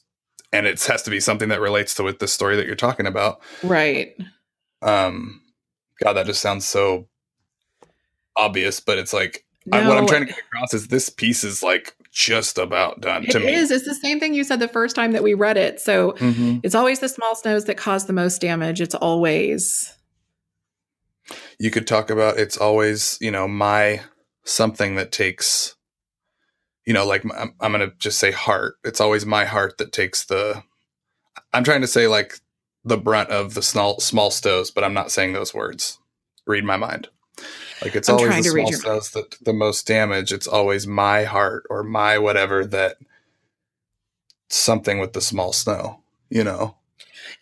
and 0.52 0.66
it 0.66 0.82
has 0.84 1.02
to 1.02 1.10
be 1.10 1.20
something 1.20 1.48
that 1.48 1.60
relates 1.60 1.94
to 1.94 2.02
with 2.02 2.18
the 2.18 2.28
story 2.28 2.56
that 2.56 2.66
you're 2.66 2.76
talking 2.76 3.06
about, 3.06 3.40
right? 3.62 4.16
Um, 4.82 5.42
God, 6.02 6.14
that 6.14 6.26
just 6.26 6.40
sounds 6.40 6.66
so 6.66 7.08
obvious, 8.36 8.80
but 8.80 8.98
it's 8.98 9.12
like 9.12 9.44
no. 9.66 9.78
I, 9.78 9.88
what 9.88 9.98
I'm 9.98 10.06
trying 10.06 10.26
to 10.26 10.32
get 10.32 10.38
across 10.38 10.72
is 10.72 10.88
this 10.88 11.10
piece 11.10 11.44
is 11.44 11.62
like 11.62 11.94
just 12.10 12.58
about 12.58 13.00
done 13.00 13.24
it 13.24 13.30
to 13.30 13.40
me. 13.40 13.48
It 13.48 13.54
is. 13.54 13.70
It's 13.70 13.84
the 13.84 13.94
same 13.94 14.18
thing 14.18 14.34
you 14.34 14.44
said 14.44 14.60
the 14.60 14.68
first 14.68 14.96
time 14.96 15.12
that 15.12 15.22
we 15.22 15.34
read 15.34 15.56
it. 15.56 15.80
So 15.80 16.12
mm-hmm. 16.12 16.58
it's 16.62 16.74
always 16.74 17.00
the 17.00 17.08
small 17.08 17.34
snows 17.34 17.66
that 17.66 17.76
cause 17.76 18.06
the 18.06 18.12
most 18.12 18.40
damage. 18.40 18.80
It's 18.80 18.94
always. 18.94 19.94
You 21.58 21.70
could 21.70 21.86
talk 21.86 22.10
about 22.10 22.38
it's 22.38 22.56
always, 22.56 23.18
you 23.20 23.30
know, 23.30 23.46
my 23.46 24.00
something 24.44 24.94
that 24.94 25.12
takes, 25.12 25.76
you 26.88 26.94
know, 26.94 27.04
like 27.04 27.22
I'm, 27.36 27.52
I'm 27.60 27.72
going 27.72 27.86
to 27.86 27.94
just 27.98 28.18
say 28.18 28.30
heart. 28.30 28.76
It's 28.82 28.98
always 28.98 29.26
my 29.26 29.44
heart 29.44 29.76
that 29.76 29.92
takes 29.92 30.24
the, 30.24 30.62
I'm 31.52 31.62
trying 31.62 31.82
to 31.82 31.86
say 31.86 32.08
like 32.08 32.40
the 32.82 32.96
brunt 32.96 33.28
of 33.28 33.52
the 33.52 33.60
small, 33.60 34.00
small 34.00 34.30
stows, 34.30 34.70
but 34.70 34.84
I'm 34.84 34.94
not 34.94 35.12
saying 35.12 35.34
those 35.34 35.52
words. 35.52 35.98
Read 36.46 36.64
my 36.64 36.78
mind. 36.78 37.08
Like 37.82 37.94
it's 37.94 38.08
I'm 38.08 38.14
always 38.14 38.42
the 38.42 38.50
small 38.50 38.72
cells 38.72 39.10
that 39.10 39.36
the 39.42 39.52
most 39.52 39.86
damage. 39.86 40.32
It's 40.32 40.46
always 40.46 40.86
my 40.86 41.24
heart 41.24 41.66
or 41.68 41.84
my 41.84 42.16
whatever 42.16 42.64
that 42.64 42.96
something 44.48 44.98
with 44.98 45.12
the 45.12 45.20
small 45.20 45.52
snow, 45.52 46.00
you 46.30 46.42
know. 46.42 46.74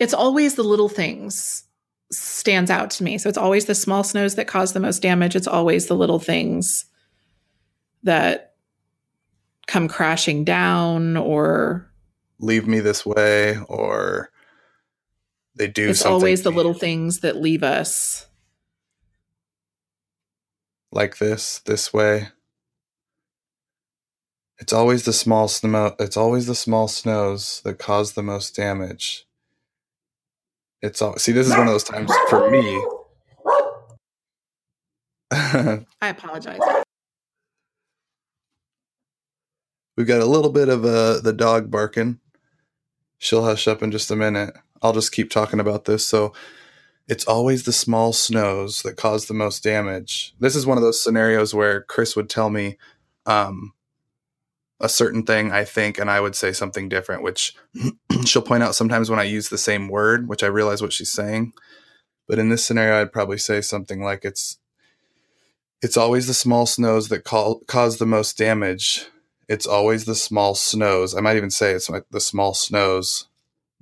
It's 0.00 0.12
always 0.12 0.56
the 0.56 0.64
little 0.64 0.88
things 0.88 1.62
stands 2.10 2.68
out 2.68 2.90
to 2.90 3.04
me. 3.04 3.16
So 3.16 3.28
it's 3.28 3.38
always 3.38 3.66
the 3.66 3.76
small 3.76 4.02
snows 4.02 4.34
that 4.34 4.48
cause 4.48 4.72
the 4.72 4.80
most 4.80 5.02
damage. 5.02 5.36
It's 5.36 5.46
always 5.46 5.86
the 5.86 5.94
little 5.94 6.18
things 6.18 6.86
that 8.02 8.55
come 9.66 9.88
crashing 9.88 10.44
down 10.44 11.16
or 11.16 11.90
leave 12.38 12.66
me 12.66 12.80
this 12.80 13.04
way 13.04 13.58
or 13.68 14.30
they 15.54 15.66
do 15.66 15.88
it's 15.88 16.04
always 16.04 16.42
the 16.42 16.52
little 16.52 16.74
things 16.74 17.20
that 17.20 17.36
leave 17.36 17.62
us 17.62 18.26
like 20.96 21.18
this, 21.18 21.60
this 21.60 21.92
way. 21.92 22.28
It's 24.58 24.72
always 24.72 25.04
the 25.04 25.12
small 25.12 25.46
snow. 25.48 25.94
It's 26.00 26.16
always 26.16 26.46
the 26.46 26.54
small 26.54 26.88
snows 26.88 27.60
that 27.64 27.78
cause 27.78 28.14
the 28.14 28.22
most 28.22 28.56
damage. 28.56 29.26
It's 30.80 31.02
all. 31.02 31.16
See, 31.18 31.32
this 31.32 31.46
is 31.46 31.52
one 31.52 31.68
of 31.68 31.74
those 31.74 31.84
times 31.84 32.10
for 32.30 32.50
me. 32.50 32.84
I 36.00 36.08
apologize. 36.08 36.60
We've 39.96 40.06
got 40.06 40.20
a 40.20 40.26
little 40.26 40.50
bit 40.50 40.68
of 40.68 40.84
uh, 40.84 41.20
the 41.20 41.32
dog 41.32 41.70
barking. 41.70 42.20
She'll 43.18 43.44
hush 43.44 43.66
up 43.66 43.82
in 43.82 43.90
just 43.90 44.10
a 44.10 44.16
minute. 44.16 44.54
I'll 44.82 44.92
just 44.92 45.12
keep 45.12 45.30
talking 45.30 45.60
about 45.60 45.86
this. 45.86 46.06
So, 46.06 46.32
it's 47.08 47.24
always 47.24 47.62
the 47.62 47.72
small 47.72 48.12
snows 48.12 48.82
that 48.82 48.96
cause 48.96 49.26
the 49.26 49.34
most 49.34 49.62
damage. 49.62 50.34
This 50.40 50.56
is 50.56 50.66
one 50.66 50.76
of 50.76 50.82
those 50.82 51.02
scenarios 51.02 51.54
where 51.54 51.82
Chris 51.82 52.16
would 52.16 52.28
tell 52.28 52.50
me 52.50 52.78
um, 53.26 53.72
a 54.80 54.88
certain 54.88 55.22
thing, 55.22 55.52
I 55.52 55.64
think, 55.64 55.98
and 55.98 56.10
I 56.10 56.20
would 56.20 56.34
say 56.34 56.52
something 56.52 56.88
different, 56.88 57.22
which 57.22 57.54
she'll 58.24 58.42
point 58.42 58.62
out 58.62 58.74
sometimes 58.74 59.08
when 59.08 59.20
I 59.20 59.24
use 59.24 59.48
the 59.48 59.58
same 59.58 59.88
word, 59.88 60.28
which 60.28 60.42
I 60.42 60.48
realize 60.48 60.82
what 60.82 60.92
she's 60.92 61.12
saying. 61.12 61.52
But 62.26 62.38
in 62.40 62.48
this 62.48 62.64
scenario, 62.64 63.00
I'd 63.00 63.12
probably 63.12 63.38
say 63.38 63.60
something 63.60 64.02
like 64.02 64.24
it's 64.24 64.58
it's 65.82 65.96
always 65.96 66.26
the 66.26 66.34
small 66.34 66.66
snows 66.66 67.08
that 67.10 67.22
call, 67.22 67.60
cause 67.66 67.98
the 67.98 68.06
most 68.06 68.38
damage. 68.38 69.06
It's 69.48 69.66
always 69.66 70.04
the 70.04 70.14
small 70.14 70.54
snows. 70.54 71.14
I 71.14 71.20
might 71.20 71.36
even 71.36 71.50
say 71.50 71.72
it's 71.72 71.88
like 71.88 72.04
the 72.10 72.20
small 72.20 72.54
snows 72.54 73.28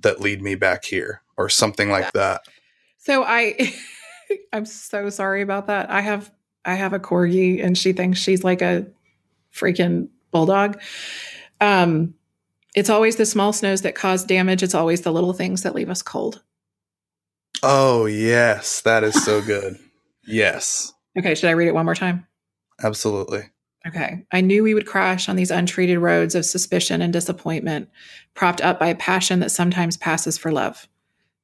that 0.01 0.21
lead 0.21 0.41
me 0.41 0.55
back 0.55 0.85
here, 0.85 1.21
or 1.37 1.49
something 1.49 1.89
like 1.89 2.11
that. 2.13 2.41
So 2.97 3.23
I 3.23 3.73
I'm 4.53 4.65
so 4.65 5.09
sorry 5.09 5.41
about 5.41 5.67
that. 5.67 5.89
I 5.89 6.01
have 6.01 6.31
I 6.65 6.75
have 6.75 6.93
a 6.93 6.99
corgi 6.99 7.63
and 7.63 7.77
she 7.77 7.93
thinks 7.93 8.19
she's 8.19 8.43
like 8.43 8.61
a 8.61 8.85
freaking 9.53 10.09
bulldog. 10.31 10.79
Um 11.61 12.15
it's 12.75 12.89
always 12.89 13.15
the 13.15 13.25
small 13.25 13.53
snows 13.53 13.81
that 13.83 13.95
cause 13.95 14.25
damage. 14.25 14.61
It's 14.61 14.75
always 14.75 15.01
the 15.01 15.13
little 15.13 15.33
things 15.33 15.63
that 15.63 15.73
leave 15.73 15.89
us 15.89 16.01
cold. 16.01 16.41
Oh, 17.63 18.05
yes. 18.05 18.81
That 18.81 19.03
is 19.05 19.23
so 19.23 19.41
good. 19.41 19.77
yes. 20.27 20.93
Okay, 21.17 21.35
should 21.35 21.49
I 21.49 21.53
read 21.53 21.69
it 21.69 21.73
one 21.73 21.85
more 21.85 21.95
time? 21.95 22.27
Absolutely. 22.83 23.43
Okay. 23.87 24.25
I 24.31 24.41
knew 24.41 24.63
we 24.63 24.73
would 24.73 24.87
crash 24.87 25.29
on 25.29 25.35
these 25.35 25.51
untreated 25.51 25.99
roads 25.99 26.33
of 26.33 26.45
suspicion 26.45 27.01
and 27.01 27.13
disappointment, 27.13 27.89
propped 28.33 28.61
up 28.61 28.79
by 28.79 28.87
a 28.87 28.95
passion 28.95 29.39
that 29.41 29.51
sometimes 29.51 29.97
passes 29.97 30.37
for 30.37 30.51
love. 30.51 30.87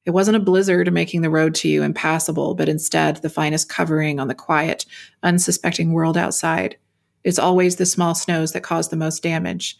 It 0.04 0.10
wasn't 0.10 0.36
a 0.36 0.40
blizzard 0.40 0.92
making 0.92 1.22
the 1.22 1.30
road 1.30 1.54
to 1.56 1.68
you 1.68 1.84
impassable, 1.84 2.56
but 2.56 2.68
instead 2.68 3.18
the 3.18 3.30
finest 3.30 3.68
covering 3.68 4.18
on 4.18 4.26
the 4.26 4.34
quiet, 4.34 4.84
unsuspecting 5.22 5.92
world 5.92 6.16
outside. 6.16 6.76
It's 7.22 7.38
always 7.38 7.76
the 7.76 7.86
small 7.86 8.16
snows 8.16 8.52
that 8.52 8.64
cause 8.64 8.88
the 8.88 8.96
most 8.96 9.22
damage. 9.22 9.78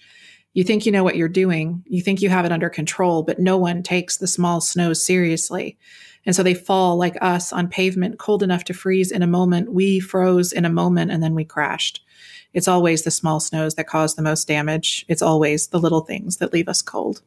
You 0.55 0.63
think 0.63 0.87
you 0.87 0.93
know 0.93 1.03
what 1.03 1.17
you're 1.17 1.29
doing, 1.29 1.83
you 1.87 2.03
think 2.03 2.23
you 2.23 2.29
have 2.29 2.45
it 2.45 2.53
under 2.53 2.69
control, 2.69 3.25
but 3.25 3.41
no 3.41 3.59
one 3.59 3.83
takes 3.83 4.19
the 4.19 4.29
small 4.29 4.61
snows 4.61 5.05
seriously. 5.05 5.77
And 6.25 6.37
so 6.37 6.45
they 6.45 6.55
fall 6.55 6.97
like 6.97 7.17
us 7.21 7.53
on 7.53 7.67
pavement, 7.67 8.21
cold 8.21 8.45
enough 8.45 8.63
to 8.65 8.75
freeze 8.75 9.11
in 9.11 9.23
a 9.23 9.27
moment. 9.27 9.73
We 9.73 9.99
froze 9.99 10.53
in 10.53 10.65
a 10.65 10.71
moment 10.71 11.11
and 11.11 11.21
then 11.21 11.35
we 11.35 11.45
crashed. 11.45 12.05
It's 12.53 12.69
always 12.69 13.03
the 13.03 13.11
small 13.11 13.41
snows 13.41 13.75
that 13.75 13.87
cause 13.87 14.15
the 14.15 14.23
most 14.23 14.47
damage. 14.47 15.05
It's 15.09 15.23
always 15.23 15.69
the 15.69 15.81
little 15.81 16.03
things 16.03 16.37
that 16.39 16.53
leave 16.53 16.69
us 16.69 16.83
cold. 16.83 17.23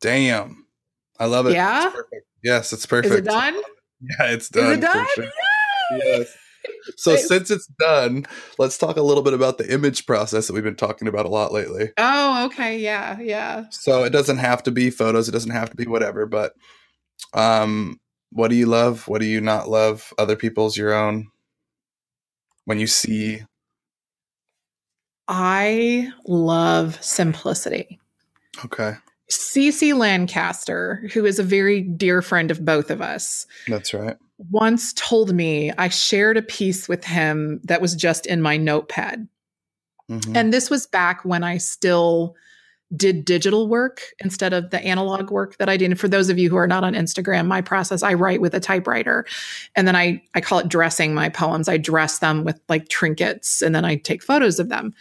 Damn. 0.00 0.66
I 1.18 1.26
love 1.26 1.46
it. 1.46 1.54
Yeah? 1.54 1.86
It's 1.86 1.96
perfect. 1.96 2.26
Yes, 2.42 2.72
it's 2.72 2.86
perfect. 2.86 3.12
Is 3.14 3.20
it 3.20 3.24
done? 3.24 3.54
Yeah, 4.00 4.26
it's 4.30 4.48
done. 4.48 4.72
Is 4.72 4.78
it 4.78 4.80
done? 4.80 5.06
sure. 5.14 5.30
Yes. 5.92 6.36
So 6.96 7.16
since 7.16 7.50
it's 7.50 7.66
done, 7.78 8.26
let's 8.58 8.78
talk 8.78 8.96
a 8.96 9.02
little 9.02 9.22
bit 9.22 9.34
about 9.34 9.58
the 9.58 9.72
image 9.72 10.06
process 10.06 10.46
that 10.46 10.52
we've 10.52 10.64
been 10.64 10.76
talking 10.76 11.08
about 11.08 11.26
a 11.26 11.30
lot 11.30 11.52
lately. 11.52 11.90
Oh, 11.96 12.46
okay. 12.46 12.78
Yeah. 12.78 13.18
Yeah. 13.20 13.66
So 13.70 14.04
it 14.04 14.10
doesn't 14.10 14.38
have 14.38 14.62
to 14.64 14.70
be 14.70 14.90
photos, 14.90 15.28
it 15.28 15.32
doesn't 15.32 15.50
have 15.50 15.70
to 15.70 15.76
be 15.76 15.86
whatever, 15.86 16.26
but 16.26 16.54
um 17.34 17.98
what 18.30 18.48
do 18.48 18.56
you 18.56 18.66
love? 18.66 19.08
What 19.08 19.20
do 19.20 19.26
you 19.26 19.40
not 19.40 19.68
love? 19.68 20.12
Other 20.18 20.36
people's 20.36 20.76
your 20.76 20.92
own. 20.92 21.28
When 22.64 22.78
you 22.78 22.86
see 22.86 23.42
I 25.28 26.10
love 26.26 27.02
simplicity. 27.02 28.00
Okay. 28.64 28.94
Cece 29.30 29.94
Lancaster, 29.96 31.06
who 31.12 31.26
is 31.26 31.38
a 31.38 31.42
very 31.42 31.82
dear 31.82 32.22
friend 32.22 32.50
of 32.50 32.64
both 32.64 32.90
of 32.90 33.02
us, 33.02 33.46
That's 33.68 33.92
right. 33.92 34.16
once 34.50 34.94
told 34.94 35.34
me 35.34 35.70
I 35.76 35.90
shared 35.90 36.38
a 36.38 36.42
piece 36.42 36.88
with 36.88 37.04
him 37.04 37.60
that 37.64 37.82
was 37.82 37.94
just 37.94 38.24
in 38.24 38.40
my 38.40 38.56
notepad. 38.56 39.28
Mhm. 40.10 40.34
And 40.34 40.52
this 40.52 40.70
was 40.70 40.86
back 40.86 41.24
when 41.26 41.44
I 41.44 41.58
still 41.58 42.34
did 42.96 43.24
digital 43.24 43.68
work 43.68 44.00
instead 44.18 44.52
of 44.52 44.70
the 44.70 44.80
analog 44.80 45.30
work 45.30 45.56
that 45.58 45.68
I 45.68 45.76
did. 45.76 45.90
And 45.90 46.00
for 46.00 46.08
those 46.08 46.30
of 46.30 46.38
you 46.38 46.48
who 46.48 46.56
are 46.56 46.66
not 46.66 46.84
on 46.84 46.94
Instagram, 46.94 47.46
my 47.46 47.60
process, 47.60 48.02
I 48.02 48.14
write 48.14 48.40
with 48.40 48.54
a 48.54 48.60
typewriter 48.60 49.26
and 49.76 49.86
then 49.86 49.94
I, 49.94 50.22
I 50.34 50.40
call 50.40 50.58
it 50.58 50.68
dressing 50.68 51.14
my 51.14 51.28
poems. 51.28 51.68
I 51.68 51.76
dress 51.76 52.20
them 52.20 52.44
with 52.44 52.60
like 52.68 52.88
trinkets 52.88 53.60
and 53.60 53.74
then 53.74 53.84
I 53.84 53.96
take 53.96 54.22
photos 54.22 54.58
of 54.58 54.70
them. 54.70 54.94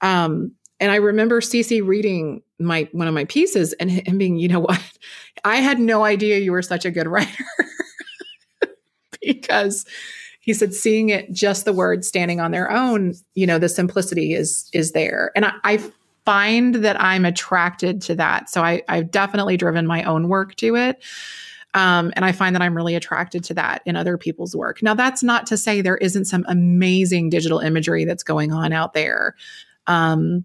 Um, 0.00 0.52
and 0.78 0.92
I 0.92 0.96
remember 0.96 1.40
Cece 1.40 1.84
reading 1.84 2.42
my 2.60 2.88
one 2.92 3.08
of 3.08 3.14
my 3.14 3.24
pieces 3.24 3.72
and 3.74 3.90
him 3.90 4.18
being, 4.18 4.36
you 4.36 4.48
know 4.48 4.60
what? 4.60 4.80
I 5.44 5.56
had 5.56 5.80
no 5.80 6.04
idea 6.04 6.38
you 6.38 6.52
were 6.52 6.62
such 6.62 6.84
a 6.84 6.90
good 6.90 7.06
writer 7.08 7.44
because 9.20 9.84
he 10.40 10.52
said 10.52 10.74
seeing 10.74 11.08
it 11.08 11.32
just 11.32 11.64
the 11.64 11.72
words 11.72 12.06
standing 12.06 12.38
on 12.38 12.50
their 12.50 12.70
own 12.70 13.14
you 13.34 13.46
know 13.46 13.58
the 13.58 13.68
simplicity 13.68 14.34
is 14.34 14.68
is 14.74 14.92
there 14.92 15.32
and 15.34 15.46
i, 15.46 15.52
I 15.64 15.92
find 16.24 16.76
that 16.76 17.00
i'm 17.00 17.24
attracted 17.24 18.00
to 18.02 18.14
that. 18.14 18.48
So 18.50 18.62
I, 18.62 18.82
i've 18.88 19.10
definitely 19.10 19.56
driven 19.56 19.86
my 19.86 20.02
own 20.04 20.28
work 20.28 20.54
to 20.56 20.76
it 20.76 21.02
um, 21.74 22.12
and 22.16 22.24
i 22.24 22.32
find 22.32 22.54
that 22.54 22.62
i'm 22.62 22.76
really 22.76 22.94
attracted 22.94 23.44
to 23.44 23.54
that 23.54 23.82
in 23.84 23.96
other 23.96 24.16
people's 24.16 24.54
work. 24.56 24.82
Now 24.82 24.94
that's 24.94 25.22
not 25.22 25.46
to 25.48 25.56
say 25.56 25.80
there 25.80 25.98
isn't 25.98 26.26
some 26.26 26.44
amazing 26.48 27.30
digital 27.30 27.58
imagery 27.58 28.04
that's 28.04 28.22
going 28.22 28.52
on 28.52 28.72
out 28.72 28.94
there 28.94 29.34
um, 29.86 30.44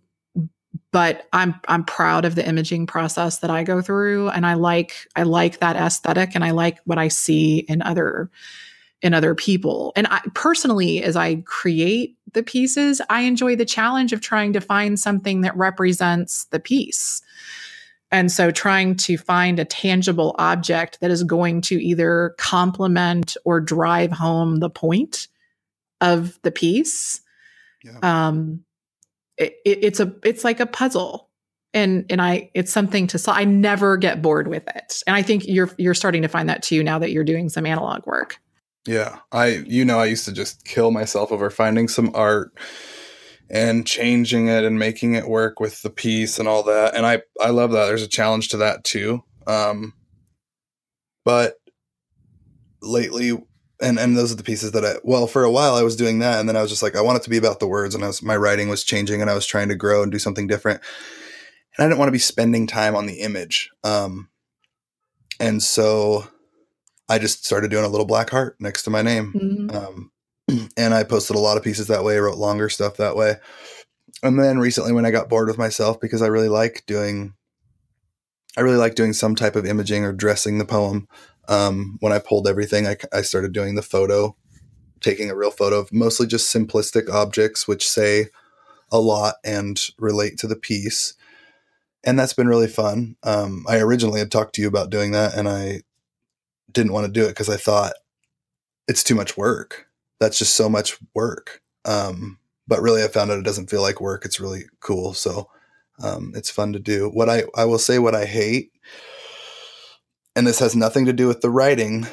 but 0.91 1.27
i'm 1.33 1.55
i'm 1.67 1.83
proud 1.83 2.25
of 2.25 2.35
the 2.35 2.47
imaging 2.47 2.85
process 2.85 3.39
that 3.39 3.49
i 3.49 3.63
go 3.63 3.81
through 3.81 4.29
and 4.29 4.45
i 4.45 4.53
like 4.53 5.07
i 5.15 5.23
like 5.23 5.59
that 5.59 5.75
aesthetic 5.75 6.31
and 6.35 6.43
i 6.43 6.51
like 6.51 6.79
what 6.85 6.97
i 6.97 7.07
see 7.07 7.59
in 7.67 7.81
other 7.81 8.29
in 9.01 9.13
other 9.13 9.33
people. 9.33 9.93
And 9.95 10.07
I 10.07 10.21
personally, 10.33 11.01
as 11.03 11.15
I 11.15 11.37
create 11.45 12.17
the 12.33 12.43
pieces, 12.43 13.01
I 13.09 13.21
enjoy 13.21 13.55
the 13.55 13.65
challenge 13.65 14.13
of 14.13 14.21
trying 14.21 14.53
to 14.53 14.61
find 14.61 14.99
something 14.99 15.41
that 15.41 15.55
represents 15.55 16.45
the 16.45 16.59
piece. 16.59 17.21
And 18.11 18.31
so 18.31 18.51
trying 18.51 18.95
to 18.97 19.17
find 19.17 19.59
a 19.59 19.65
tangible 19.65 20.35
object 20.39 20.99
that 20.99 21.11
is 21.11 21.23
going 21.23 21.61
to 21.61 21.75
either 21.75 22.35
complement 22.37 23.37
or 23.45 23.61
drive 23.61 24.11
home 24.11 24.57
the 24.57 24.69
point 24.69 25.27
of 26.01 26.39
the 26.41 26.51
piece. 26.51 27.21
Yeah. 27.83 27.99
Um, 28.01 28.63
it, 29.37 29.57
it, 29.63 29.83
it's 29.83 29.99
a 29.99 30.13
it's 30.23 30.43
like 30.43 30.59
a 30.59 30.65
puzzle 30.65 31.29
and 31.73 32.05
and 32.09 32.21
I 32.21 32.49
it's 32.53 32.71
something 32.71 33.07
to 33.07 33.17
solve. 33.17 33.37
I 33.37 33.45
never 33.45 33.95
get 33.95 34.21
bored 34.21 34.47
with 34.47 34.67
it. 34.75 35.03
And 35.07 35.15
I 35.15 35.21
think 35.21 35.47
you're 35.47 35.69
you're 35.77 35.93
starting 35.93 36.23
to 36.23 36.27
find 36.27 36.49
that 36.49 36.63
too 36.63 36.83
now 36.83 36.99
that 36.99 37.11
you're 37.11 37.23
doing 37.23 37.47
some 37.47 37.65
analog 37.65 38.05
work. 38.05 38.39
Yeah, 38.89 39.19
I 39.31 39.61
you 39.67 39.85
know 39.85 39.99
I 39.99 40.05
used 40.05 40.25
to 40.25 40.31
just 40.31 40.65
kill 40.65 40.89
myself 40.89 41.31
over 41.31 41.51
finding 41.51 41.87
some 41.87 42.09
art 42.15 42.51
and 43.47 43.85
changing 43.85 44.47
it 44.47 44.63
and 44.63 44.79
making 44.79 45.13
it 45.13 45.27
work 45.27 45.59
with 45.59 45.83
the 45.83 45.91
piece 45.91 46.39
and 46.39 46.47
all 46.47 46.63
that. 46.63 46.95
And 46.95 47.05
I 47.05 47.21
I 47.39 47.51
love 47.51 47.69
that. 47.73 47.85
There's 47.85 48.01
a 48.01 48.07
challenge 48.07 48.49
to 48.49 48.57
that 48.57 48.83
too. 48.83 49.23
Um 49.45 49.93
but 51.23 51.57
lately 52.81 53.37
and 53.79 53.99
and 53.99 54.17
those 54.17 54.31
are 54.31 54.37
the 54.37 54.43
pieces 54.43 54.71
that 54.71 54.83
I 54.83 54.95
well 55.03 55.27
for 55.27 55.43
a 55.43 55.51
while 55.51 55.75
I 55.75 55.83
was 55.83 55.95
doing 55.95 56.17
that 56.19 56.39
and 56.39 56.49
then 56.49 56.57
I 56.57 56.63
was 56.63 56.71
just 56.71 56.81
like 56.81 56.95
I 56.95 57.01
want 57.01 57.17
it 57.17 57.23
to 57.25 57.29
be 57.29 57.37
about 57.37 57.59
the 57.59 57.67
words 57.67 57.93
and 57.93 58.03
I 58.03 58.07
was 58.07 58.23
my 58.23 58.37
writing 58.37 58.69
was 58.69 58.83
changing 58.83 59.21
and 59.21 59.29
I 59.29 59.35
was 59.35 59.45
trying 59.45 59.69
to 59.69 59.75
grow 59.75 60.01
and 60.01 60.11
do 60.11 60.17
something 60.17 60.47
different. 60.47 60.81
And 61.77 61.85
I 61.85 61.87
didn't 61.87 61.99
want 61.99 62.07
to 62.07 62.13
be 62.13 62.17
spending 62.17 62.65
time 62.65 62.95
on 62.95 63.05
the 63.05 63.19
image. 63.19 63.69
Um 63.83 64.29
and 65.39 65.61
so 65.61 66.27
I 67.09 67.17
just 67.19 67.45
started 67.45 67.71
doing 67.71 67.85
a 67.85 67.89
little 67.89 68.05
black 68.05 68.29
heart 68.29 68.55
next 68.59 68.83
to 68.83 68.89
my 68.89 69.01
name. 69.01 69.33
Mhm. 69.33 69.75
Um, 69.75 70.11
and 70.77 70.93
I 70.93 71.03
posted 71.03 71.35
a 71.35 71.39
lot 71.39 71.57
of 71.57 71.63
pieces 71.63 71.87
that 71.87 72.03
way, 72.03 72.15
I 72.15 72.19
wrote 72.19 72.37
longer 72.37 72.69
stuff 72.69 72.97
that 72.97 73.15
way. 73.15 73.35
And 74.23 74.39
then 74.39 74.59
recently, 74.59 74.91
when 74.91 75.05
I 75.05 75.11
got 75.11 75.29
bored 75.29 75.47
with 75.47 75.57
myself, 75.57 75.99
because 75.99 76.21
I 76.21 76.27
really 76.27 76.49
like 76.49 76.83
doing, 76.87 77.33
I 78.57 78.61
really 78.61 78.77
like 78.77 78.95
doing 78.95 79.13
some 79.13 79.35
type 79.35 79.55
of 79.55 79.65
imaging 79.65 80.03
or 80.03 80.11
dressing 80.11 80.57
the 80.57 80.65
poem. 80.65 81.07
Um, 81.47 81.97
when 81.99 82.13
I 82.13 82.19
pulled 82.19 82.47
everything, 82.47 82.85
I, 82.85 82.97
I 83.13 83.21
started 83.21 83.53
doing 83.53 83.75
the 83.75 83.81
photo, 83.81 84.35
taking 85.01 85.29
a 85.31 85.35
real 85.35 85.51
photo 85.51 85.79
of 85.79 85.91
mostly 85.93 86.27
just 86.27 86.53
simplistic 86.53 87.09
objects, 87.09 87.67
which 87.67 87.89
say 87.89 88.27
a 88.91 88.99
lot 88.99 89.35
and 89.43 89.79
relate 89.97 90.37
to 90.39 90.47
the 90.47 90.55
piece. 90.55 91.13
And 92.03 92.17
that's 92.17 92.33
been 92.33 92.47
really 92.47 92.67
fun. 92.67 93.15
Um, 93.23 93.65
I 93.67 93.77
originally 93.77 94.19
had 94.19 94.31
talked 94.31 94.55
to 94.55 94.61
you 94.61 94.67
about 94.67 94.89
doing 94.89 95.11
that, 95.11 95.33
and 95.33 95.47
I 95.49 95.81
didn't 96.71 96.93
want 96.93 97.05
to 97.05 97.11
do 97.11 97.25
it 97.25 97.29
because 97.29 97.49
I 97.49 97.57
thought 97.57 97.93
it's 98.87 99.03
too 99.03 99.15
much 99.15 99.37
work. 99.37 99.87
That's 100.19 100.37
just 100.37 100.55
so 100.55 100.69
much 100.69 100.97
work. 101.13 101.61
Um, 101.85 102.39
but 102.67 102.81
really, 102.81 103.03
I 103.03 103.07
found 103.07 103.31
out 103.31 103.39
it 103.39 103.45
doesn't 103.45 103.69
feel 103.69 103.81
like 103.81 104.01
work. 104.01 104.25
It's 104.25 104.39
really 104.39 104.63
cool. 104.79 105.13
So 105.13 105.49
um, 106.01 106.33
it's 106.35 106.49
fun 106.49 106.73
to 106.73 106.79
do. 106.79 107.09
What 107.09 107.29
I, 107.29 107.43
I 107.55 107.65
will 107.65 107.79
say, 107.79 107.99
what 107.99 108.15
I 108.15 108.25
hate, 108.25 108.71
and 110.35 110.45
this 110.45 110.59
has 110.59 110.75
nothing 110.75 111.05
to 111.05 111.13
do 111.13 111.27
with 111.27 111.41
the 111.41 111.49
writing, 111.49 112.07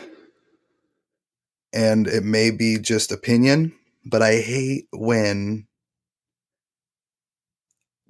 and 1.72 2.07
it 2.07 2.24
may 2.24 2.50
be 2.50 2.78
just 2.78 3.12
opinion, 3.12 3.74
but 4.04 4.22
I 4.22 4.36
hate 4.36 4.88
when 4.92 5.66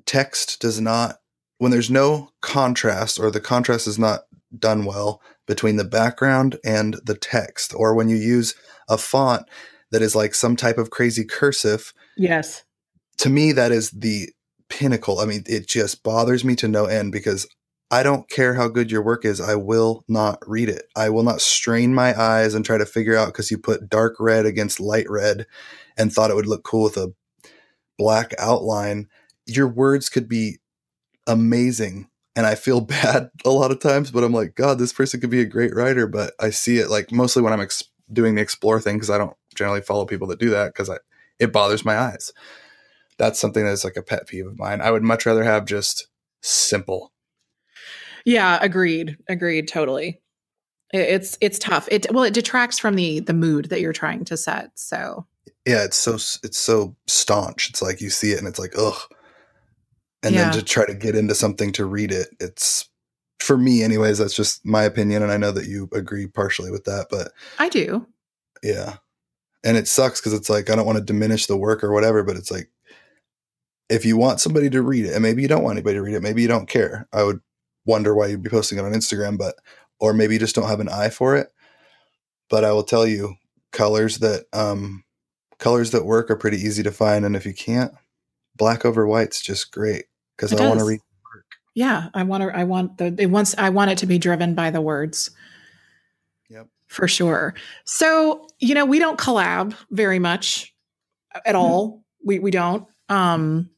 text 0.07 0.61
does 0.61 0.81
not, 0.81 1.17
when 1.59 1.73
there's 1.73 1.91
no 1.91 2.31
contrast 2.41 3.19
or 3.19 3.31
the 3.31 3.41
contrast 3.41 3.87
is 3.87 3.99
not 3.99 4.21
done 4.57 4.85
well 4.85 5.21
between 5.47 5.77
the 5.77 5.85
background 5.85 6.59
and 6.65 6.97
the 7.05 7.17
text, 7.17 7.73
or 7.75 7.95
when 7.95 8.09
you 8.09 8.17
use 8.17 8.55
a 8.89 8.99
font 8.99 9.47
that 9.91 10.03
is 10.03 10.17
like 10.17 10.35
some 10.35 10.57
type 10.57 10.79
of 10.79 10.91
crazy 10.91 11.25
cursive. 11.25 11.93
Yes. 12.17 12.65
To 13.19 13.29
me, 13.29 13.53
that 13.53 13.73
is 13.73 13.91
the 13.91 14.31
pinnacle. 14.69 15.21
I 15.21 15.27
mean, 15.27 15.45
it 15.47 15.69
just 15.69 16.03
bothers 16.03 16.45
me 16.45 16.57
to 16.57 16.69
no 16.69 16.87
end 16.87 17.13
because 17.13 17.47
I 17.91 18.03
don't 18.03 18.29
care 18.29 18.55
how 18.55 18.69
good 18.69 18.91
your 18.91 19.03
work 19.03 19.25
is. 19.25 19.41
I 19.41 19.55
will 19.55 20.05
not 20.09 20.39
read 20.47 20.69
it. 20.69 20.87
I 20.97 21.09
will 21.11 21.23
not 21.23 21.41
strain 21.41 21.95
my 21.95 22.21
eyes 22.21 22.55
and 22.55 22.65
try 22.65 22.79
to 22.79 22.87
figure 22.87 23.17
out 23.17 23.29
because 23.29 23.51
you 23.51 23.59
put 23.59 23.89
dark 23.89 24.17
red 24.19 24.45
against 24.45 24.81
light 24.81 25.09
red 25.09 25.47
and 25.97 26.13
thought 26.13 26.31
it 26.31 26.35
would 26.35 26.49
look 26.49 26.65
cool 26.65 26.83
with 26.83 26.97
a 26.97 27.13
black 27.97 28.35
outline. 28.39 29.09
Your 29.47 29.69
words 29.69 30.09
could 30.09 30.29
be 30.29 30.59
amazing 31.29 32.09
and 32.37 32.47
I 32.47 32.55
feel 32.55 32.81
bad 32.83 33.31
a 33.45 33.51
lot 33.51 33.73
of 33.73 33.81
times, 33.81 34.13
but 34.13 34.23
I'm 34.23 34.33
like, 34.33 34.55
God, 34.55 34.79
this 34.79 34.93
person 34.93 35.21
could 35.21 35.31
be 35.31 35.41
a 35.41 35.45
great 35.47 35.75
writer. 35.75 36.07
But 36.07 36.35
I 36.39 36.51
see 36.51 36.79
it 36.79 36.89
like 36.91 37.11
mostly 37.11 37.43
when 37.43 37.53
I'm 37.53 37.61
ex- 37.61 37.83
doing 38.13 38.37
the 38.37 38.43
explore 38.43 38.81
thing 38.81 38.95
because 38.97 39.11
I 39.11 39.19
don't 39.19 39.37
generally 39.55 39.81
follow 39.81 40.05
people 40.07 40.29
that 40.29 40.39
do 40.39 40.51
that 40.51 40.69
because 40.73 40.89
I 40.89 40.99
it 41.41 41.53
bothers 41.53 41.85
my 41.85 41.99
eyes. 41.99 42.33
That's 43.19 43.41
something 43.41 43.65
that's 43.65 43.83
like 43.85 43.97
a 43.97 44.03
pet 44.03 44.27
peeve 44.29 44.47
of 44.47 44.59
mine. 44.59 44.81
I 44.81 44.91
would 44.91 45.03
much 45.03 45.25
rather 45.27 45.43
have 45.43 45.65
just 45.65 46.07
simple. 46.43 47.13
Yeah, 48.25 48.59
agreed. 48.61 49.17
Agreed 49.29 49.69
totally. 49.69 50.21
It- 50.93 51.09
It's 51.09 51.39
it's 51.41 51.59
tough. 51.59 51.89
It 51.91 52.07
well 52.13 52.25
it 52.25 52.35
detracts 52.35 52.79
from 52.79 52.95
the 52.95 53.21
the 53.21 53.33
mood 53.35 53.67
that 53.71 53.81
you're 53.81 53.93
trying 53.93 54.25
to 54.27 54.37
set. 54.37 54.71
So 54.75 55.27
Yeah, 55.67 55.85
it's 55.85 55.97
so 55.97 56.15
it's 56.15 56.59
so 56.59 56.95
staunch. 57.07 57.71
It's 57.71 57.83
like 57.83 58.01
you 58.01 58.11
see 58.11 58.33
it 58.33 58.39
and 58.39 58.47
it's 58.49 58.59
like 58.59 58.75
ugh, 58.79 58.99
and 60.27 60.35
Yeah. 60.35 60.51
then 60.51 60.59
to 60.59 60.63
try 60.65 60.85
to 60.87 60.95
get 60.95 61.15
into 61.15 61.35
something 61.35 61.73
to 61.73 61.85
read 61.87 62.13
it, 62.13 62.29
it's 62.41 62.89
for 63.39 63.57
me, 63.57 63.83
anyways. 63.83 64.19
That's 64.19 64.35
just 64.35 64.65
my 64.65 64.83
opinion, 64.83 65.23
and 65.23 65.31
I 65.33 65.37
know 65.37 65.53
that 65.53 65.67
you 65.67 65.89
agree 65.93 66.27
partially 66.27 66.71
with 66.71 66.85
that, 66.85 67.07
but 67.11 67.33
I 67.59 67.69
do. 67.69 68.07
Yeah. 68.63 68.97
And 69.65 69.77
it 69.77 69.89
sucks 69.89 70.21
because 70.21 70.33
it's 70.33 70.49
like, 70.51 70.71
I 70.71 70.77
don't 70.77 70.87
want 70.87 70.99
to 70.99 71.05
diminish 71.05 71.47
the 71.47 71.57
work 71.57 71.83
or 71.85 71.93
whatever, 71.93 72.23
but 72.23 72.37
it's 72.37 72.51
like, 72.51 72.71
if 73.89 74.05
you 74.05 74.17
want 74.17 74.41
somebody 74.41 74.69
to 74.71 74.83
read 74.83 75.07
it, 75.07 75.13
and 75.13 75.23
maybe 75.23 75.43
you 75.43 75.49
don't 75.49 75.63
want 75.63 75.77
anybody 75.77 75.95
to 75.97 76.03
read 76.03 76.15
it, 76.15 76.23
maybe 76.23 76.43
you 76.43 76.49
don't 76.49 76.69
care. 76.69 77.09
I 77.13 77.23
would 77.23 77.41
wonder 77.85 78.15
why 78.15 78.27
you'd 78.27 78.43
be 78.43 78.51
posting 78.51 78.79
it 78.79 78.85
on 78.85 78.93
Instagram, 78.93 79.39
but, 79.39 79.55
or 80.01 80.13
maybe 80.13 80.35
you 80.35 80.41
just 80.41 80.55
don't 80.55 80.69
have 80.69 80.81
an 80.81 80.89
eye 80.89 81.11
for 81.11 81.37
it. 81.37 81.49
But 82.49 82.65
I 82.65 82.73
will 82.73 82.83
tell 82.85 83.07
you, 83.07 83.35
colors 83.73 84.19
that, 84.19 84.47
um, 84.53 85.05
colors 85.59 85.91
that 85.93 86.05
work 86.05 86.31
are 86.31 86.37
pretty 86.37 86.59
easy 86.59 86.83
to 86.83 86.91
find. 86.91 87.25
And 87.25 87.37
if 87.37 87.47
you 87.47 87.55
can't, 87.55 87.93
black 88.57 88.85
over 88.85 89.07
white's 89.07 89.41
just 89.43 89.71
great 89.73 90.07
because 90.37 90.53
I 90.53 90.67
want 90.69 90.81
to 90.81 90.87
read. 90.87 91.01
Yeah, 91.75 92.09
I 92.15 92.23
want 92.23 92.43
to. 92.43 92.57
I 92.57 92.65
want 92.65 92.99
the. 92.99 93.15
It 93.19 93.27
wants. 93.27 93.55
I 93.59 93.69
want 93.69 93.91
it 93.91 93.99
to 93.99 94.07
be 94.07 94.19
driven 94.19 94.55
by 94.55 94.71
the 94.71 94.81
words. 94.81 95.31
Yep. 96.49 96.69
For 96.87 97.09
sure. 97.09 97.55
So 97.85 98.47
you 98.59 98.75
know, 98.75 98.87
we 98.87 98.99
don't 98.99 99.19
collab 99.19 99.75
very 99.91 100.19
much 100.19 100.75
at 101.35 101.45
Mm-hmm. 101.45 101.57
all. 101.57 102.05
We 102.25 102.39
we 102.39 102.51
don't. 102.51 102.87
Um, 103.09 103.71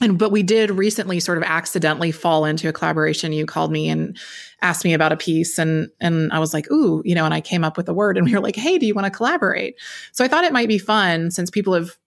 and 0.00 0.18
but 0.18 0.30
we 0.32 0.42
did 0.42 0.70
recently 0.70 1.20
sort 1.20 1.36
of 1.36 1.44
accidentally 1.44 2.10
fall 2.10 2.46
into 2.46 2.68
a 2.68 2.72
collaboration. 2.72 3.34
You 3.34 3.44
called 3.44 3.70
me 3.70 3.90
and 3.90 4.16
asked 4.62 4.84
me 4.84 4.94
about 4.94 5.12
a 5.12 5.16
piece, 5.16 5.58
and 5.58 5.90
and 6.00 6.32
I 6.32 6.38
was 6.38 6.54
like, 6.54 6.70
ooh, 6.70 7.02
you 7.04 7.14
know, 7.14 7.26
and 7.26 7.34
I 7.34 7.42
came 7.42 7.64
up 7.64 7.76
with 7.76 7.88
a 7.88 7.92
word, 7.92 8.16
and 8.16 8.26
we 8.26 8.32
were 8.32 8.40
like, 8.40 8.56
hey, 8.56 8.78
do 8.78 8.86
you 8.86 8.94
want 8.94 9.04
to 9.04 9.10
collaborate? 9.10 9.74
So 10.12 10.24
I 10.24 10.28
thought 10.28 10.44
it 10.44 10.54
might 10.54 10.68
be 10.68 10.78
fun 10.78 11.30
since 11.30 11.50
people 11.50 11.74
have 11.74 11.98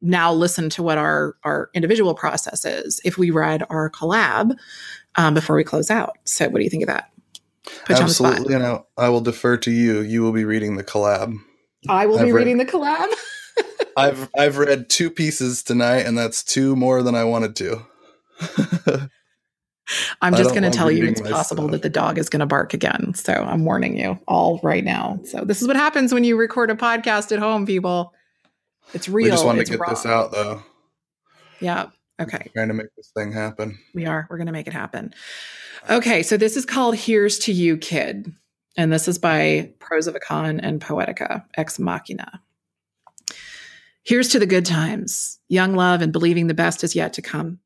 now 0.00 0.32
listen 0.32 0.70
to 0.70 0.82
what 0.82 0.98
our 0.98 1.36
our 1.44 1.70
individual 1.74 2.14
process 2.14 2.64
is 2.64 3.00
if 3.04 3.16
we 3.18 3.30
read 3.30 3.64
our 3.70 3.90
collab 3.90 4.56
um, 5.16 5.34
before 5.34 5.56
we 5.56 5.64
close 5.64 5.90
out. 5.90 6.16
So 6.24 6.48
what 6.48 6.58
do 6.58 6.64
you 6.64 6.70
think 6.70 6.82
of 6.82 6.88
that? 6.88 7.10
Put. 7.86 8.00
Absolutely, 8.00 8.54
and 8.54 8.64
I, 8.64 8.80
I 8.96 9.08
will 9.08 9.20
defer 9.20 9.56
to 9.58 9.70
you. 9.70 10.00
You 10.00 10.22
will 10.22 10.32
be 10.32 10.44
reading 10.44 10.76
the 10.76 10.84
collab. 10.84 11.36
I 11.88 12.06
will 12.06 12.18
be 12.18 12.24
I've 12.24 12.34
read- 12.34 12.40
reading 12.40 12.58
the 12.58 12.66
collab. 12.66 13.08
I've 13.96 14.30
I've 14.38 14.58
read 14.58 14.88
two 14.88 15.10
pieces 15.10 15.62
tonight, 15.62 16.06
and 16.06 16.16
that's 16.16 16.42
two 16.42 16.76
more 16.76 17.02
than 17.02 17.14
I 17.14 17.24
wanted 17.24 17.56
to. 17.56 17.86
I'm 20.22 20.34
just 20.36 20.50
going 20.50 20.62
to 20.62 20.70
tell 20.70 20.90
you 20.90 21.04
it's 21.04 21.20
possible 21.20 21.66
that 21.68 21.82
the 21.82 21.90
dog 21.90 22.16
is 22.18 22.28
going 22.28 22.40
to 22.40 22.46
bark 22.46 22.72
again. 22.72 23.12
So 23.14 23.32
I'm 23.32 23.64
warning 23.64 23.98
you 23.98 24.18
all 24.28 24.60
right 24.62 24.84
now. 24.84 25.18
So 25.24 25.44
this 25.44 25.60
is 25.60 25.66
what 25.66 25.76
happens 25.76 26.14
when 26.14 26.22
you 26.22 26.36
record 26.36 26.70
a 26.70 26.76
podcast 26.76 27.32
at 27.32 27.40
home, 27.40 27.66
people. 27.66 28.12
It's 28.94 29.08
real. 29.08 29.26
we 29.26 29.30
just 29.30 29.44
wanted 29.44 29.62
it's 29.62 29.70
to 29.70 29.76
get 29.76 29.80
raw. 29.80 29.90
this 29.90 30.06
out, 30.06 30.32
though. 30.32 30.62
Yeah. 31.60 31.86
Okay. 32.20 32.50
Trying 32.54 32.68
to 32.68 32.74
make 32.74 32.94
this 32.96 33.10
thing 33.16 33.32
happen. 33.32 33.78
We 33.94 34.06
are. 34.06 34.26
We're 34.28 34.36
going 34.36 34.46
to 34.46 34.52
make 34.52 34.66
it 34.66 34.72
happen. 34.72 35.14
Okay. 35.88 36.22
So 36.22 36.36
this 36.36 36.56
is 36.56 36.66
called 36.66 36.96
Here's 36.96 37.38
to 37.40 37.52
You, 37.52 37.76
Kid. 37.76 38.34
And 38.76 38.92
this 38.92 39.08
is 39.08 39.18
by 39.18 39.72
Prose 39.78 40.06
of 40.06 40.14
a 40.14 40.20
Con 40.20 40.60
and 40.60 40.80
Poetica, 40.80 41.44
Ex 41.56 41.78
Machina. 41.78 42.40
Here's 44.02 44.28
to 44.28 44.38
the 44.38 44.46
good 44.46 44.64
times, 44.64 45.38
young 45.48 45.74
love 45.74 46.00
and 46.00 46.12
believing 46.12 46.46
the 46.46 46.54
best 46.54 46.82
is 46.82 46.96
yet 46.96 47.12
to 47.14 47.22
come. 47.22 47.58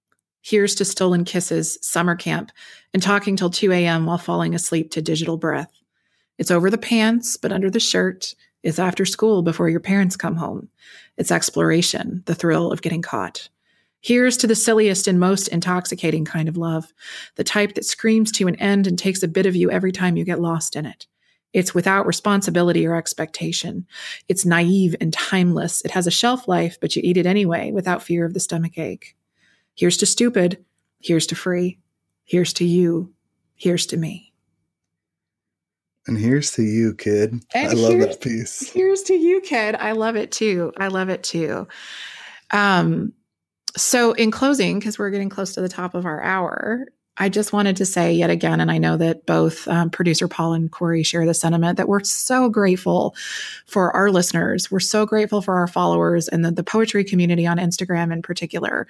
Here's 0.43 0.75
to 0.77 0.85
stolen 0.85 1.25
kisses, 1.25 1.79
summer 1.81 2.17
camp, 2.17 2.51
and 2.93 3.03
talking 3.03 3.37
till 3.37 3.51
2 3.51 3.73
a.m. 3.73 4.07
while 4.07 4.19
falling 4.19 4.55
asleep 4.55 4.91
to 4.91 5.01
digital 5.01 5.37
breath. 5.37 5.73
It's 6.37 6.51
over 6.51 6.71
the 6.71 6.79
pants, 6.79 7.37
but 7.37 7.53
under 7.53 7.71
the 7.71 7.81
shirt. 7.81 8.35
It's 8.63 8.79
after 8.79 9.05
school 9.05 9.43
before 9.43 9.69
your 9.69 9.81
parents 9.81 10.17
come 10.17 10.37
home. 10.37 10.69
It's 11.17 11.31
exploration, 11.31 12.23
the 12.27 12.35
thrill 12.35 12.73
of 12.73 12.83
getting 12.83 13.03
caught. 13.03 13.49
Here's 14.01 14.37
to 14.39 14.47
the 14.47 14.55
silliest 14.55 15.09
and 15.09 15.19
most 15.19 15.49
intoxicating 15.49 16.27
kind 16.27 16.49
of 16.49 16.59
love, 16.59 16.93
the 17.37 17.45
type 17.45 17.75
that 17.75 17.87
screams 17.87 18.31
to 18.33 18.49
an 18.49 18.57
end 18.57 18.87
and 18.87 18.99
takes 18.99 19.23
a 19.23 19.29
bit 19.29 19.47
of 19.47 19.57
you 19.57 19.71
every 19.71 19.93
time 19.93 20.17
you 20.17 20.25
get 20.25 20.41
lost 20.41 20.77
in 20.77 20.85
it. 20.85 21.07
It's 21.55 21.73
without 21.73 22.07
responsibility 22.07 22.85
or 22.87 22.97
expectation. 22.97 23.87
It's 24.29 24.45
naive 24.45 24.95
and 25.01 25.13
timeless. 25.13 25.81
It 25.87 25.93
has 25.93 26.07
a 26.07 26.11
shelf 26.11 26.49
life, 26.49 26.77
but 26.81 26.97
you 26.97 27.03
eat 27.03 27.17
it 27.17 27.27
anyway 27.27 27.71
without 27.71 28.03
fear 28.03 28.27
of 28.27 28.35
the 28.35 28.41
stomach 28.41 28.77
ache. 28.77 29.17
Here's 29.75 29.97
to 29.99 30.07
stupid. 30.07 30.63
Here's 31.01 31.27
to 31.29 31.35
free. 31.35 31.79
Here's 32.25 32.53
to 32.55 32.65
you. 32.67 33.15
Here's 33.57 33.87
to 33.87 33.97
me. 33.97 34.34
And 36.07 36.19
here's 36.19 36.51
to 36.53 36.63
you, 36.63 36.95
kid. 36.95 37.33
And 37.55 37.71
I 37.71 37.73
love 37.73 37.99
that 37.99 38.21
piece. 38.21 38.71
Here's 38.71 39.03
to 39.05 39.15
you, 39.15 39.41
kid. 39.41 39.75
I 39.75 39.93
love 39.93 40.17
it 40.17 40.33
too. 40.33 40.73
I 40.77 40.89
love 40.89 41.09
it 41.09 41.23
too. 41.23 41.67
Um, 42.51 43.13
so, 43.77 44.13
in 44.13 44.31
closing, 44.31 44.79
because 44.79 44.99
we're 44.99 45.11
getting 45.11 45.31
close 45.31 45.55
to 45.55 45.61
the 45.61 45.69
top 45.69 45.95
of 45.95 46.07
our 46.07 46.23
hour, 46.23 46.87
I 47.17 47.29
just 47.29 47.53
wanted 47.53 47.77
to 47.77 47.87
say 47.87 48.13
yet 48.13 48.31
again, 48.31 48.61
and 48.61 48.71
I 48.71 48.79
know 48.79 48.97
that 48.97 49.25
both 49.25 49.69
um, 49.69 49.89
producer 49.89 50.27
Paul 50.27 50.55
and 50.55 50.71
Corey 50.71 51.05
share 51.05 51.25
the 51.25 51.35
sentiment 51.35 51.77
that 51.77 51.89
we're 51.89 52.03
so 52.03 52.49
grateful 52.49 53.15
for 53.67 53.93
our 53.93 54.11
listeners. 54.11 54.69
We're 54.71 54.81
so 54.81 55.07
grateful 55.07 55.41
for 55.41 55.55
our 55.55 55.69
followers 55.69 56.27
and 56.27 56.45
the, 56.45 56.51
the 56.51 56.65
poetry 56.65 57.05
community 57.05 57.47
on 57.47 57.59
Instagram 57.59 58.13
in 58.13 58.21
particular 58.21 58.89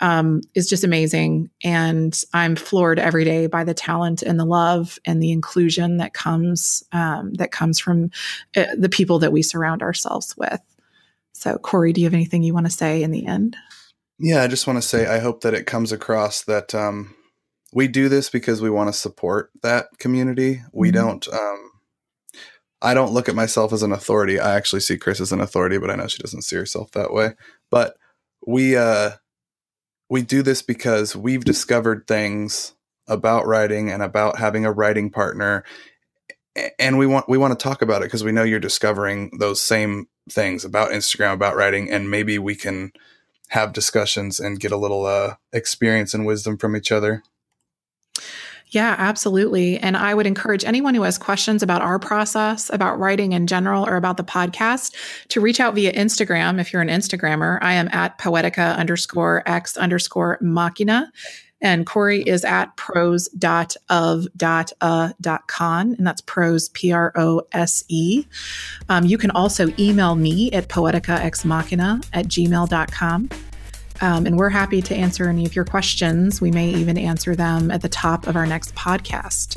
um, 0.00 0.40
is 0.54 0.68
just 0.68 0.84
amazing. 0.84 1.50
And 1.62 2.18
I'm 2.32 2.56
floored 2.56 2.98
every 2.98 3.24
day 3.24 3.46
by 3.46 3.64
the 3.64 3.74
talent 3.74 4.22
and 4.22 4.40
the 4.40 4.46
love 4.46 4.98
and 5.04 5.22
the 5.22 5.32
inclusion 5.32 5.98
that 5.98 6.14
comes 6.14 6.82
um, 6.92 7.34
that 7.34 7.52
comes 7.52 7.78
from 7.78 8.10
uh, 8.56 8.64
the 8.76 8.88
people 8.88 9.18
that 9.18 9.32
we 9.32 9.42
surround 9.42 9.82
ourselves 9.82 10.34
with. 10.38 10.60
So, 11.34 11.58
Corey, 11.58 11.92
do 11.92 12.00
you 12.00 12.06
have 12.06 12.14
anything 12.14 12.42
you 12.42 12.54
want 12.54 12.66
to 12.66 12.72
say 12.72 13.02
in 13.02 13.10
the 13.10 13.26
end? 13.26 13.54
Yeah, 14.18 14.42
I 14.42 14.48
just 14.48 14.66
want 14.66 14.78
to 14.78 14.88
say 14.88 15.06
I 15.06 15.18
hope 15.18 15.42
that 15.42 15.52
it 15.52 15.66
comes 15.66 15.92
across 15.92 16.42
that 16.44 16.74
um, 16.74 17.14
we 17.76 17.86
do 17.86 18.08
this 18.08 18.30
because 18.30 18.62
we 18.62 18.70
want 18.70 18.88
to 18.88 18.98
support 18.98 19.50
that 19.62 19.88
community. 19.98 20.62
We 20.72 20.88
Mhm. 20.88 20.94
don't. 20.94 21.28
Um, 21.28 21.72
I 22.80 22.94
don't 22.94 23.12
look 23.12 23.28
at 23.28 23.34
myself 23.34 23.70
as 23.70 23.82
an 23.82 23.92
authority. 23.92 24.40
I 24.40 24.56
actually 24.56 24.80
see 24.80 24.96
Chris 24.96 25.20
as 25.20 25.30
an 25.30 25.42
authority, 25.42 25.76
but 25.76 25.90
I 25.90 25.94
know 25.94 26.06
she 26.06 26.22
doesn't 26.22 26.40
see 26.42 26.56
herself 26.56 26.90
that 26.92 27.12
way. 27.12 27.34
But 27.70 27.98
we 28.46 28.76
uh, 28.76 29.10
we 30.08 30.22
do 30.22 30.40
this 30.40 30.62
because 30.62 31.14
we've 31.14 31.44
discovered 31.44 32.06
things 32.06 32.72
about 33.08 33.46
writing 33.46 33.90
and 33.90 34.02
about 34.02 34.38
having 34.38 34.64
a 34.64 34.72
writing 34.72 35.10
partner, 35.10 35.62
and 36.78 36.96
we 36.96 37.06
want 37.06 37.28
we 37.28 37.36
want 37.36 37.58
to 37.58 37.62
talk 37.62 37.82
about 37.82 38.00
it 38.00 38.06
because 38.06 38.24
we 38.24 38.32
know 38.32 38.42
you're 38.42 38.58
discovering 38.58 39.30
those 39.38 39.60
same 39.60 40.08
things 40.30 40.64
about 40.64 40.92
Instagram, 40.92 41.34
about 41.34 41.56
writing, 41.56 41.90
and 41.90 42.10
maybe 42.10 42.38
we 42.38 42.54
can 42.54 42.90
have 43.50 43.74
discussions 43.74 44.40
and 44.40 44.60
get 44.60 44.72
a 44.72 44.78
little 44.78 45.04
uh, 45.04 45.34
experience 45.52 46.14
and 46.14 46.24
wisdom 46.24 46.56
from 46.56 46.74
each 46.74 46.90
other. 46.90 47.22
Yeah, 48.70 48.96
absolutely. 48.98 49.78
And 49.78 49.96
I 49.96 50.12
would 50.12 50.26
encourage 50.26 50.64
anyone 50.64 50.94
who 50.94 51.02
has 51.02 51.18
questions 51.18 51.62
about 51.62 51.82
our 51.82 51.98
process, 51.98 52.68
about 52.72 52.98
writing 52.98 53.32
in 53.32 53.46
general, 53.46 53.86
or 53.86 53.96
about 53.96 54.16
the 54.16 54.24
podcast 54.24 54.94
to 55.28 55.40
reach 55.40 55.60
out 55.60 55.74
via 55.74 55.92
Instagram. 55.92 56.60
If 56.60 56.72
you're 56.72 56.82
an 56.82 56.88
Instagrammer, 56.88 57.58
I 57.62 57.74
am 57.74 57.88
at 57.92 58.18
poetica 58.18 58.76
underscore 58.76 59.42
x 59.46 59.76
underscore 59.76 60.38
machina. 60.40 61.12
And 61.62 61.86
Corey 61.86 62.22
is 62.22 62.44
at 62.44 62.76
dot 63.38 63.76
uh 63.90 64.22
and 64.38 66.06
that's 66.06 66.20
prose 66.20 66.68
P 66.70 66.92
R 66.92 67.12
O 67.16 67.42
S 67.52 67.82
E. 67.88 68.26
Um, 68.88 69.06
you 69.06 69.16
can 69.16 69.30
also 69.30 69.72
email 69.78 70.16
me 70.16 70.50
at 70.52 70.68
poeticaexmachina 70.68 72.06
at 72.12 72.26
gmail.com. 72.26 73.30
Um, 74.00 74.26
and 74.26 74.38
we're 74.38 74.50
happy 74.50 74.82
to 74.82 74.94
answer 74.94 75.28
any 75.28 75.46
of 75.46 75.54
your 75.54 75.64
questions. 75.64 76.40
We 76.40 76.50
may 76.50 76.68
even 76.70 76.98
answer 76.98 77.34
them 77.34 77.70
at 77.70 77.82
the 77.82 77.88
top 77.88 78.26
of 78.26 78.36
our 78.36 78.46
next 78.46 78.74
podcast. 78.74 79.56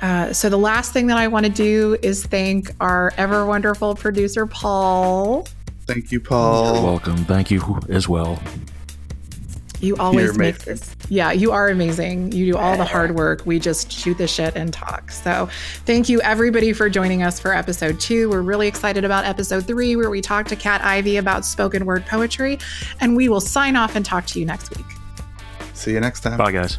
Uh, 0.00 0.32
so, 0.32 0.48
the 0.48 0.58
last 0.58 0.92
thing 0.92 1.08
that 1.08 1.18
I 1.18 1.26
want 1.26 1.46
to 1.46 1.52
do 1.52 1.96
is 2.02 2.24
thank 2.24 2.70
our 2.80 3.12
ever 3.16 3.44
wonderful 3.44 3.94
producer, 3.94 4.46
Paul. 4.46 5.46
Thank 5.86 6.12
you, 6.12 6.20
Paul. 6.20 6.64
You're 6.64 6.74
Paul. 6.74 6.84
welcome. 6.84 7.16
Thank 7.24 7.50
you 7.50 7.80
as 7.88 8.08
well. 8.08 8.40
You 9.80 9.96
always 9.96 10.36
make 10.36 10.58
this. 10.58 10.94
Yeah, 11.08 11.32
you 11.32 11.52
are 11.52 11.68
amazing. 11.68 12.32
You 12.32 12.52
do 12.52 12.58
all 12.58 12.76
the 12.76 12.84
hard 12.84 13.14
work. 13.14 13.46
We 13.46 13.58
just 13.58 13.92
shoot 13.92 14.18
the 14.18 14.26
shit 14.26 14.56
and 14.56 14.72
talk. 14.72 15.10
So, 15.10 15.48
thank 15.84 16.08
you 16.08 16.20
everybody 16.22 16.72
for 16.72 16.88
joining 16.90 17.22
us 17.22 17.38
for 17.38 17.54
episode 17.54 18.00
two. 18.00 18.28
We're 18.28 18.42
really 18.42 18.68
excited 18.68 19.04
about 19.04 19.24
episode 19.24 19.66
three, 19.66 19.96
where 19.96 20.10
we 20.10 20.20
talk 20.20 20.46
to 20.48 20.56
Kat 20.56 20.82
Ivy 20.82 21.16
about 21.16 21.44
spoken 21.44 21.86
word 21.86 22.04
poetry. 22.06 22.58
And 23.00 23.16
we 23.16 23.28
will 23.28 23.40
sign 23.40 23.76
off 23.76 23.96
and 23.96 24.04
talk 24.04 24.26
to 24.26 24.40
you 24.40 24.46
next 24.46 24.76
week. 24.76 24.86
See 25.74 25.92
you 25.92 26.00
next 26.00 26.20
time. 26.20 26.38
Bye, 26.38 26.52
guys. 26.52 26.78